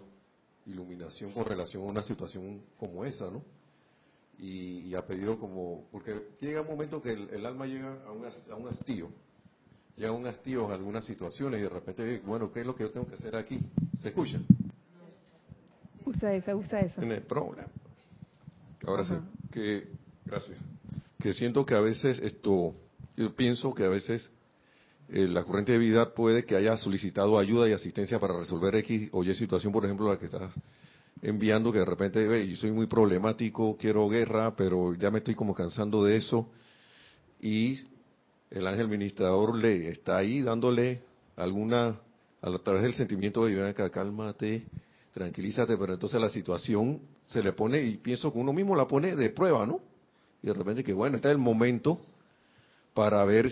iluminación 0.65 1.31
con 1.31 1.45
relación 1.45 1.83
a 1.83 1.85
una 1.85 2.01
situación 2.01 2.61
como 2.79 3.05
esa, 3.05 3.29
¿no? 3.29 3.43
Y, 4.37 4.93
ha 4.95 5.05
pedido 5.05 5.39
como, 5.39 5.87
porque 5.91 6.29
llega 6.41 6.61
un 6.61 6.67
momento 6.67 7.01
que 7.01 7.13
el, 7.13 7.45
alma 7.45 7.65
llega 7.65 8.03
a 8.05 8.11
un, 8.11 8.25
a 8.25 8.55
un 8.55 8.67
hastío, 8.67 9.09
llega 9.95 10.11
un 10.11 10.27
hastío 10.27 10.65
en 10.65 10.71
algunas 10.71 11.05
situaciones 11.05 11.59
y 11.59 11.63
de 11.63 11.69
repente, 11.69 12.21
bueno, 12.25 12.51
¿qué 12.51 12.61
es 12.61 12.65
lo 12.65 12.75
que 12.75 12.83
yo 12.83 12.91
tengo 12.91 13.07
que 13.07 13.15
hacer 13.15 13.35
aquí? 13.35 13.59
¿Se 14.01 14.09
escucha? 14.09 14.39
Usa 16.05 16.33
esa, 16.33 16.55
usa 16.55 16.81
esa. 16.81 16.99
Tiene 16.99 17.21
problema. 17.21 17.67
Ahora 18.85 19.05
sí, 19.05 19.15
que, 19.51 19.87
gracias. 20.25 20.57
Que 21.19 21.33
siento 21.33 21.65
que 21.65 21.75
a 21.75 21.81
veces 21.81 22.19
esto, 22.19 22.75
yo 23.15 23.35
pienso 23.35 23.73
que 23.73 23.83
a 23.83 23.89
veces 23.89 24.31
eh, 25.09 25.27
la 25.27 25.43
corriente 25.43 25.73
de 25.73 25.77
vida 25.77 26.13
puede 26.13 26.45
que 26.45 26.55
haya 26.55 26.75
solicitado 26.77 27.37
ayuda 27.37 27.69
y 27.69 27.73
asistencia 27.73 28.19
para 28.19 28.37
resolver 28.37 28.75
X 28.75 29.09
o 29.11 29.23
Y 29.23 29.33
situación, 29.35 29.71
por 29.71 29.85
ejemplo, 29.85 30.07
la 30.07 30.17
que 30.17 30.25
estás 30.25 30.51
enviando, 31.21 31.71
que 31.71 31.79
de 31.79 31.85
repente, 31.85 32.47
yo 32.47 32.57
soy 32.57 32.71
muy 32.71 32.87
problemático, 32.87 33.77
quiero 33.77 34.07
guerra, 34.09 34.55
pero 34.55 34.93
ya 34.95 35.11
me 35.11 35.19
estoy 35.19 35.35
como 35.35 35.53
cansando 35.53 36.03
de 36.03 36.17
eso. 36.17 36.49
Y 37.39 37.79
el 38.49 38.67
ángel 38.67 38.87
ministrador 38.87 39.55
le 39.55 39.89
está 39.89 40.17
ahí 40.17 40.41
dándole 40.41 41.01
alguna, 41.35 41.99
a 42.41 42.57
través 42.59 42.83
del 42.83 42.93
sentimiento 42.93 43.45
de 43.45 43.69
acá, 43.69 43.89
cálmate, 43.89 44.65
tranquilízate, 45.13 45.77
pero 45.77 45.93
entonces 45.93 46.19
la 46.19 46.29
situación 46.29 47.01
se 47.27 47.41
le 47.41 47.53
pone, 47.53 47.81
y 47.81 47.97
pienso 47.97 48.31
que 48.31 48.39
uno 48.39 48.53
mismo 48.53 48.75
la 48.75 48.87
pone 48.87 49.15
de 49.15 49.29
prueba, 49.29 49.65
¿no? 49.65 49.79
Y 50.43 50.47
de 50.47 50.53
repente 50.53 50.83
que 50.83 50.93
bueno, 50.93 51.15
este 51.15 51.29
es 51.29 51.33
el 51.33 51.37
momento 51.39 51.99
para 52.93 53.23
ver, 53.25 53.51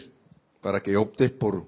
para 0.64 0.82
que 0.82 0.98
optes 0.98 1.30
por, 1.32 1.68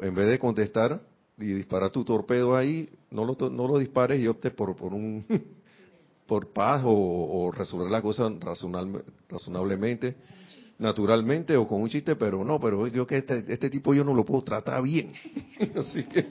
en 0.00 0.14
vez 0.14 0.26
de 0.28 0.38
contestar 0.40 1.00
y 1.38 1.44
disparar 1.44 1.90
tu 1.90 2.04
torpedo 2.04 2.56
ahí, 2.56 2.88
no 3.10 3.24
lo, 3.24 3.36
no 3.50 3.68
lo 3.68 3.78
dispares 3.78 4.20
y 4.20 4.26
optes 4.26 4.50
por, 4.52 4.74
por 4.74 4.92
un 4.94 5.24
por 6.26 6.52
paz 6.52 6.82
o, 6.84 7.52
resolver 7.54 7.90
la 7.90 8.00
cosa 8.00 8.32
razonablemente, 9.28 10.16
naturalmente 10.78 11.54
o 11.54 11.68
con 11.68 11.82
un 11.82 11.90
chiste, 11.90 12.16
pero 12.16 12.42
no, 12.44 12.58
pero 12.58 12.86
yo 12.88 13.06
que 13.06 13.18
este, 13.18 13.44
este 13.46 13.68
tipo 13.68 13.92
yo 13.92 14.04
no 14.04 14.14
lo 14.14 14.24
puedo 14.24 14.42
tratar 14.42 14.82
bien. 14.82 15.12
Así 15.76 16.04
que, 16.04 16.26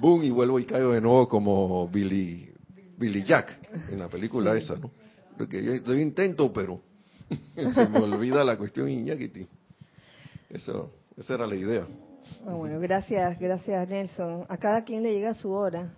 boom, 0.00 0.22
y 0.22 0.30
vuelvo 0.30 0.58
y 0.58 0.64
caigo 0.64 0.92
de 0.92 1.00
nuevo 1.02 1.28
como 1.28 1.86
Billy, 1.88 2.48
Billy 2.96 3.22
Jack 3.22 3.60
en 3.90 3.98
la 3.98 4.08
película 4.08 4.56
esa, 4.56 4.76
¿no? 4.76 4.90
Porque 5.36 5.62
yo, 5.62 5.94
intento, 5.94 6.52
pero 6.52 6.80
se 7.74 7.88
me 7.88 7.98
olvida 7.98 8.44
la 8.44 8.56
cuestión 8.56 8.88
Iñaki. 8.88 9.46
Eso, 10.48 10.92
esa 11.16 11.34
era 11.34 11.46
la 11.46 11.54
idea. 11.54 11.86
Ah, 12.46 12.54
bueno, 12.54 12.80
gracias, 12.80 13.38
gracias 13.38 13.88
Nelson. 13.88 14.46
A 14.48 14.56
cada 14.56 14.84
quien 14.84 15.02
le 15.02 15.12
llega 15.12 15.34
su 15.34 15.50
hora. 15.50 15.92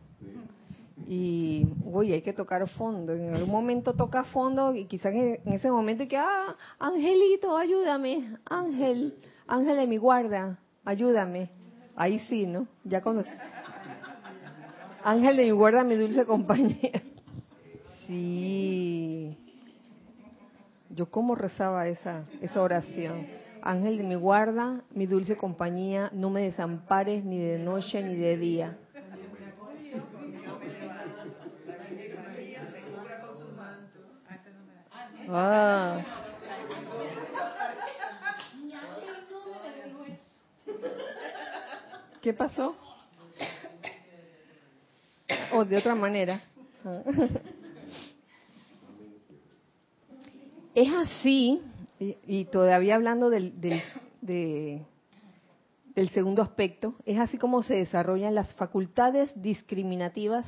Y, 1.06 1.68
oye, 1.92 2.14
hay 2.14 2.22
que 2.22 2.32
tocar 2.32 2.66
fondo. 2.68 3.12
En 3.12 3.34
algún 3.34 3.50
momento 3.50 3.94
toca 3.94 4.24
fondo 4.24 4.74
y 4.74 4.86
quizás 4.86 5.12
en, 5.14 5.40
ese 5.52 5.70
momento 5.70 6.06
que, 6.08 6.16
ah, 6.16 6.56
Angelito, 6.78 7.56
ayúdame. 7.56 8.36
Ángel, 8.44 9.14
Ángel 9.46 9.76
de 9.76 9.86
mi 9.86 9.98
guarda, 9.98 10.58
ayúdame. 10.84 11.50
Ahí 11.94 12.18
sí, 12.28 12.46
¿no? 12.46 12.66
Ya 12.84 13.00
cuando... 13.00 13.24
Ángel 15.04 15.36
de 15.36 15.44
mi 15.44 15.50
guarda, 15.52 15.84
mi 15.84 15.94
dulce 15.94 16.26
compañía. 16.26 17.02
Sí. 18.06 19.38
Yo 20.90 21.10
cómo 21.10 21.34
rezaba 21.34 21.86
esa, 21.88 22.24
esa 22.40 22.60
oración. 22.60 23.45
Ángel 23.66 23.98
de 23.98 24.04
mi 24.04 24.14
guarda, 24.14 24.82
mi 24.90 25.06
dulce 25.06 25.36
compañía, 25.36 26.08
no 26.12 26.30
me 26.30 26.42
desampares 26.42 27.24
ni 27.24 27.38
de 27.38 27.58
noche 27.58 28.00
ni 28.00 28.14
de 28.14 28.36
día. 28.36 28.78
Ah. 35.28 36.00
¿Qué 42.22 42.32
pasó? 42.32 42.76
O 45.52 45.64
de 45.64 45.76
otra 45.76 45.96
manera. 45.96 46.40
Es 50.72 50.92
así 50.92 51.60
y, 51.98 52.44
todavía 52.46 52.94
hablando 52.94 53.30
del, 53.30 53.60
del, 53.60 54.82
del 55.94 56.08
segundo 56.10 56.42
aspecto, 56.42 56.94
es 57.06 57.18
así 57.18 57.38
como 57.38 57.62
se 57.62 57.74
desarrollan 57.74 58.34
las 58.34 58.54
facultades 58.54 59.30
discriminativas 59.40 60.46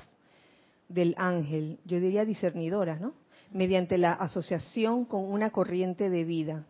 del 0.88 1.14
ángel, 1.18 1.78
yo 1.84 2.00
diría 2.00 2.24
discernidoras, 2.24 3.00
¿no? 3.00 3.14
Mediante 3.52 3.98
la 3.98 4.12
asociación 4.12 5.04
con 5.04 5.24
una 5.24 5.50
corriente 5.50 6.10
de 6.10 6.24
vida. 6.24 6.66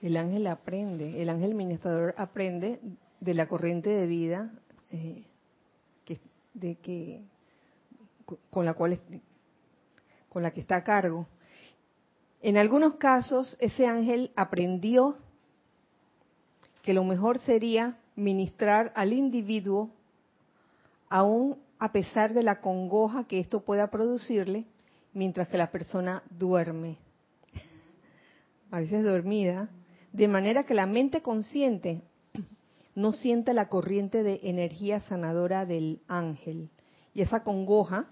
El 0.00 0.16
ángel 0.16 0.46
aprende, 0.46 1.22
el 1.22 1.28
ángel 1.28 1.54
ministrador 1.54 2.14
aprende 2.16 2.80
de 3.20 3.34
la 3.34 3.46
corriente 3.46 3.90
de 3.90 4.06
vida 4.06 4.52
eh, 4.90 5.24
que, 6.04 6.18
de 6.54 6.76
que 6.76 7.22
con 8.50 8.64
la 8.64 8.74
cual 8.74 9.00
con 10.28 10.42
la 10.42 10.50
que 10.52 10.60
está 10.60 10.76
a 10.76 10.84
cargo. 10.84 11.26
En 12.40 12.56
algunos 12.56 12.94
casos 12.94 13.56
ese 13.60 13.86
ángel 13.86 14.32
aprendió 14.34 15.16
que 16.82 16.94
lo 16.94 17.04
mejor 17.04 17.38
sería 17.38 17.98
ministrar 18.16 18.92
al 18.94 19.12
individuo 19.12 19.90
aún 21.08 21.58
a 21.78 21.92
pesar 21.92 22.32
de 22.34 22.42
la 22.42 22.60
congoja 22.60 23.24
que 23.24 23.38
esto 23.38 23.60
pueda 23.60 23.90
producirle 23.90 24.66
mientras 25.12 25.48
que 25.48 25.58
la 25.58 25.70
persona 25.70 26.22
duerme, 26.30 26.96
a 28.70 28.80
veces 28.80 29.04
dormida, 29.04 29.68
de 30.12 30.28
manera 30.28 30.64
que 30.64 30.74
la 30.74 30.86
mente 30.86 31.22
consciente 31.22 32.02
no 32.94 33.12
sienta 33.12 33.52
la 33.52 33.68
corriente 33.68 34.22
de 34.22 34.40
energía 34.42 35.00
sanadora 35.00 35.66
del 35.66 36.00
ángel. 36.08 36.70
Y 37.14 37.22
esa 37.22 37.42
congoja 37.42 38.06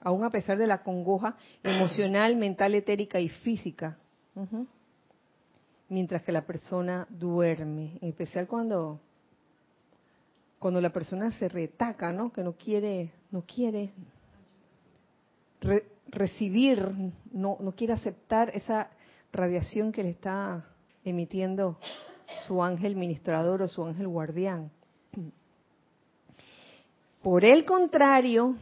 aún 0.00 0.24
a 0.24 0.30
pesar 0.30 0.58
de 0.58 0.66
la 0.66 0.82
congoja 0.82 1.36
emocional, 1.62 2.36
mental, 2.36 2.74
etérica 2.74 3.20
y 3.20 3.28
física, 3.28 3.98
mientras 5.88 6.22
que 6.22 6.32
la 6.32 6.42
persona 6.42 7.06
duerme, 7.10 7.98
en 8.00 8.08
especial 8.08 8.46
cuando 8.46 9.00
cuando 10.58 10.80
la 10.80 10.90
persona 10.90 11.30
se 11.32 11.48
retaca, 11.48 12.12
¿no? 12.12 12.32
Que 12.32 12.42
no 12.42 12.54
quiere, 12.54 13.12
no 13.30 13.42
quiere 13.42 13.92
recibir, 16.08 17.12
no, 17.32 17.56
no 17.60 17.72
quiere 17.72 17.92
aceptar 17.92 18.50
esa 18.54 18.90
radiación 19.32 19.92
que 19.92 20.02
le 20.02 20.10
está 20.10 20.64
emitiendo 21.04 21.78
su 22.46 22.62
ángel 22.62 22.96
ministrador 22.96 23.62
o 23.62 23.68
su 23.68 23.84
ángel 23.84 24.08
guardián. 24.08 24.70
Por 27.22 27.44
el 27.44 27.64
contrario, 27.64 28.54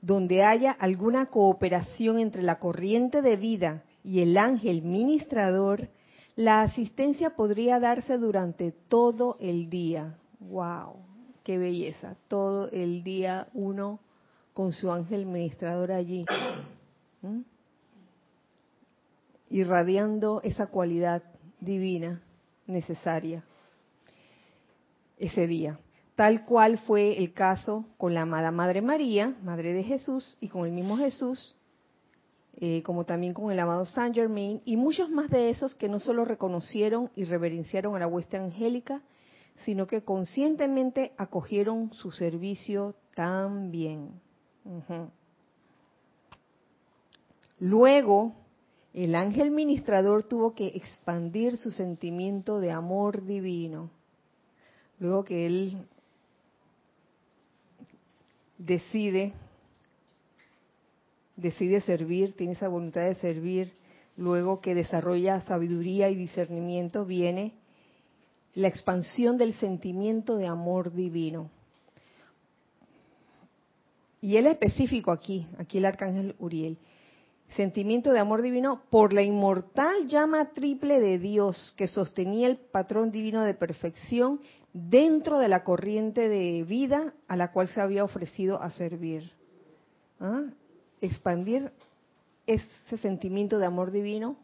donde 0.00 0.44
haya 0.44 0.70
alguna 0.72 1.26
cooperación 1.26 2.18
entre 2.18 2.42
la 2.42 2.58
corriente 2.58 3.22
de 3.22 3.36
vida 3.36 3.84
y 4.04 4.20
el 4.20 4.36
ángel 4.36 4.82
ministrador, 4.82 5.88
la 6.36 6.62
asistencia 6.62 7.30
podría 7.30 7.80
darse 7.80 8.18
durante 8.18 8.72
todo 8.72 9.36
el 9.40 9.68
día. 9.68 10.18
¡Wow! 10.38 10.96
¡Qué 11.42 11.58
belleza! 11.58 12.16
Todo 12.28 12.70
el 12.70 13.02
día 13.02 13.48
uno 13.54 14.00
con 14.54 14.72
su 14.72 14.90
ángel 14.90 15.26
ministrador 15.26 15.92
allí, 15.92 16.24
irradiando 19.50 20.40
esa 20.42 20.68
cualidad 20.68 21.22
divina 21.60 22.22
necesaria 22.66 23.44
ese 25.18 25.46
día 25.46 25.78
tal 26.16 26.46
cual 26.46 26.78
fue 26.78 27.18
el 27.18 27.34
caso 27.34 27.84
con 27.98 28.14
la 28.14 28.22
amada 28.22 28.50
Madre 28.50 28.80
María, 28.80 29.36
Madre 29.44 29.74
de 29.74 29.84
Jesús, 29.84 30.36
y 30.40 30.48
con 30.48 30.66
el 30.66 30.72
mismo 30.72 30.96
Jesús, 30.96 31.54
eh, 32.54 32.82
como 32.82 33.04
también 33.04 33.34
con 33.34 33.52
el 33.52 33.60
amado 33.60 33.84
Saint 33.84 34.14
Germain, 34.14 34.62
y 34.64 34.78
muchos 34.78 35.10
más 35.10 35.28
de 35.28 35.50
esos 35.50 35.74
que 35.74 35.90
no 35.90 36.00
solo 36.00 36.24
reconocieron 36.24 37.10
y 37.14 37.24
reverenciaron 37.24 37.94
a 37.94 37.98
la 37.98 38.06
hueste 38.06 38.38
angélica, 38.38 39.02
sino 39.66 39.86
que 39.86 40.02
conscientemente 40.02 41.12
acogieron 41.18 41.92
su 41.92 42.10
servicio 42.10 42.94
también. 43.14 44.20
Luego, 47.58 48.34
el 48.94 49.14
ángel 49.14 49.50
ministrador 49.50 50.24
tuvo 50.24 50.54
que 50.54 50.68
expandir 50.68 51.58
su 51.58 51.70
sentimiento 51.70 52.58
de 52.58 52.70
amor 52.72 53.26
divino. 53.26 53.90
Luego 54.98 55.24
que 55.24 55.46
él 55.46 55.86
decide, 58.58 59.32
decide 61.36 61.80
servir, 61.80 62.32
tiene 62.34 62.54
esa 62.54 62.68
voluntad 62.68 63.02
de 63.02 63.14
servir, 63.16 63.72
luego 64.16 64.60
que 64.60 64.74
desarrolla 64.74 65.40
sabiduría 65.42 66.08
y 66.08 66.14
discernimiento, 66.14 67.04
viene 67.04 67.52
la 68.54 68.68
expansión 68.68 69.36
del 69.36 69.52
sentimiento 69.54 70.36
de 70.36 70.46
amor 70.46 70.92
divino. 70.92 71.50
Y 74.20 74.36
él 74.38 74.46
es 74.46 74.54
específico 74.54 75.12
aquí, 75.12 75.46
aquí 75.58 75.78
el 75.78 75.84
arcángel 75.84 76.34
Uriel. 76.38 76.78
Sentimiento 77.54 78.12
de 78.12 78.18
amor 78.18 78.42
divino 78.42 78.82
por 78.90 79.12
la 79.12 79.22
inmortal 79.22 80.06
llama 80.08 80.50
triple 80.50 81.00
de 81.00 81.18
Dios 81.18 81.72
que 81.76 81.86
sostenía 81.86 82.48
el 82.48 82.58
patrón 82.58 83.10
divino 83.10 83.42
de 83.42 83.54
perfección 83.54 84.40
dentro 84.72 85.38
de 85.38 85.48
la 85.48 85.64
corriente 85.64 86.28
de 86.28 86.64
vida 86.64 87.14
a 87.28 87.36
la 87.36 87.52
cual 87.52 87.68
se 87.68 87.80
había 87.80 88.04
ofrecido 88.04 88.60
a 88.60 88.70
servir. 88.70 89.32
¿Ah? 90.20 90.42
Expandir 91.00 91.72
ese 92.46 92.98
sentimiento 93.00 93.58
de 93.58 93.66
amor 93.66 93.90
divino 93.90 94.36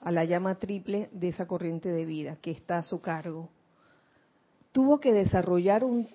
a 0.00 0.12
la 0.12 0.24
llama 0.24 0.56
triple 0.56 1.08
de 1.12 1.28
esa 1.28 1.46
corriente 1.46 1.88
de 1.88 2.04
vida 2.04 2.36
que 2.40 2.50
está 2.50 2.76
a 2.76 2.82
su 2.82 3.00
cargo. 3.00 3.48
Tuvo 4.72 5.00
que 5.00 5.12
desarrollar 5.12 5.84
un 5.84 6.08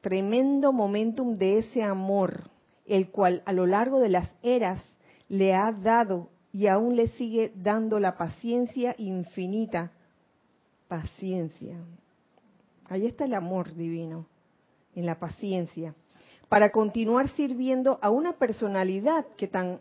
tremendo 0.00 0.72
momentum 0.72 1.34
de 1.34 1.58
ese 1.58 1.82
amor, 1.82 2.50
el 2.84 3.10
cual 3.10 3.42
a 3.46 3.52
lo 3.52 3.66
largo 3.66 4.00
de 4.00 4.10
las 4.10 4.34
eras 4.42 4.84
le 5.32 5.54
ha 5.54 5.72
dado 5.72 6.28
y 6.52 6.66
aún 6.66 6.94
le 6.94 7.08
sigue 7.08 7.52
dando 7.56 7.98
la 7.98 8.18
paciencia 8.18 8.94
infinita. 8.98 9.90
Paciencia. 10.88 11.78
Ahí 12.90 13.06
está 13.06 13.24
el 13.24 13.32
amor 13.32 13.74
divino, 13.74 14.26
en 14.94 15.06
la 15.06 15.18
paciencia, 15.18 15.94
para 16.50 16.70
continuar 16.70 17.30
sirviendo 17.30 17.98
a 18.02 18.10
una 18.10 18.34
personalidad 18.34 19.24
que 19.38 19.48
tan 19.48 19.80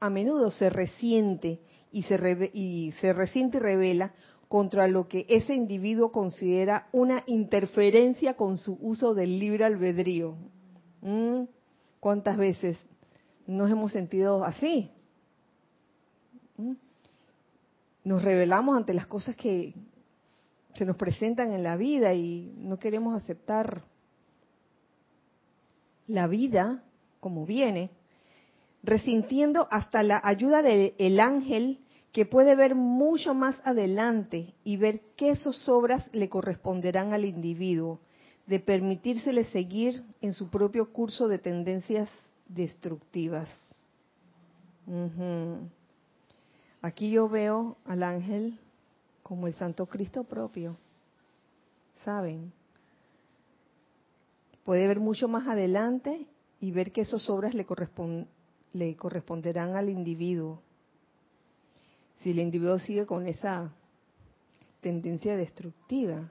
a 0.00 0.10
menudo 0.10 0.50
se 0.50 0.68
resiente 0.68 1.60
y 1.92 2.02
se, 2.02 2.50
y 2.52 2.90
se 3.00 3.12
resiente 3.12 3.58
y 3.58 3.60
revela 3.60 4.14
contra 4.48 4.88
lo 4.88 5.06
que 5.06 5.26
ese 5.28 5.54
individuo 5.54 6.10
considera 6.10 6.88
una 6.90 7.22
interferencia 7.26 8.34
con 8.34 8.58
su 8.58 8.76
uso 8.80 9.14
del 9.14 9.38
libre 9.38 9.64
albedrío. 9.64 10.34
¿Mm? 11.02 11.44
¿Cuántas 12.00 12.36
veces 12.36 12.76
nos 13.48 13.70
hemos 13.70 13.92
sentido 13.92 14.44
así? 14.44 14.90
¿Mm? 16.58 16.74
Nos 18.04 18.22
revelamos 18.22 18.76
ante 18.76 18.94
las 18.94 19.06
cosas 19.06 19.34
que 19.36 19.74
se 20.74 20.84
nos 20.84 20.96
presentan 20.96 21.52
en 21.54 21.62
la 21.62 21.76
vida 21.76 22.14
y 22.14 22.52
no 22.58 22.78
queremos 22.78 23.16
aceptar 23.16 23.82
la 26.06 26.26
vida 26.26 26.84
como 27.20 27.46
viene, 27.46 27.90
resintiendo 28.82 29.66
hasta 29.70 30.02
la 30.02 30.20
ayuda 30.22 30.62
del 30.62 31.18
ángel 31.18 31.80
que 32.12 32.26
puede 32.26 32.54
ver 32.54 32.74
mucho 32.74 33.34
más 33.34 33.60
adelante 33.64 34.54
y 34.62 34.76
ver 34.76 35.00
qué 35.16 35.34
obras 35.66 36.08
le 36.12 36.28
corresponderán 36.28 37.12
al 37.12 37.24
individuo, 37.24 37.98
de 38.46 38.60
permitírsele 38.60 39.44
seguir 39.44 40.04
en 40.20 40.32
su 40.32 40.48
propio 40.48 40.92
curso 40.92 41.28
de 41.28 41.38
tendencias 41.38 42.08
destructivas. 42.48 43.48
Aquí 46.82 47.10
yo 47.10 47.28
veo 47.28 47.76
al 47.84 48.02
ángel 48.02 48.58
como 49.22 49.46
el 49.46 49.54
Santo 49.54 49.86
Cristo 49.86 50.24
propio, 50.24 50.76
¿saben? 52.04 52.52
Puede 54.64 54.86
ver 54.86 55.00
mucho 55.00 55.28
más 55.28 55.46
adelante 55.46 56.26
y 56.60 56.70
ver 56.72 56.92
que 56.92 57.02
esas 57.02 57.28
obras 57.28 57.54
le, 57.54 57.66
le 58.72 58.96
corresponderán 58.96 59.76
al 59.76 59.88
individuo. 59.88 60.62
Si 62.22 62.30
el 62.30 62.38
individuo 62.38 62.78
sigue 62.78 63.06
con 63.06 63.26
esa 63.26 63.70
tendencia 64.80 65.36
destructiva. 65.36 66.30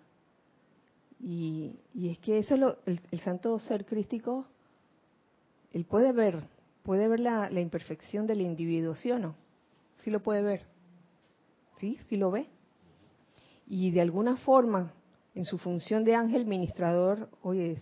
Y, 1.20 1.74
es 1.96 2.20
que 2.20 2.40
eso 2.40 2.54
es 2.56 2.60
lo, 2.60 2.78
el, 2.86 3.20
santo 3.22 3.58
ser 3.60 3.86
crístico, 3.86 4.46
él 5.74 5.86
puede 5.86 6.12
ver, 6.12 6.44
puede 6.84 7.08
ver 7.08 7.20
la, 7.20 7.52
imperfección 7.52 8.28
del 8.28 8.42
individuo, 8.42 8.96
¿sí 8.96 9.12
o 9.12 9.20
no? 9.20 9.36
Sí 10.04 10.12
lo 10.12 10.22
puede 10.22 10.42
ver. 10.42 10.62
¿Sí? 11.78 12.00
¿Sí 12.08 12.18
lo 12.18 12.32
ve? 12.32 12.48
Y 13.68 13.92
de 13.92 14.02
alguna 14.02 14.38
forma, 14.38 14.94
en 15.36 15.46
su 15.46 15.58
función 15.58 16.04
de 16.04 16.16
ángel 16.16 16.46
ministrador, 16.46 17.30
oye, 17.42 17.82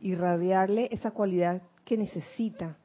irradiarle 0.00 0.88
esa 0.90 1.10
cualidad 1.10 1.62
que 1.84 1.96
necesita. 1.96 2.78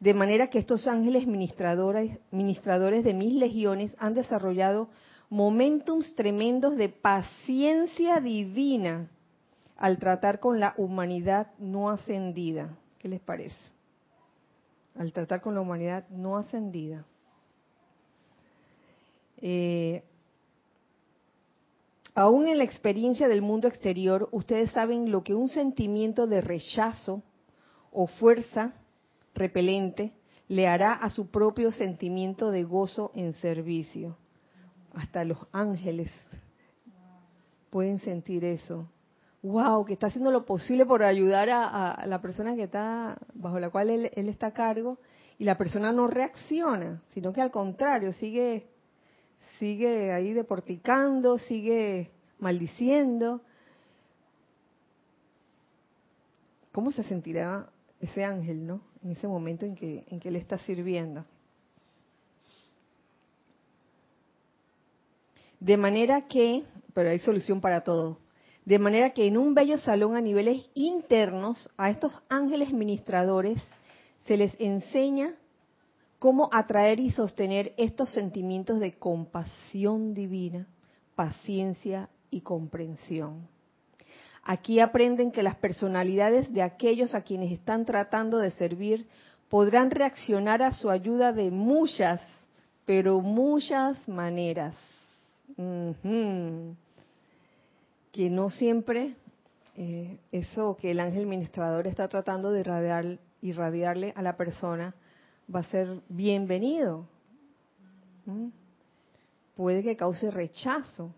De 0.00 0.14
manera 0.14 0.50
que 0.50 0.58
estos 0.58 0.86
ángeles 0.86 1.26
ministradores, 1.26 2.18
ministradores 2.30 3.04
de 3.04 3.14
mis 3.14 3.32
legiones 3.32 3.96
han 3.98 4.14
desarrollado 4.14 4.88
momentums 5.30 6.14
tremendos 6.14 6.76
de 6.76 6.88
paciencia 6.88 8.20
divina 8.20 9.08
al 9.78 9.98
tratar 9.98 10.40
con 10.40 10.60
la 10.60 10.74
humanidad 10.76 11.52
no 11.58 11.88
ascendida. 11.88 12.76
¿Qué 12.98 13.08
les 13.08 13.20
parece? 13.20 13.56
Al 14.98 15.12
tratar 15.12 15.40
con 15.40 15.54
la 15.54 15.62
humanidad 15.62 16.06
no 16.10 16.36
ascendida. 16.36 17.06
Eh, 19.38 20.02
aún 22.14 22.48
en 22.48 22.58
la 22.58 22.64
experiencia 22.64 23.28
del 23.28 23.40
mundo 23.40 23.68
exterior, 23.68 24.28
ustedes 24.32 24.70
saben 24.72 25.10
lo 25.10 25.22
que 25.24 25.34
un 25.34 25.48
sentimiento 25.48 26.26
de 26.26 26.40
rechazo 26.40 27.22
o 27.92 28.06
fuerza 28.06 28.74
repelente 29.34 30.12
le 30.48 30.66
hará 30.66 30.92
a 30.92 31.08
su 31.08 31.30
propio 31.30 31.70
sentimiento 31.72 32.50
de 32.50 32.64
gozo 32.64 33.12
en 33.14 33.34
servicio 33.34 34.16
hasta 34.94 35.24
los 35.24 35.38
ángeles 35.52 36.10
pueden 37.70 37.98
sentir 37.98 38.44
eso. 38.44 38.88
Wow, 39.42 39.84
que 39.84 39.92
está 39.92 40.08
haciendo 40.08 40.32
lo 40.32 40.44
posible 40.44 40.84
por 40.84 41.04
ayudar 41.04 41.48
a, 41.50 42.04
la 42.06 42.20
persona 42.20 42.56
que 42.56 42.64
está 42.64 43.16
bajo 43.34 43.60
la 43.60 43.70
cual 43.70 43.90
él, 43.90 44.10
está 44.14 44.48
a 44.48 44.52
cargo 44.52 44.98
y 45.38 45.44
la 45.44 45.56
persona 45.56 45.92
no 45.92 46.08
reacciona, 46.08 47.00
sino 47.14 47.32
que 47.32 47.40
al 47.40 47.52
contrario 47.52 48.12
sigue 48.12 48.66
sigue 49.60 50.12
ahí 50.12 50.32
deporticando, 50.32 51.38
sigue 51.38 52.10
maldiciendo. 52.38 53.40
¿Cómo 56.72 56.90
se 56.90 57.04
sentirá 57.04 57.68
ese 58.00 58.24
ángel, 58.24 58.66
no? 58.66 58.80
En 59.04 59.10
ese 59.10 59.28
momento 59.28 59.64
en 59.64 59.76
que 59.76 60.04
en 60.08 60.18
que 60.18 60.28
él 60.28 60.36
está 60.36 60.58
sirviendo. 60.58 61.24
De 65.60 65.76
manera 65.76 66.26
que, 66.26 66.64
pero 66.92 67.10
hay 67.10 67.18
solución 67.18 67.60
para 67.60 67.82
todo, 67.82 68.18
de 68.68 68.78
manera 68.78 69.14
que 69.14 69.26
en 69.26 69.38
un 69.38 69.54
bello 69.54 69.78
salón 69.78 70.14
a 70.14 70.20
niveles 70.20 70.66
internos 70.74 71.70
a 71.78 71.88
estos 71.88 72.12
ángeles 72.28 72.70
ministradores 72.70 73.58
se 74.26 74.36
les 74.36 74.54
enseña 74.60 75.32
cómo 76.18 76.50
atraer 76.52 77.00
y 77.00 77.10
sostener 77.10 77.72
estos 77.78 78.10
sentimientos 78.10 78.78
de 78.78 78.98
compasión 78.98 80.12
divina, 80.12 80.66
paciencia 81.14 82.10
y 82.30 82.42
comprensión. 82.42 83.48
Aquí 84.42 84.80
aprenden 84.80 85.32
que 85.32 85.42
las 85.42 85.56
personalidades 85.56 86.52
de 86.52 86.60
aquellos 86.60 87.14
a 87.14 87.22
quienes 87.22 87.50
están 87.52 87.86
tratando 87.86 88.36
de 88.36 88.50
servir 88.50 89.06
podrán 89.48 89.90
reaccionar 89.90 90.60
a 90.60 90.74
su 90.74 90.90
ayuda 90.90 91.32
de 91.32 91.50
muchas, 91.50 92.20
pero 92.84 93.22
muchas 93.22 94.06
maneras 94.06 94.76
que 98.18 98.30
no 98.30 98.50
siempre 98.50 99.14
eh, 99.76 100.18
eso 100.32 100.76
que 100.76 100.90
el 100.90 100.98
ángel 100.98 101.24
ministrador 101.26 101.86
está 101.86 102.08
tratando 102.08 102.50
de 102.50 102.58
irradiar, 102.58 103.20
irradiarle 103.40 104.12
a 104.16 104.22
la 104.22 104.36
persona 104.36 104.96
va 105.54 105.60
a 105.60 105.70
ser 105.70 106.02
bienvenido. 106.08 107.06
Puede 109.54 109.84
que 109.84 109.96
cause 109.96 110.32
rechazo. 110.32 111.14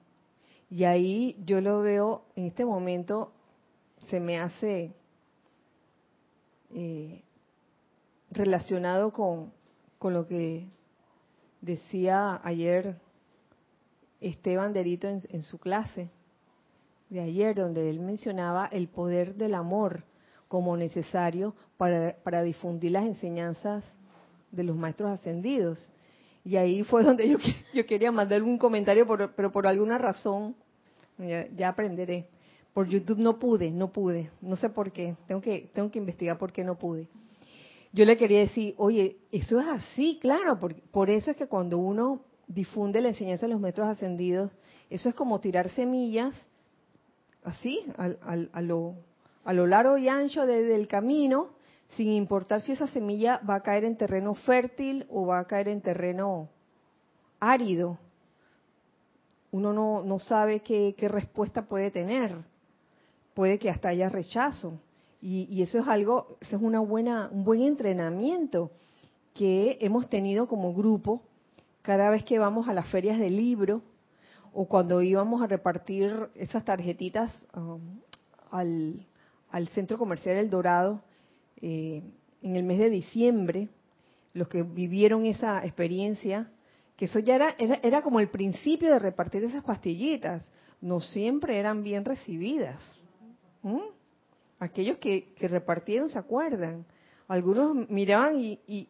Y 0.69 0.85
ahí 0.85 1.43
yo 1.47 1.63
lo 1.63 1.81
veo, 1.81 2.27
en 2.37 2.45
este 2.45 2.67
momento 2.67 3.33
se 4.11 4.21
me 4.21 4.39
hace 4.39 4.93
eh, 6.75 7.23
relacionado 8.31 9.11
con, 9.11 9.55
con 9.99 10.13
lo 10.13 10.27
que 10.27 10.69
decía 11.63 12.43
ayer 12.45 13.01
Esteban 14.21 14.75
Derito 14.75 15.09
en, 15.09 15.43
su 15.43 15.57
clase 15.57 16.11
de 17.11 17.21
ayer, 17.21 17.55
donde 17.55 17.91
él 17.91 18.01
mencionaba 18.01 18.67
el 18.67 18.89
poder 18.89 19.35
del 19.35 19.55
amor 19.55 20.05
como 20.49 20.77
necesario 20.77 21.55
para, 21.77 22.17
para 22.23 22.43
difundir 22.43 22.93
las 22.93 23.05
enseñanzas 23.05 23.85
de 24.51 24.65
los 24.65 24.77
maestros 24.77 25.11
ascendidos. 25.11 25.93
Y 26.45 26.57
ahí 26.57 26.83
fue 26.85 27.03
donde 27.05 27.29
yo, 27.29 27.39
yo 27.75 27.87
quería 27.87 28.11
mandar 28.11 28.43
un 28.43 28.59
comentario, 28.59 29.07
pero 29.37 29.53
por 29.53 29.67
alguna 29.67 29.99
razón, 29.99 30.57
ya, 31.19 31.69
aprenderé. 31.69 32.29
Por 32.73 32.89
YouTube 32.89 33.19
no 33.19 33.39
pude, 33.39 33.71
no 33.73 33.93
pude, 33.93 34.31
no 34.41 34.57
sé 34.57 34.71
por 34.71 34.93
qué, 34.93 35.17
tengo 35.27 35.41
que, 35.41 35.71
tengo 35.75 35.91
que 35.91 35.99
investigar 35.99 36.39
por 36.39 36.53
qué 36.53 36.63
no 36.63 36.79
pude. 36.79 37.09
Yo 37.93 38.05
le 38.05 38.17
quería 38.17 38.39
decir, 38.39 38.75
oye, 38.77 39.17
eso 39.33 39.59
es 39.59 39.67
así, 39.67 40.21
claro, 40.23 40.59
por 40.93 41.11
eso 41.11 41.33
es 41.33 41.37
que 41.37 41.49
cuando 41.49 41.79
uno 41.79 42.23
difunde 42.47 43.01
la 43.01 43.09
enseñanza 43.09 43.47
de 43.47 43.53
los 43.53 43.61
metros 43.61 43.89
ascendidos, 43.89 44.53
eso 44.89 45.09
es 45.09 45.15
como 45.17 45.41
tirar 45.41 45.69
semillas, 45.71 46.33
así, 47.45 47.80
a, 47.97 48.61
lo, 48.62 48.95
a 49.45 49.53
lo 49.53 49.66
largo 49.66 49.99
y 49.99 50.09
ancho 50.09 50.47
del 50.47 50.86
camino, 50.88 51.51
sin 51.97 52.09
importar 52.09 52.61
si 52.61 52.72
esa 52.72 52.86
semilla 52.86 53.41
va 53.49 53.57
a 53.57 53.62
caer 53.62 53.84
en 53.84 53.97
terreno 53.97 54.34
fértil 54.34 55.07
o 55.11 55.26
va 55.26 55.41
a 55.41 55.47
caer 55.47 55.68
en 55.68 55.80
terreno 55.80 56.49
árido. 57.41 57.99
Uno 59.51 59.72
no, 60.05 60.18
sabe 60.20 60.61
qué, 60.61 60.95
qué 60.97 61.09
respuesta 61.09 61.62
puede 61.62 61.91
tener. 61.91 62.36
Puede 63.34 63.59
que 63.59 63.70
hasta 63.70 63.88
haya 63.88 64.09
rechazo. 64.09 64.78
Y, 65.20 65.49
y, 65.51 65.62
eso 65.62 65.78
es 65.78 65.88
algo, 65.88 66.38
eso 66.41 66.57
es 66.57 66.62
una 66.62 66.80
buena, 66.80 67.28
un 67.32 67.45
buen 67.45 67.62
entrenamiento 67.62 68.70
que 69.34 69.76
hemos 69.80 70.09
tenido 70.09 70.47
como 70.47 70.72
grupo 70.72 71.22
cada 71.82 72.11
vez 72.11 72.24
que 72.24 72.38
vamos 72.38 72.68
a 72.68 72.72
las 72.72 72.88
ferias 72.88 73.18
del 73.18 73.36
libro 73.36 73.82
o 74.53 74.67
cuando 74.67 75.03
íbamos 75.03 75.43
a 75.43 75.47
repartir 75.47 76.29
esas 76.35 76.65
tarjetitas 76.65 77.35
um, 77.55 78.01
al, 78.51 79.69
centro 79.69 79.99
comercial 79.99 80.37
El 80.37 80.51
Dorado 80.51 81.03
eh, 81.61 82.03
en 82.43 82.57
el 82.57 82.65
mes 82.65 82.79
de 82.79 82.91
diciembre, 82.91 83.69
los 84.33 84.49
que 84.49 84.63
vivieron 84.63 85.27
esa 85.27 85.65
experiencia, 85.65 86.51
que 86.97 87.05
eso 87.07 87.19
ya 87.19 87.37
era, 87.37 87.55
era, 87.59 87.81
era 87.83 88.03
como 88.03 88.21
el 88.21 88.29
principio 88.29 88.91
de 88.91 88.99
repartir 88.99 89.45
esas 89.45 89.65
pastillitas, 89.65 90.45
no 90.81 91.01
siempre 91.01 91.59
eran 91.59 91.83
bien 91.83 92.05
recibidas. 92.05 92.79
¿Mm? 93.63 93.81
Aquellos 94.59 94.99
que, 94.99 95.33
que 95.35 95.49
repartieron 95.49 96.09
se 96.09 96.19
acuerdan. 96.19 96.85
Algunos 97.29 97.89
miraban 97.89 98.39
y, 98.39 98.59
y, 98.67 98.89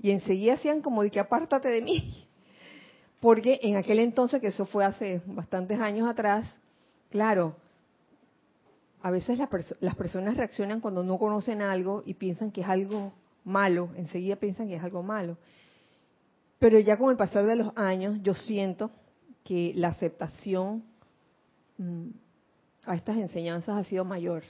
y 0.00 0.10
enseguida 0.10 0.54
hacían 0.54 0.80
como 0.82 1.02
de 1.02 1.10
que 1.10 1.20
apártate 1.20 1.68
de 1.68 1.82
mí. 1.82 2.26
Porque 3.22 3.60
en 3.62 3.76
aquel 3.76 4.00
entonces, 4.00 4.40
que 4.40 4.48
eso 4.48 4.66
fue 4.66 4.84
hace 4.84 5.22
bastantes 5.26 5.78
años 5.78 6.08
atrás, 6.08 6.44
claro, 7.08 7.54
a 9.00 9.12
veces 9.12 9.38
las 9.78 9.94
personas 9.94 10.36
reaccionan 10.36 10.80
cuando 10.80 11.04
no 11.04 11.18
conocen 11.18 11.62
algo 11.62 12.02
y 12.04 12.14
piensan 12.14 12.50
que 12.50 12.62
es 12.62 12.66
algo 12.66 13.12
malo, 13.44 13.90
enseguida 13.94 14.34
piensan 14.34 14.66
que 14.66 14.74
es 14.74 14.82
algo 14.82 15.04
malo. 15.04 15.36
Pero 16.58 16.80
ya 16.80 16.96
con 16.96 17.12
el 17.12 17.16
pasar 17.16 17.46
de 17.46 17.54
los 17.54 17.72
años, 17.76 18.16
yo 18.24 18.34
siento 18.34 18.90
que 19.44 19.72
la 19.76 19.90
aceptación 19.90 20.82
mm, 21.78 22.08
a 22.86 22.96
estas 22.96 23.18
enseñanzas 23.18 23.78
ha 23.78 23.84
sido 23.84 24.04
mayor. 24.04 24.42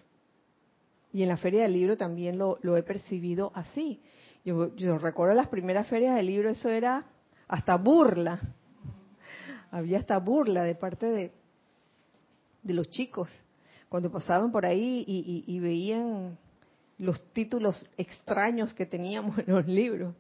Y 1.12 1.22
en 1.22 1.28
la 1.28 1.36
feria 1.36 1.60
del 1.60 1.74
libro 1.74 1.98
también 1.98 2.38
lo, 2.38 2.56
he 2.74 2.82
percibido 2.82 3.52
así. 3.54 4.00
Yo, 4.46 4.74
yo, 4.76 4.96
recuerdo 4.96 5.34
las 5.34 5.48
primeras 5.48 5.88
ferias 5.88 6.16
del 6.16 6.24
libro, 6.24 6.48
eso 6.48 6.70
era 6.70 7.04
hasta 7.48 7.76
burla. 7.76 8.40
Había 9.72 9.98
hasta 9.98 10.18
burla 10.18 10.62
de 10.62 10.76
parte 10.76 11.06
de, 11.06 11.32
de 12.62 12.74
los 12.74 12.88
chicos 12.90 13.28
cuando 13.88 14.10
pasaban 14.10 14.50
por 14.50 14.64
ahí 14.64 15.04
y, 15.06 15.60
veían 15.60 16.38
los 16.96 17.22
títulos 17.34 17.86
extraños 17.98 18.72
que 18.72 18.86
teníamos 18.86 19.38
en 19.38 19.54
los 19.54 19.66
libros. 19.66 20.14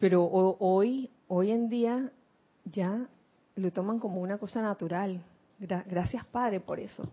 Pero 0.00 0.24
hoy, 0.24 1.08
hoy 1.28 1.52
en 1.52 1.68
día 1.68 2.10
ya 2.64 3.06
lo 3.54 3.70
toman 3.70 4.00
como 4.00 4.20
una 4.20 4.38
cosa 4.38 4.60
natural. 4.60 5.22
gracias 5.58 6.24
Padre 6.26 6.58
por 6.58 6.80
eso. 6.80 7.08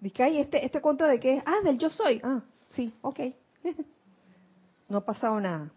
Dice, 0.00 0.40
este, 0.40 0.66
este 0.66 0.80
cuento 0.80 1.04
de 1.04 1.20
qué 1.20 1.40
Ah, 1.46 1.60
del 1.62 1.78
yo 1.78 1.88
soy. 1.88 2.20
Ah, 2.24 2.42
sí, 2.74 2.92
ok. 3.00 3.20
no 4.88 4.98
ha 4.98 5.04
pasado 5.04 5.38
nada. 5.40 5.70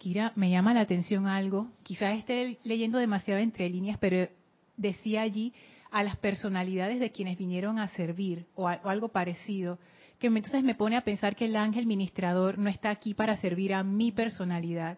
Kira, 0.00 0.32
me 0.34 0.48
llama 0.48 0.72
la 0.72 0.80
atención 0.80 1.26
algo. 1.26 1.68
Quizás 1.82 2.16
esté 2.16 2.58
leyendo 2.64 2.96
demasiado 2.96 3.38
entre 3.38 3.68
líneas, 3.68 3.98
pero 4.00 4.30
decía 4.78 5.20
allí 5.20 5.52
a 5.90 6.02
las 6.02 6.16
personalidades 6.16 7.00
de 7.00 7.10
quienes 7.10 7.36
vinieron 7.36 7.78
a 7.78 7.86
servir 7.88 8.46
o, 8.54 8.66
algo 8.66 9.08
parecido, 9.10 9.78
que 10.18 10.28
entonces 10.28 10.62
me 10.62 10.74
pone 10.74 10.96
a 10.96 11.02
pensar 11.02 11.36
que 11.36 11.44
el 11.44 11.54
ángel 11.54 11.84
ministrador 11.84 12.56
no 12.56 12.70
está 12.70 12.88
aquí 12.88 13.12
para 13.12 13.36
servir 13.36 13.74
a 13.74 13.82
mi 13.82 14.10
personalidad, 14.10 14.96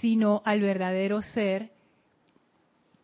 sino 0.00 0.42
al 0.44 0.60
verdadero 0.60 1.22
ser 1.22 1.70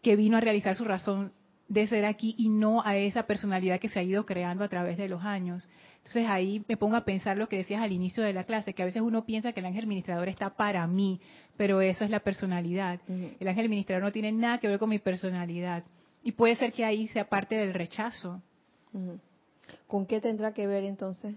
que 0.02 0.16
vino 0.16 0.38
a 0.38 0.40
realizar 0.40 0.74
su 0.74 0.82
razón 0.82 1.32
de 1.72 1.86
ser 1.86 2.04
aquí 2.04 2.34
y 2.36 2.50
no 2.50 2.82
a 2.84 2.98
esa 2.98 3.22
personalidad 3.22 3.80
que 3.80 3.88
se 3.88 3.98
ha 3.98 4.02
ido 4.02 4.26
creando 4.26 4.62
a 4.62 4.68
través 4.68 4.98
de 4.98 5.08
los 5.08 5.24
años. 5.24 5.66
Entonces 5.98 6.26
ahí 6.28 6.62
me 6.68 6.76
pongo 6.76 6.96
a 6.96 7.04
pensar 7.06 7.38
lo 7.38 7.48
que 7.48 7.56
decías 7.56 7.80
al 7.80 7.92
inicio 7.92 8.22
de 8.22 8.34
la 8.34 8.44
clase, 8.44 8.74
que 8.74 8.82
a 8.82 8.84
veces 8.84 9.00
uno 9.00 9.24
piensa 9.24 9.54
que 9.54 9.60
el 9.60 9.66
ángel 9.66 9.86
ministrador 9.86 10.28
está 10.28 10.50
para 10.50 10.86
mí, 10.86 11.18
pero 11.56 11.80
eso 11.80 12.04
es 12.04 12.10
la 12.10 12.20
personalidad. 12.20 13.00
El 13.08 13.48
ángel 13.48 13.70
ministrador 13.70 14.04
no 14.04 14.12
tiene 14.12 14.32
nada 14.32 14.58
que 14.58 14.68
ver 14.68 14.78
con 14.78 14.90
mi 14.90 14.98
personalidad. 14.98 15.82
Y 16.22 16.32
puede 16.32 16.56
ser 16.56 16.74
que 16.74 16.84
ahí 16.84 17.08
sea 17.08 17.26
parte 17.30 17.54
del 17.54 17.72
rechazo. 17.72 18.42
¿Con 19.86 20.04
qué 20.04 20.20
tendrá 20.20 20.52
que 20.52 20.66
ver 20.66 20.84
entonces? 20.84 21.34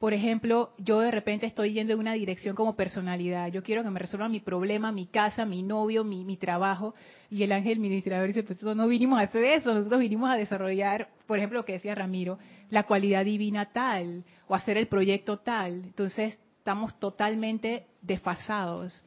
Por 0.00 0.14
ejemplo, 0.14 0.72
yo 0.78 1.00
de 1.00 1.10
repente 1.10 1.44
estoy 1.44 1.74
yendo 1.74 1.92
en 1.92 1.98
una 1.98 2.14
dirección 2.14 2.56
como 2.56 2.74
personalidad. 2.74 3.48
Yo 3.48 3.62
quiero 3.62 3.82
que 3.82 3.90
me 3.90 4.00
resuelva 4.00 4.30
mi 4.30 4.40
problema, 4.40 4.90
mi 4.92 5.04
casa, 5.04 5.44
mi 5.44 5.62
novio, 5.62 6.04
mi, 6.04 6.38
trabajo. 6.38 6.94
Y 7.28 7.42
el 7.42 7.52
ángel 7.52 7.76
administrador 7.76 8.28
dice, 8.28 8.42
pues 8.42 8.56
nosotros 8.56 8.76
no 8.78 8.88
vinimos 8.88 9.20
a 9.20 9.24
hacer 9.24 9.44
eso, 9.44 9.74
nosotros 9.74 10.00
vinimos 10.00 10.30
a 10.30 10.36
desarrollar, 10.36 11.10
por 11.26 11.36
ejemplo, 11.36 11.58
lo 11.58 11.66
que 11.66 11.74
decía 11.74 11.94
Ramiro, 11.94 12.38
la 12.70 12.84
cualidad 12.84 13.26
divina 13.26 13.66
tal, 13.74 14.24
o 14.48 14.54
hacer 14.54 14.78
el 14.78 14.86
proyecto 14.86 15.40
tal. 15.40 15.82
Entonces, 15.84 16.38
estamos 16.56 16.98
totalmente 16.98 17.84
desfasados. 18.00 19.04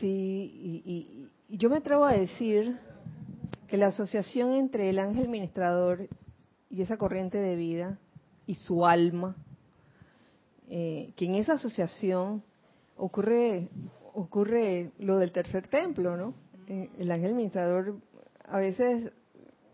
Sí, 0.00 0.82
y, 0.84 1.28
yo 1.48 1.70
me 1.70 1.76
atrevo 1.76 2.06
a 2.06 2.14
decir 2.14 2.76
que 3.68 3.76
la 3.76 3.86
asociación 3.86 4.52
entre 4.54 4.90
el 4.90 4.98
ángel 4.98 5.28
ministrador 5.28 6.08
y 6.70 6.82
esa 6.82 6.96
corriente 6.96 7.38
de 7.38 7.54
vida 7.54 7.98
y 8.46 8.54
su 8.54 8.84
alma, 8.86 9.36
eh, 10.68 11.12
que 11.16 11.26
en 11.26 11.34
esa 11.34 11.54
asociación 11.54 12.42
ocurre 12.96 13.68
ocurre 14.14 14.92
lo 14.98 15.18
del 15.18 15.32
tercer 15.32 15.68
templo, 15.68 16.16
¿no? 16.16 16.34
Eh, 16.68 16.90
el 16.98 17.10
ángel 17.10 17.34
ministrador 17.34 17.96
a 18.46 18.58
veces 18.58 19.10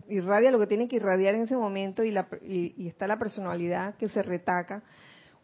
irradia 0.09 0.51
lo 0.51 0.59
que 0.59 0.67
tiene 0.67 0.89
que 0.89 0.97
irradiar 0.97 1.35
en 1.35 1.43
ese 1.43 1.57
momento 1.57 2.03
y, 2.05 2.15
y, 2.43 2.89
está 2.89 3.07
la 3.07 3.19
personalidad 3.19 3.97
que 3.97 4.09
se 4.09 4.23
retaca. 4.23 4.83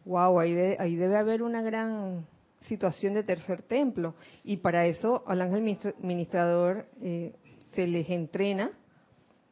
Wow, 0.05 0.41
ahí, 0.41 0.55
ahí 0.79 0.97
debe 0.97 1.16
haber 1.16 1.43
una 1.43 1.62
gran 1.62 2.27
situación 2.68 3.14
de 3.14 3.25
tercer 3.25 3.62
templo. 3.62 4.14
Y 4.43 4.59
para 4.59 4.87
eso 4.87 5.22
al 5.27 5.43
ángel 5.43 5.95
ministrador 6.01 6.87
eh, 7.03 7.35
se 7.72 7.87
les 7.87 8.09
entrena 8.09 8.70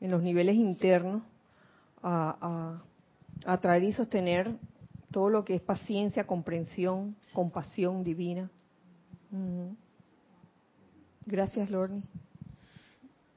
en 0.01 0.11
los 0.11 0.23
niveles 0.23 0.57
internos 0.57 1.23
a, 2.03 2.83
traer 3.61 3.83
y 3.85 3.93
sostener 3.93 4.57
todo 5.11 5.29
lo 5.29 5.45
que 5.45 5.55
es 5.55 5.63
paciencia, 5.63 6.27
comprensión, 6.27 7.17
compasión 7.33 8.03
divina. 8.03 8.51
Gracias, 11.27 11.71
Lorni. 11.71 12.03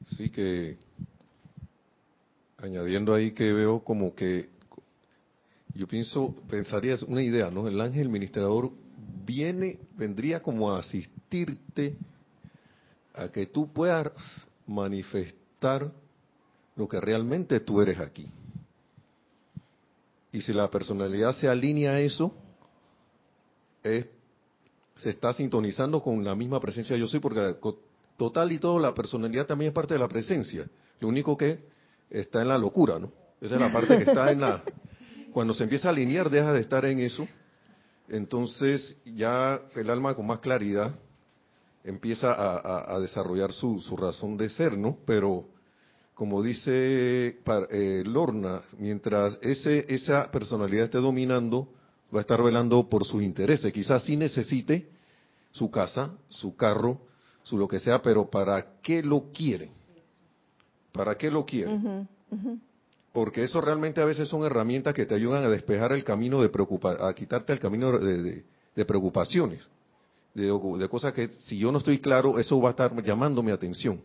Sí, 0.05 0.29
que 0.29 0.77
añadiendo 2.57 3.13
ahí 3.13 3.31
que 3.31 3.53
veo 3.53 3.79
como 3.83 4.15
que 4.15 4.49
yo 5.73 5.87
pienso, 5.87 6.33
pensaría 6.49 6.93
es 6.93 7.03
una 7.03 7.21
idea, 7.21 7.51
¿no? 7.51 7.67
El 7.67 7.79
ángel 7.81 8.07
ministrador 8.07 8.71
viene, 9.25 9.79
vendría 9.97 10.41
como 10.41 10.71
a 10.71 10.79
asistirte 10.79 11.97
a 13.13 13.29
que 13.29 13.45
tú 13.45 13.71
puedas 13.71 14.11
manifestar 14.67 15.91
lo 16.75 16.87
que 16.87 17.01
realmente 17.01 17.59
tú 17.59 17.81
eres 17.81 17.99
aquí. 17.99 18.31
Y 20.35 20.41
si 20.41 20.53
la 20.53 20.69
personalidad 20.69 21.33
se 21.35 21.47
alinea 21.47 21.91
a 21.91 21.99
eso, 22.01 22.33
se 23.83 25.09
está 25.09 25.31
sintonizando 25.33 26.01
con 26.01 26.23
la 26.23 26.35
misma 26.35 26.59
presencia 26.59 26.97
yo 26.97 27.07
soy, 27.07 27.19
porque 27.19 27.55
total 28.17 28.51
y 28.51 28.59
todo 28.59 28.77
la 28.79 28.93
personalidad 28.93 29.45
también 29.45 29.69
es 29.69 29.73
parte 29.73 29.93
de 29.93 29.99
la 29.99 30.07
presencia. 30.09 30.67
Lo 30.99 31.07
único 31.07 31.37
que 31.37 31.59
está 32.09 32.41
en 32.41 32.49
la 32.49 32.57
locura, 32.57 32.99
¿no? 32.99 33.11
Esa 33.39 33.55
es 33.55 33.61
la 33.61 33.71
parte 33.71 33.97
que 33.97 34.03
está 34.03 34.31
en 34.31 34.41
la... 34.41 34.63
Cuando 35.33 35.53
se 35.53 35.63
empieza 35.63 35.87
a 35.87 35.91
alinear, 35.91 36.29
deja 36.29 36.51
de 36.53 36.61
estar 36.61 36.85
en 36.85 36.99
eso 36.99 37.27
entonces 38.07 38.95
ya 39.05 39.59
el 39.75 39.89
alma 39.89 40.13
con 40.13 40.27
más 40.27 40.39
claridad 40.39 40.93
empieza 41.83 42.33
a, 42.33 42.99
desarrollar 42.99 43.51
su, 43.51 43.79
razón 43.97 44.37
de 44.37 44.49
ser, 44.49 44.77
¿no? 44.77 44.97
Pero 45.05 45.45
como 46.15 46.41
dice 46.41 47.39
eh, 47.69 48.03
Lorna, 48.05 48.61
mientras 48.79 49.37
ese, 49.41 49.85
esa 49.93 50.31
personalidad 50.31 50.85
esté 50.85 50.97
dominando, 50.99 51.67
va 52.13 52.19
a 52.19 52.21
estar 52.21 52.41
velando 52.41 52.87
por 52.89 53.05
sus 53.05 53.21
intereses. 53.21 53.71
Quizás 53.73 54.03
sí 54.03 54.15
necesite 54.15 54.89
su 55.51 55.69
casa, 55.69 56.11
su 56.29 56.55
carro, 56.55 57.01
su 57.43 57.57
lo 57.57 57.67
que 57.67 57.79
sea, 57.79 58.01
pero 58.01 58.29
¿para 58.29 58.79
qué 58.81 59.03
lo 59.03 59.31
quiere? 59.33 59.71
¿Para 60.93 61.15
qué 61.17 61.29
lo 61.29 61.45
quiere? 61.45 62.07
porque 63.11 63.45
eso 63.45 63.61
realmente 63.61 64.01
a 64.01 64.05
veces 64.05 64.27
son 64.27 64.43
herramientas 64.43 64.93
que 64.93 65.05
te 65.05 65.15
ayudan 65.15 65.45
a 65.45 65.49
despejar 65.49 65.93
el 65.93 66.03
camino 66.03 66.41
de 66.41 66.49
preocupa 66.49 66.97
a 67.07 67.13
quitarte 67.13 67.53
el 67.53 67.59
camino 67.59 67.97
de, 67.97 68.43
preocupaciones, 68.85 69.65
de, 70.33 70.89
cosas 70.89 71.13
que 71.13 71.29
si 71.29 71.57
yo 71.57 71.71
no 71.71 71.77
estoy 71.77 71.99
claro, 71.99 72.39
eso 72.39 72.59
va 72.59 72.69
a 72.69 72.71
estar 72.71 73.01
llamando 73.01 73.41
mi 73.41 73.51
atención. 73.51 74.01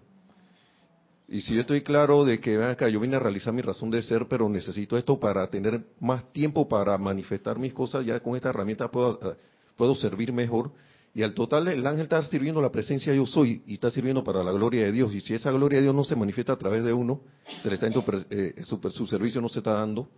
Y 1.31 1.43
si 1.43 1.55
yo 1.55 1.61
estoy 1.61 1.83
claro 1.83 2.25
de 2.25 2.41
que 2.41 2.61
acá, 2.61 2.89
yo 2.89 2.99
vine 2.99 3.15
a 3.15 3.21
realizar 3.21 3.55
mi 3.55 3.63
razón 3.63 3.89
de 3.89 4.03
ser, 4.03 4.27
pero 4.29 4.49
necesito 4.49 4.99
esto 4.99 5.21
para 5.21 5.47
tener 5.47 5.81
más 6.01 6.33
tiempo 6.33 6.69
para 6.69 6.99
manifestar 6.99 7.57
mis 7.57 7.73
cosas, 7.73 8.05
ya 8.05 8.19
con 8.19 8.35
esta 8.35 8.49
herramienta 8.49 8.91
puedo, 8.91 9.37
puedo 9.77 9.95
servir 9.95 10.33
mejor, 10.33 10.73
y 11.15 11.23
al 11.23 11.33
total 11.33 11.69
el 11.69 11.87
ángel 11.87 12.03
está 12.03 12.21
sirviendo 12.23 12.61
la 12.61 12.73
presencia 12.73 13.15
yo 13.15 13.27
soy 13.27 13.63
y 13.65 13.75
está 13.75 13.93
sirviendo 13.93 14.25
para 14.25 14.43
la 14.43 14.51
gloria 14.51 14.85
de 14.85 14.93
Dios. 14.93 15.15
Y 15.15 15.21
si 15.21 15.35
esa 15.35 15.53
gloria 15.53 15.79
de 15.79 15.85
Dios 15.85 15.95
no 15.95 16.03
se 16.03 16.17
manifiesta 16.17 16.53
a 16.53 16.59
través 16.59 16.83
de 16.83 16.93
uno, 16.93 17.21
se 17.63 17.69
le 17.69 17.75
está 17.77 17.89
eh, 18.31 18.63
su, 18.65 19.07
servicio 19.07 19.41
no 19.41 19.49
se 19.49 19.61
está 19.61 19.75
dando 19.75 20.09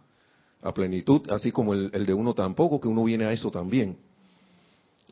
a 0.62 0.72
plenitud, 0.72 1.30
así 1.30 1.52
como 1.52 1.74
el, 1.74 1.90
de 1.90 2.14
uno 2.14 2.32
tampoco, 2.32 2.80
que 2.80 2.88
uno 2.88 3.04
viene 3.04 3.26
a 3.26 3.32
eso 3.32 3.50
también. 3.50 3.98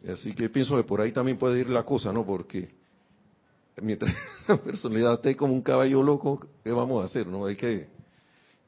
Así 0.09 0.33
que 0.33 0.49
pienso 0.49 0.77
que 0.79 0.85
por 0.85 1.03
ahí 1.03 1.13
también 1.13 1.37
puede 1.37 1.61
ir 1.61 1.69
la 1.69 1.83
cosa, 1.83 2.11
¿no? 2.11 2.25
Porque 2.25 2.80
mientras 3.81 4.15
la 4.49 4.57
personalidad 4.57 5.15
esté 5.15 5.37
como 5.37 5.55
un 5.55 5.63
caballo 5.63 6.03
loco, 6.03 6.47
¿qué 6.63 6.71
vamos 6.71 7.03
a 7.03 7.07
hacer? 7.07 7.27
no 7.27 7.47
Hay 7.47 7.57
que, 7.57 7.89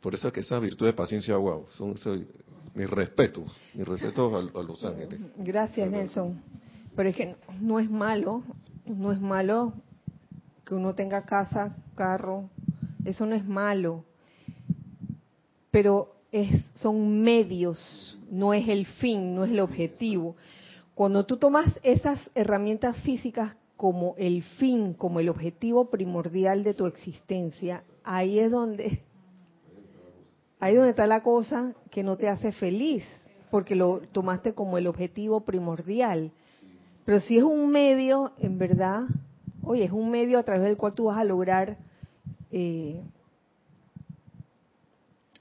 por 0.01 0.15
eso 0.15 0.29
es 0.29 0.35
que 0.35 0.41
esa 0.41 0.59
virtud 0.59 0.87
de 0.87 0.93
paciencia, 0.93 1.37
wow, 1.37 1.67
son, 1.71 1.95
mis 2.75 2.89
respetos, 2.89 3.45
mis 3.75 3.87
respetos 3.87 4.33
a, 4.33 4.59
a 4.59 4.63
Los 4.63 4.85
Ángeles. 4.85 5.21
Gracias, 5.37 5.91
Nelson. 5.91 6.41
Pero 6.97 7.09
es 7.09 7.17
que 7.17 7.37
no 7.61 7.79
es 7.79 7.91
malo, 7.91 8.43
no 8.87 9.13
es 9.13 9.21
malo 9.21 9.73
que 10.65 10.75
uno 10.75 10.95
tenga 10.95 11.25
casa, 11.25 11.77
carro, 11.95 12.51
eso 13.05 13.27
no 13.27 13.35
es 13.35 13.47
malo. 13.47 14.05
Pero 15.71 16.17
es, 16.31 16.65
son 16.77 17.23
medios, 17.23 18.19
no 18.31 18.55
es 18.55 18.69
el 18.69 18.87
fin, 18.87 19.35
no 19.35 19.45
es 19.45 19.51
el 19.51 19.61
objetivo. 19.61 20.37
Cuando 20.95 21.25
tú 21.25 21.37
tomas 21.37 21.79
esas 21.83 22.31
herramientas 22.35 22.97
físicas 22.99 23.57
como 23.83 24.15
el 24.17 24.45
fin, 24.45 24.95
como 24.95 25.19
el 25.19 25.29
objetivo 25.29 25.91
primordial 25.91 26.63
de 26.63 26.73
tu 26.73 26.87
existencia, 26.87 27.83
ahí 28.05 28.39
es 28.39 28.49
donde 28.49 29.03
ahí 30.61 30.75
es 30.75 30.77
donde 30.77 30.91
está 30.91 31.09
la 31.09 31.25
cosa 31.25 31.75
que 31.91 32.05
no 32.05 32.17
te 32.17 32.29
hace 32.29 32.53
feliz, 32.53 33.03
porque 33.51 33.75
lo 33.75 33.99
tomaste 34.13 34.55
como 34.55 34.79
el 34.79 34.87
objetivo 34.87 35.41
primordial. 35.41 36.31
Pero 37.05 37.19
si 37.19 37.39
es 37.39 37.43
un 37.43 37.73
medio, 37.73 38.31
en 38.39 38.57
verdad, 38.57 39.01
oye, 39.65 39.83
es 39.83 39.91
un 39.91 40.13
medio 40.13 40.39
a 40.39 40.45
través 40.45 40.63
del 40.63 40.77
cual 40.77 40.95
tú 40.95 41.07
vas 41.07 41.19
a 41.19 41.25
lograr 41.25 41.77
eh, 42.53 43.03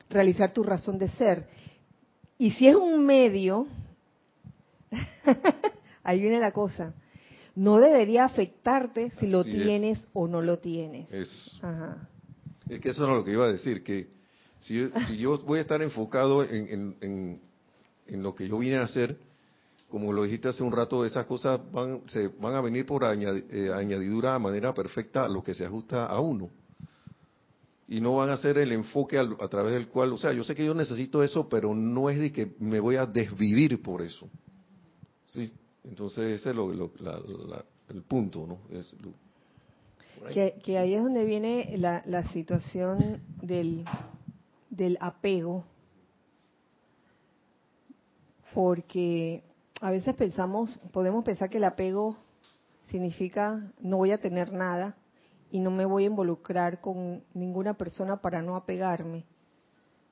realizar 0.10 0.52
tu 0.52 0.64
razón 0.64 0.98
de 0.98 1.10
ser. 1.10 1.46
Y 2.40 2.50
si 2.54 2.68
es 2.68 2.76
un 2.76 3.06
medio, 3.06 3.68
ahí 6.04 6.20
viene 6.22 6.40
la 6.40 6.52
cosa, 6.52 6.96
no 7.56 7.80
debería 7.80 8.26
afectarte 8.26 9.12
si 9.20 9.28
lo 9.28 9.42
Así 9.42 9.50
es. 9.52 9.56
tienes 9.66 10.08
o 10.14 10.28
no 10.28 10.42
lo 10.42 10.60
tienes. 10.60 11.12
Es, 11.14 11.60
Ajá. 11.62 12.08
es 12.70 12.80
que 12.80 12.90
eso 12.90 13.04
es 13.04 13.10
lo 13.18 13.24
que 13.24 13.32
iba 13.32 13.46
a 13.46 13.52
decir, 13.52 13.84
que 13.84 14.08
si 14.60 14.76
yo, 14.76 14.88
si 15.08 15.18
yo 15.18 15.38
voy 15.40 15.60
a 15.60 15.62
estar 15.64 15.82
enfocado 15.82 16.44
en, 16.44 16.68
en- 16.68 16.96
en- 17.02 17.42
en 18.08 18.24
lo 18.24 18.34
que 18.36 18.48
yo 18.48 18.58
vine 18.58 18.78
a 18.78 18.84
hacer, 18.84 19.18
como 19.90 20.14
lo 20.14 20.24
dijiste 20.24 20.48
hace 20.48 20.64
un 20.64 20.72
rato, 20.72 21.06
esas 21.06 21.26
cosas 21.26 21.60
van, 21.72 22.02
se 22.08 22.28
van 22.30 22.56
a 22.56 22.62
venir 22.62 22.86
por 22.86 23.04
añadi- 23.04 23.44
eh, 23.52 23.72
añadidura 23.74 24.34
de 24.34 24.40
manera 24.40 24.74
perfecta 24.74 25.26
a 25.26 25.30
lo 25.30 25.44
que 25.44 25.54
se 25.54 25.66
ajusta 25.66 26.06
a 26.06 26.20
uno. 26.22 26.50
Y 27.90 28.00
no 28.00 28.16
van 28.16 28.30
a 28.30 28.38
ser 28.38 28.58
el 28.58 28.72
enfoque 28.72 29.18
al- 29.18 29.36
a 29.42 29.48
través 29.50 29.74
del 29.74 29.88
cual, 29.90 30.14
o 30.14 30.18
sea, 30.18 30.32
yo 30.32 30.46
sé 30.46 30.56
que 30.56 30.64
yo 30.66 30.74
necesito 30.74 31.22
eso, 31.24 31.50
pero 31.50 31.76
no 31.76 32.10
es 32.10 32.20
de 32.22 32.32
que 32.32 32.54
me 32.60 32.80
voy 32.80 32.96
a 32.96 33.06
desvivir 33.06 33.82
por 33.82 34.02
eso. 34.02 34.30
Sí, 35.28 35.52
entonces 35.84 36.40
ese 36.40 36.50
es 36.52 36.56
lo, 36.56 36.72
el 36.72 38.04
punto, 38.04 38.46
¿no? 38.48 38.60
Es 38.78 38.94
lo- 39.02 39.14
que 40.64 40.78
ahí 40.78 40.94
es 40.94 41.04
donde 41.04 41.26
viene 41.26 41.76
la, 41.78 42.02
la 42.06 42.24
situación 42.30 43.22
del, 43.42 43.86
del 44.70 44.98
apego, 45.02 45.64
porque 48.54 49.44
a 49.80 49.92
veces 49.92 50.14
pensamos, 50.16 50.78
podemos 50.92 51.24
pensar 51.24 51.50
que 51.50 51.58
el 51.58 51.64
apego 51.64 52.18
significa 52.90 53.72
no 53.80 53.98
voy 53.98 54.12
a 54.12 54.20
tener 54.22 54.52
nada 54.52 54.96
y 55.50 55.60
no 55.60 55.72
me 55.72 55.86
voy 55.86 56.04
a 56.04 56.08
involucrar 56.08 56.82
con 56.82 57.24
ninguna 57.34 57.74
persona 57.74 58.22
para 58.22 58.42
no 58.42 58.56
apegarme. 58.56 59.26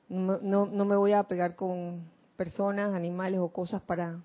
No, 0.07 0.39
no, 0.41 0.65
no 0.65 0.86
me 0.86 0.95
voy 0.95 1.11
a 1.11 1.20
apegar 1.20 1.55
con 1.55 2.03
personas, 2.36 2.93
animales 2.93 3.39
o 3.39 3.49
cosas 3.49 3.82
para... 3.82 4.22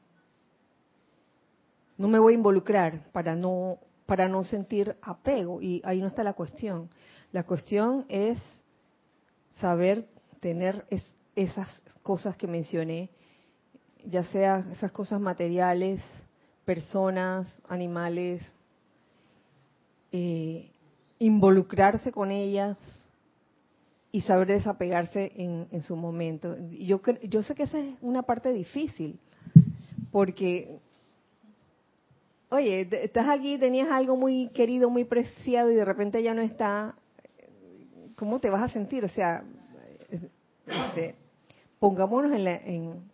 No 1.96 2.08
me 2.08 2.18
voy 2.18 2.34
a 2.34 2.36
involucrar 2.36 3.10
para 3.12 3.36
no 3.36 3.78
para 4.06 4.28
no 4.28 4.42
sentir 4.44 4.96
apego 5.00 5.62
y 5.62 5.80
ahí 5.84 6.00
no 6.00 6.08
está 6.08 6.22
la 6.22 6.34
cuestión. 6.34 6.90
La 7.32 7.44
cuestión 7.44 8.04
es 8.10 8.38
saber 9.60 10.06
tener 10.40 10.84
es- 10.90 11.10
esas 11.34 11.82
cosas 12.02 12.36
que 12.36 12.46
mencioné, 12.46 13.08
ya 14.04 14.24
sea 14.24 14.66
esas 14.72 14.92
cosas 14.92 15.20
materiales, 15.20 16.02
personas, 16.66 17.60
animales, 17.66 18.42
eh, 20.12 20.70
involucrarse 21.18 22.12
con 22.12 22.30
ellas 22.30 22.76
y 24.12 24.20
saber 24.20 24.48
desapegarse 24.48 25.32
en, 25.36 25.66
en 25.70 25.82
su 25.82 25.96
momento. 25.96 26.56
Yo, 26.70 27.00
yo 27.22 27.42
sé 27.42 27.54
que 27.54 27.64
esa 27.64 27.78
es 27.78 27.94
una 28.02 28.22
parte 28.22 28.52
difícil, 28.52 29.18
porque, 30.12 30.78
oye, 32.54 32.88
estás 33.02 33.28
aquí, 33.28 33.58
tenías 33.58 33.90
algo 33.90 34.16
muy 34.16 34.48
querido, 34.50 34.88
muy 34.88 35.04
preciado 35.04 35.70
y 35.70 35.74
de 35.74 35.84
repente 35.84 36.22
ya 36.22 36.34
no 36.34 36.40
está, 36.40 36.94
¿cómo 38.16 38.38
te 38.38 38.48
vas 38.48 38.62
a 38.62 38.68
sentir? 38.68 39.04
O 39.04 39.08
sea, 39.08 39.44
este, 40.66 41.16
pongámonos 41.80 42.32
en 42.32 42.44
la, 42.44 42.56
en 42.56 43.10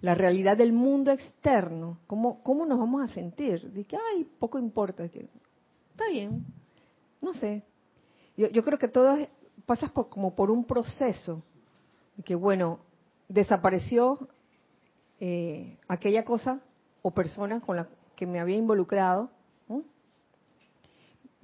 la 0.00 0.14
realidad 0.14 0.56
del 0.56 0.72
mundo 0.72 1.10
externo, 1.10 1.98
¿cómo, 2.06 2.42
cómo 2.42 2.64
nos 2.66 2.78
vamos 2.78 3.02
a 3.02 3.12
sentir? 3.12 3.72
De 3.72 3.84
que, 3.84 3.96
ay, 3.96 4.28
poco 4.38 4.58
importa, 4.58 5.04
está 5.04 6.08
bien, 6.10 6.44
no 7.20 7.34
sé. 7.34 7.64
Yo, 8.36 8.48
yo 8.48 8.62
creo 8.62 8.78
que 8.78 8.88
todo 8.88 9.16
pasas 9.66 9.90
por, 9.90 10.08
como 10.08 10.36
por 10.36 10.50
un 10.50 10.64
proceso, 10.64 11.42
de 12.16 12.22
que 12.22 12.36
bueno, 12.36 12.78
desapareció 13.28 14.28
eh, 15.18 15.78
aquella 15.88 16.24
cosa 16.24 16.60
o 17.02 17.10
persona 17.10 17.60
con 17.60 17.76
la 17.76 17.88
que 18.16 18.26
me 18.26 18.40
había 18.40 18.56
involucrado, 18.56 19.30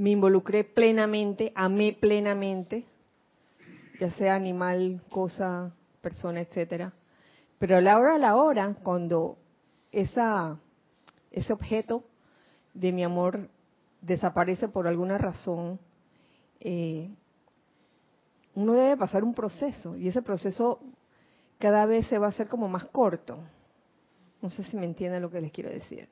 me 0.01 0.11
involucré 0.11 0.65
plenamente, 0.65 1.53
amé 1.55 1.93
plenamente, 1.93 2.87
ya 4.01 4.11
sea 4.13 4.35
animal, 4.35 5.03
cosa, 5.11 5.75
persona, 6.01 6.41
etcétera. 6.41 6.95
Pero 7.59 7.77
a 7.77 7.81
la 7.83 7.99
hora 7.99 8.15
a 8.15 8.19
la 8.19 8.37
hora, 8.37 8.77
cuando 8.83 9.37
esa, 9.93 10.59
ese 11.31 11.53
objeto 11.53 12.03
de 12.73 12.93
mi 12.93 13.05
amor 13.05 13.51
desaparece 14.01 14.69
por 14.69 14.89
alguna 14.89 15.19
razón, 15.19 15.79
eh, 16.61 17.11
uno 18.55 18.73
debe 18.73 18.97
pasar 18.97 19.23
un 19.23 19.35
proceso 19.35 19.99
y 19.99 20.09
ese 20.09 20.23
proceso 20.23 20.81
cada 21.59 21.85
vez 21.85 22.07
se 22.07 22.19
va 22.19 22.29
a 22.29 22.31
hacer 22.31 22.49
como 22.49 22.69
más 22.69 22.87
corto. 22.87 23.39
No 24.41 24.49
sé 24.49 24.65
si 24.65 24.79
me 24.79 24.87
entienden 24.87 25.21
lo 25.21 25.31
que 25.31 25.43
les 25.43 25.53
quiero 25.53 25.69
decir. 25.69 26.09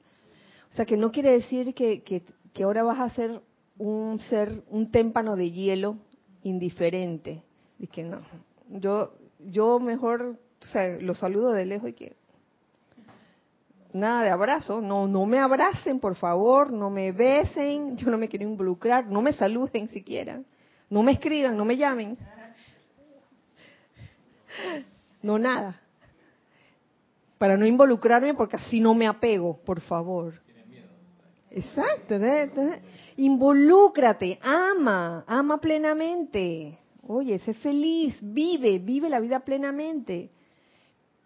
O 0.71 0.75
sea, 0.75 0.85
que 0.85 0.97
no 0.97 1.11
quiere 1.11 1.33
decir 1.33 1.75
que, 1.75 2.03
que, 2.03 2.63
ahora 2.63 2.83
vas 2.83 3.01
a 3.01 3.11
ser 3.11 3.41
un 3.79 4.19
ser, 4.21 4.63
un 4.69 4.91
témpano 4.91 5.37
de 5.37 5.51
hielo 5.51 5.97
indiferente. 6.43 7.43
Y 7.79 7.87
que 7.87 8.05
no, 8.05 8.21
yo, 8.69 9.15
yo 9.39 9.79
mejor, 9.79 10.39
lo 11.01 11.15
saludo 11.15 11.53
de 11.53 11.67
lejos 11.67 11.91
y 11.91 11.93
que 11.93 12.17
nada 13.93 14.23
de 14.23 14.31
abrazo, 14.31 14.81
no, 14.81 15.07
no 15.09 15.27
me 15.27 15.39
abracen, 15.39 16.01
por 16.01 16.15
favor, 16.17 16.73
no 16.73 16.91
me 16.91 17.13
besen, 17.13 17.97
yo 17.97 18.11
no 18.11 18.19
me 18.19 18.29
quiero 18.29 18.45
involucrar, 18.45 19.07
no 19.07 19.23
me 19.23 19.33
saluden 19.33 19.89
siquiera, 19.89 20.43
no 20.91 21.03
me 21.03 21.13
escriban, 21.13 21.57
no 21.57 21.65
me 21.65 21.77
llamen, 21.77 22.19
no 25.23 25.39
nada, 25.39 25.81
para 27.39 27.57
no 27.57 27.67
involucrarme 27.67 28.35
porque 28.35 28.57
así 28.57 28.81
no 28.81 28.95
me 28.95 29.07
apego, 29.07 29.59
por 29.65 29.81
favor. 29.81 30.35
Exacto, 31.51 32.15
involúcrate, 33.17 34.39
ama, 34.43 35.25
ama 35.27 35.59
plenamente. 35.59 36.79
Oye, 37.07 37.39
sé 37.39 37.55
feliz, 37.55 38.19
vive, 38.21 38.79
vive 38.79 39.09
la 39.09 39.21
vida 39.21 39.41
plenamente. 39.41 40.31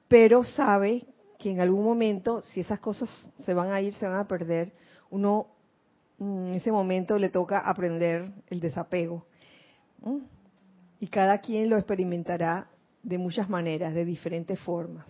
Pero 0.07 0.45
sabe 0.45 1.05
que 1.39 1.51
en 1.51 1.61
algún 1.61 1.85
momento, 1.85 2.41
si 2.43 2.61
esas 2.61 2.79
cosas 2.79 3.09
se 3.45 3.53
van 3.53 3.73
a 3.73 3.81
ir, 3.81 3.95
se 3.95 4.07
van 4.07 4.21
a 4.21 4.29
perder, 4.29 4.73
uno 5.11 5.49
mm, 6.19 6.47
en 6.49 6.55
ese 6.55 6.71
momento 6.71 7.19
le 7.19 7.31
toca 7.31 7.59
aprender 7.59 8.31
el 8.49 8.61
desapego. 8.61 9.27
Y 11.01 11.09
cada 11.09 11.39
quien 11.39 11.69
lo 11.69 11.77
experimentará 11.77 12.69
de 13.03 13.19
muchas 13.19 13.49
maneras, 13.49 13.93
de 13.93 14.05
diferentes 14.05 14.61
formas. 14.61 15.07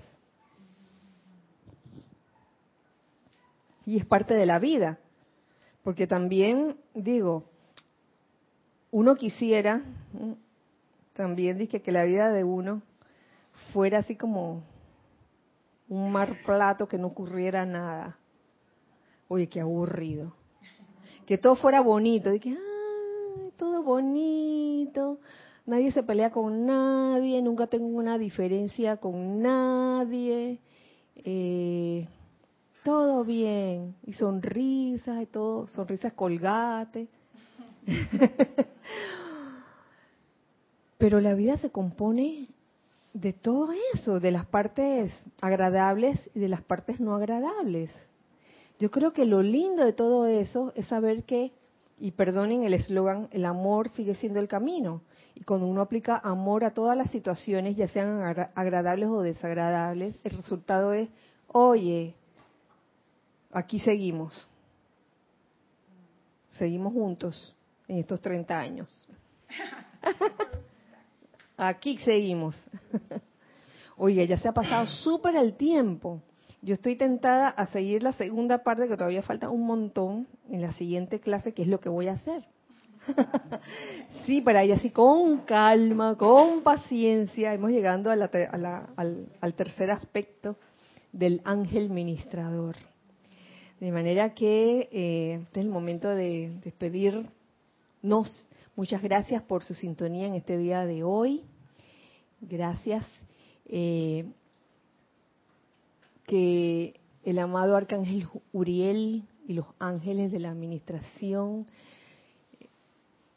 Y 3.86 3.98
es 3.98 4.06
parte 4.06 4.34
de 4.34 4.46
la 4.46 4.58
vida. 4.58 4.98
Porque 5.82 6.06
también, 6.06 6.76
digo, 6.94 7.44
uno 8.90 9.16
quisiera, 9.16 9.82
también 11.14 11.58
dije 11.58 11.82
que 11.82 11.92
la 11.92 12.04
vida 12.04 12.30
de 12.30 12.44
uno 12.44 12.82
fuera 13.72 13.98
así 13.98 14.16
como 14.16 14.62
un 15.88 16.12
mar 16.12 16.38
plato 16.46 16.86
que 16.86 16.98
no 16.98 17.08
ocurriera 17.08 17.66
nada. 17.66 18.16
Oye, 19.28 19.48
qué 19.48 19.60
aburrido. 19.60 20.34
Que 21.26 21.38
todo 21.38 21.56
fuera 21.56 21.80
bonito, 21.80 22.30
de 22.30 22.40
que, 22.40 22.50
ay, 22.50 23.52
todo 23.56 23.82
bonito, 23.82 25.18
nadie 25.66 25.92
se 25.92 26.02
pelea 26.02 26.30
con 26.30 26.66
nadie, 26.66 27.42
nunca 27.42 27.66
tengo 27.66 27.86
una 27.86 28.18
diferencia 28.18 28.96
con 28.98 29.40
nadie, 29.40 30.60
eh, 31.16 32.08
todo 32.82 33.24
bien, 33.24 33.94
y 34.04 34.12
sonrisas 34.14 35.22
y 35.22 35.26
todo, 35.26 35.68
sonrisas 35.68 36.12
colgate. 36.12 37.08
Pero 40.98 41.20
la 41.20 41.34
vida 41.34 41.56
se 41.58 41.70
compone 41.70 42.48
de 43.12 43.32
todo 43.32 43.72
eso, 43.94 44.20
de 44.20 44.30
las 44.30 44.46
partes 44.46 45.12
agradables 45.40 46.30
y 46.34 46.40
de 46.40 46.48
las 46.48 46.62
partes 46.62 47.00
no 47.00 47.14
agradables. 47.14 47.90
Yo 48.78 48.90
creo 48.90 49.12
que 49.12 49.26
lo 49.26 49.42
lindo 49.42 49.84
de 49.84 49.92
todo 49.92 50.26
eso 50.26 50.72
es 50.74 50.86
saber 50.86 51.24
que, 51.24 51.52
y 51.98 52.12
perdonen 52.12 52.64
el 52.64 52.74
eslogan, 52.74 53.28
el 53.30 53.44
amor 53.44 53.88
sigue 53.90 54.14
siendo 54.14 54.40
el 54.40 54.48
camino. 54.48 55.02
Y 55.34 55.44
cuando 55.44 55.66
uno 55.66 55.82
aplica 55.82 56.16
amor 56.16 56.64
a 56.64 56.74
todas 56.74 56.96
las 56.96 57.10
situaciones, 57.10 57.76
ya 57.76 57.86
sean 57.86 58.22
agradables 58.54 59.08
o 59.08 59.22
desagradables, 59.22 60.16
el 60.24 60.32
resultado 60.32 60.92
es, 60.92 61.08
oye, 61.48 62.16
aquí 63.52 63.78
seguimos. 63.78 64.48
Seguimos 66.50 66.92
juntos 66.92 67.54
en 67.88 67.98
estos 67.98 68.20
30 68.20 68.58
años. 68.58 69.04
Aquí 71.56 71.98
seguimos. 71.98 72.60
Oiga, 73.96 74.24
ya 74.24 74.36
se 74.38 74.48
ha 74.48 74.52
pasado 74.52 74.86
súper 74.86 75.36
el 75.36 75.54
tiempo. 75.54 76.20
Yo 76.60 76.74
estoy 76.74 76.96
tentada 76.96 77.48
a 77.48 77.66
seguir 77.66 78.02
la 78.02 78.12
segunda 78.12 78.62
parte, 78.62 78.88
que 78.88 78.96
todavía 78.96 79.22
falta 79.22 79.48
un 79.48 79.66
montón, 79.66 80.28
en 80.48 80.60
la 80.62 80.72
siguiente 80.72 81.20
clase, 81.20 81.52
que 81.52 81.62
es 81.62 81.68
lo 81.68 81.80
que 81.80 81.88
voy 81.88 82.08
a 82.08 82.14
hacer. 82.14 82.44
sí, 84.26 84.40
para 84.40 84.64
ir 84.64 84.72
así 84.72 84.90
con 84.90 85.38
calma, 85.40 86.16
con 86.16 86.62
paciencia, 86.62 87.52
hemos 87.52 87.70
llegado 87.70 88.10
al, 88.10 88.22
al, 89.40 89.54
tercer 89.54 89.90
aspecto 89.90 90.56
del 91.12 91.40
ángel 91.44 91.90
ministrador. 91.90 92.76
De 93.82 93.90
manera 93.90 94.32
que 94.32 94.88
eh, 94.92 95.40
este 95.42 95.58
es 95.58 95.66
el 95.66 95.72
momento 95.72 96.08
de 96.08 96.56
despedirnos. 96.62 97.26
Muchas 98.76 99.02
gracias 99.02 99.42
por 99.42 99.64
su 99.64 99.74
sintonía 99.74 100.28
en 100.28 100.34
este 100.34 100.56
día 100.56 100.86
de 100.86 101.02
hoy. 101.02 101.42
Gracias. 102.40 103.04
Eh, 103.66 104.24
que 106.28 107.00
el 107.24 107.40
amado 107.40 107.74
Arcángel 107.74 108.28
Uriel 108.52 109.24
y 109.48 109.54
los 109.54 109.66
ángeles 109.80 110.30
de 110.30 110.38
la 110.38 110.52
administración 110.52 111.66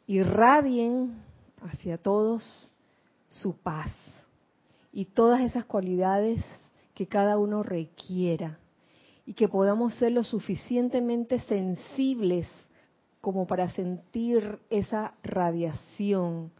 irradien 0.06 1.24
hacia 1.60 1.98
todos 1.98 2.70
su 3.30 3.56
paz 3.56 3.90
y 4.92 5.06
todas 5.06 5.40
esas 5.40 5.64
cualidades 5.64 6.44
que 6.94 7.08
cada 7.08 7.36
uno 7.36 7.64
requiera 7.64 8.60
y 9.26 9.34
que 9.34 9.48
podamos 9.48 9.94
ser 9.94 10.12
lo 10.12 10.22
suficientemente 10.22 11.40
sensibles 11.40 12.48
como 13.20 13.46
para 13.48 13.68
sentir 13.72 14.60
esa 14.70 15.14
radiación 15.24 16.52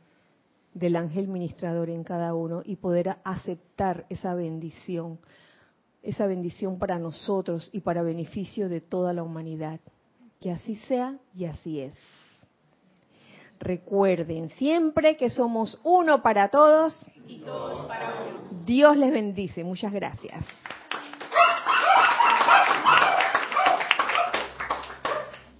del 0.75 0.97
ángel 0.97 1.29
ministrador 1.29 1.89
en 1.89 2.03
cada 2.03 2.35
uno 2.35 2.63
y 2.65 2.77
poder 2.77 3.17
aceptar 3.23 4.05
esa 4.11 4.35
bendición, 4.35 5.21
esa 6.03 6.27
bendición 6.27 6.79
para 6.79 6.99
nosotros 6.99 7.71
y 7.73 7.81
para 7.81 8.03
beneficio 8.03 8.69
de 8.69 8.81
toda 8.81 9.13
la 9.13 9.23
humanidad. 9.23 9.81
Que 10.41 10.51
así 10.51 10.75
sea 10.89 11.17
y 11.35 11.45
así 11.45 11.81
es. 11.81 11.97
Recuerden 13.61 14.51
siempre 14.51 15.17
que 15.17 15.31
somos 15.31 15.81
uno 15.85 16.21
para 16.21 16.49
todos 16.49 17.01
y 17.27 17.39
todos 17.39 17.87
para 17.87 18.13
uno. 18.29 18.65
Dios 18.67 18.97
les 18.97 19.13
bendice. 19.13 19.65
Muchas 19.65 19.93
gracias. 19.93 20.45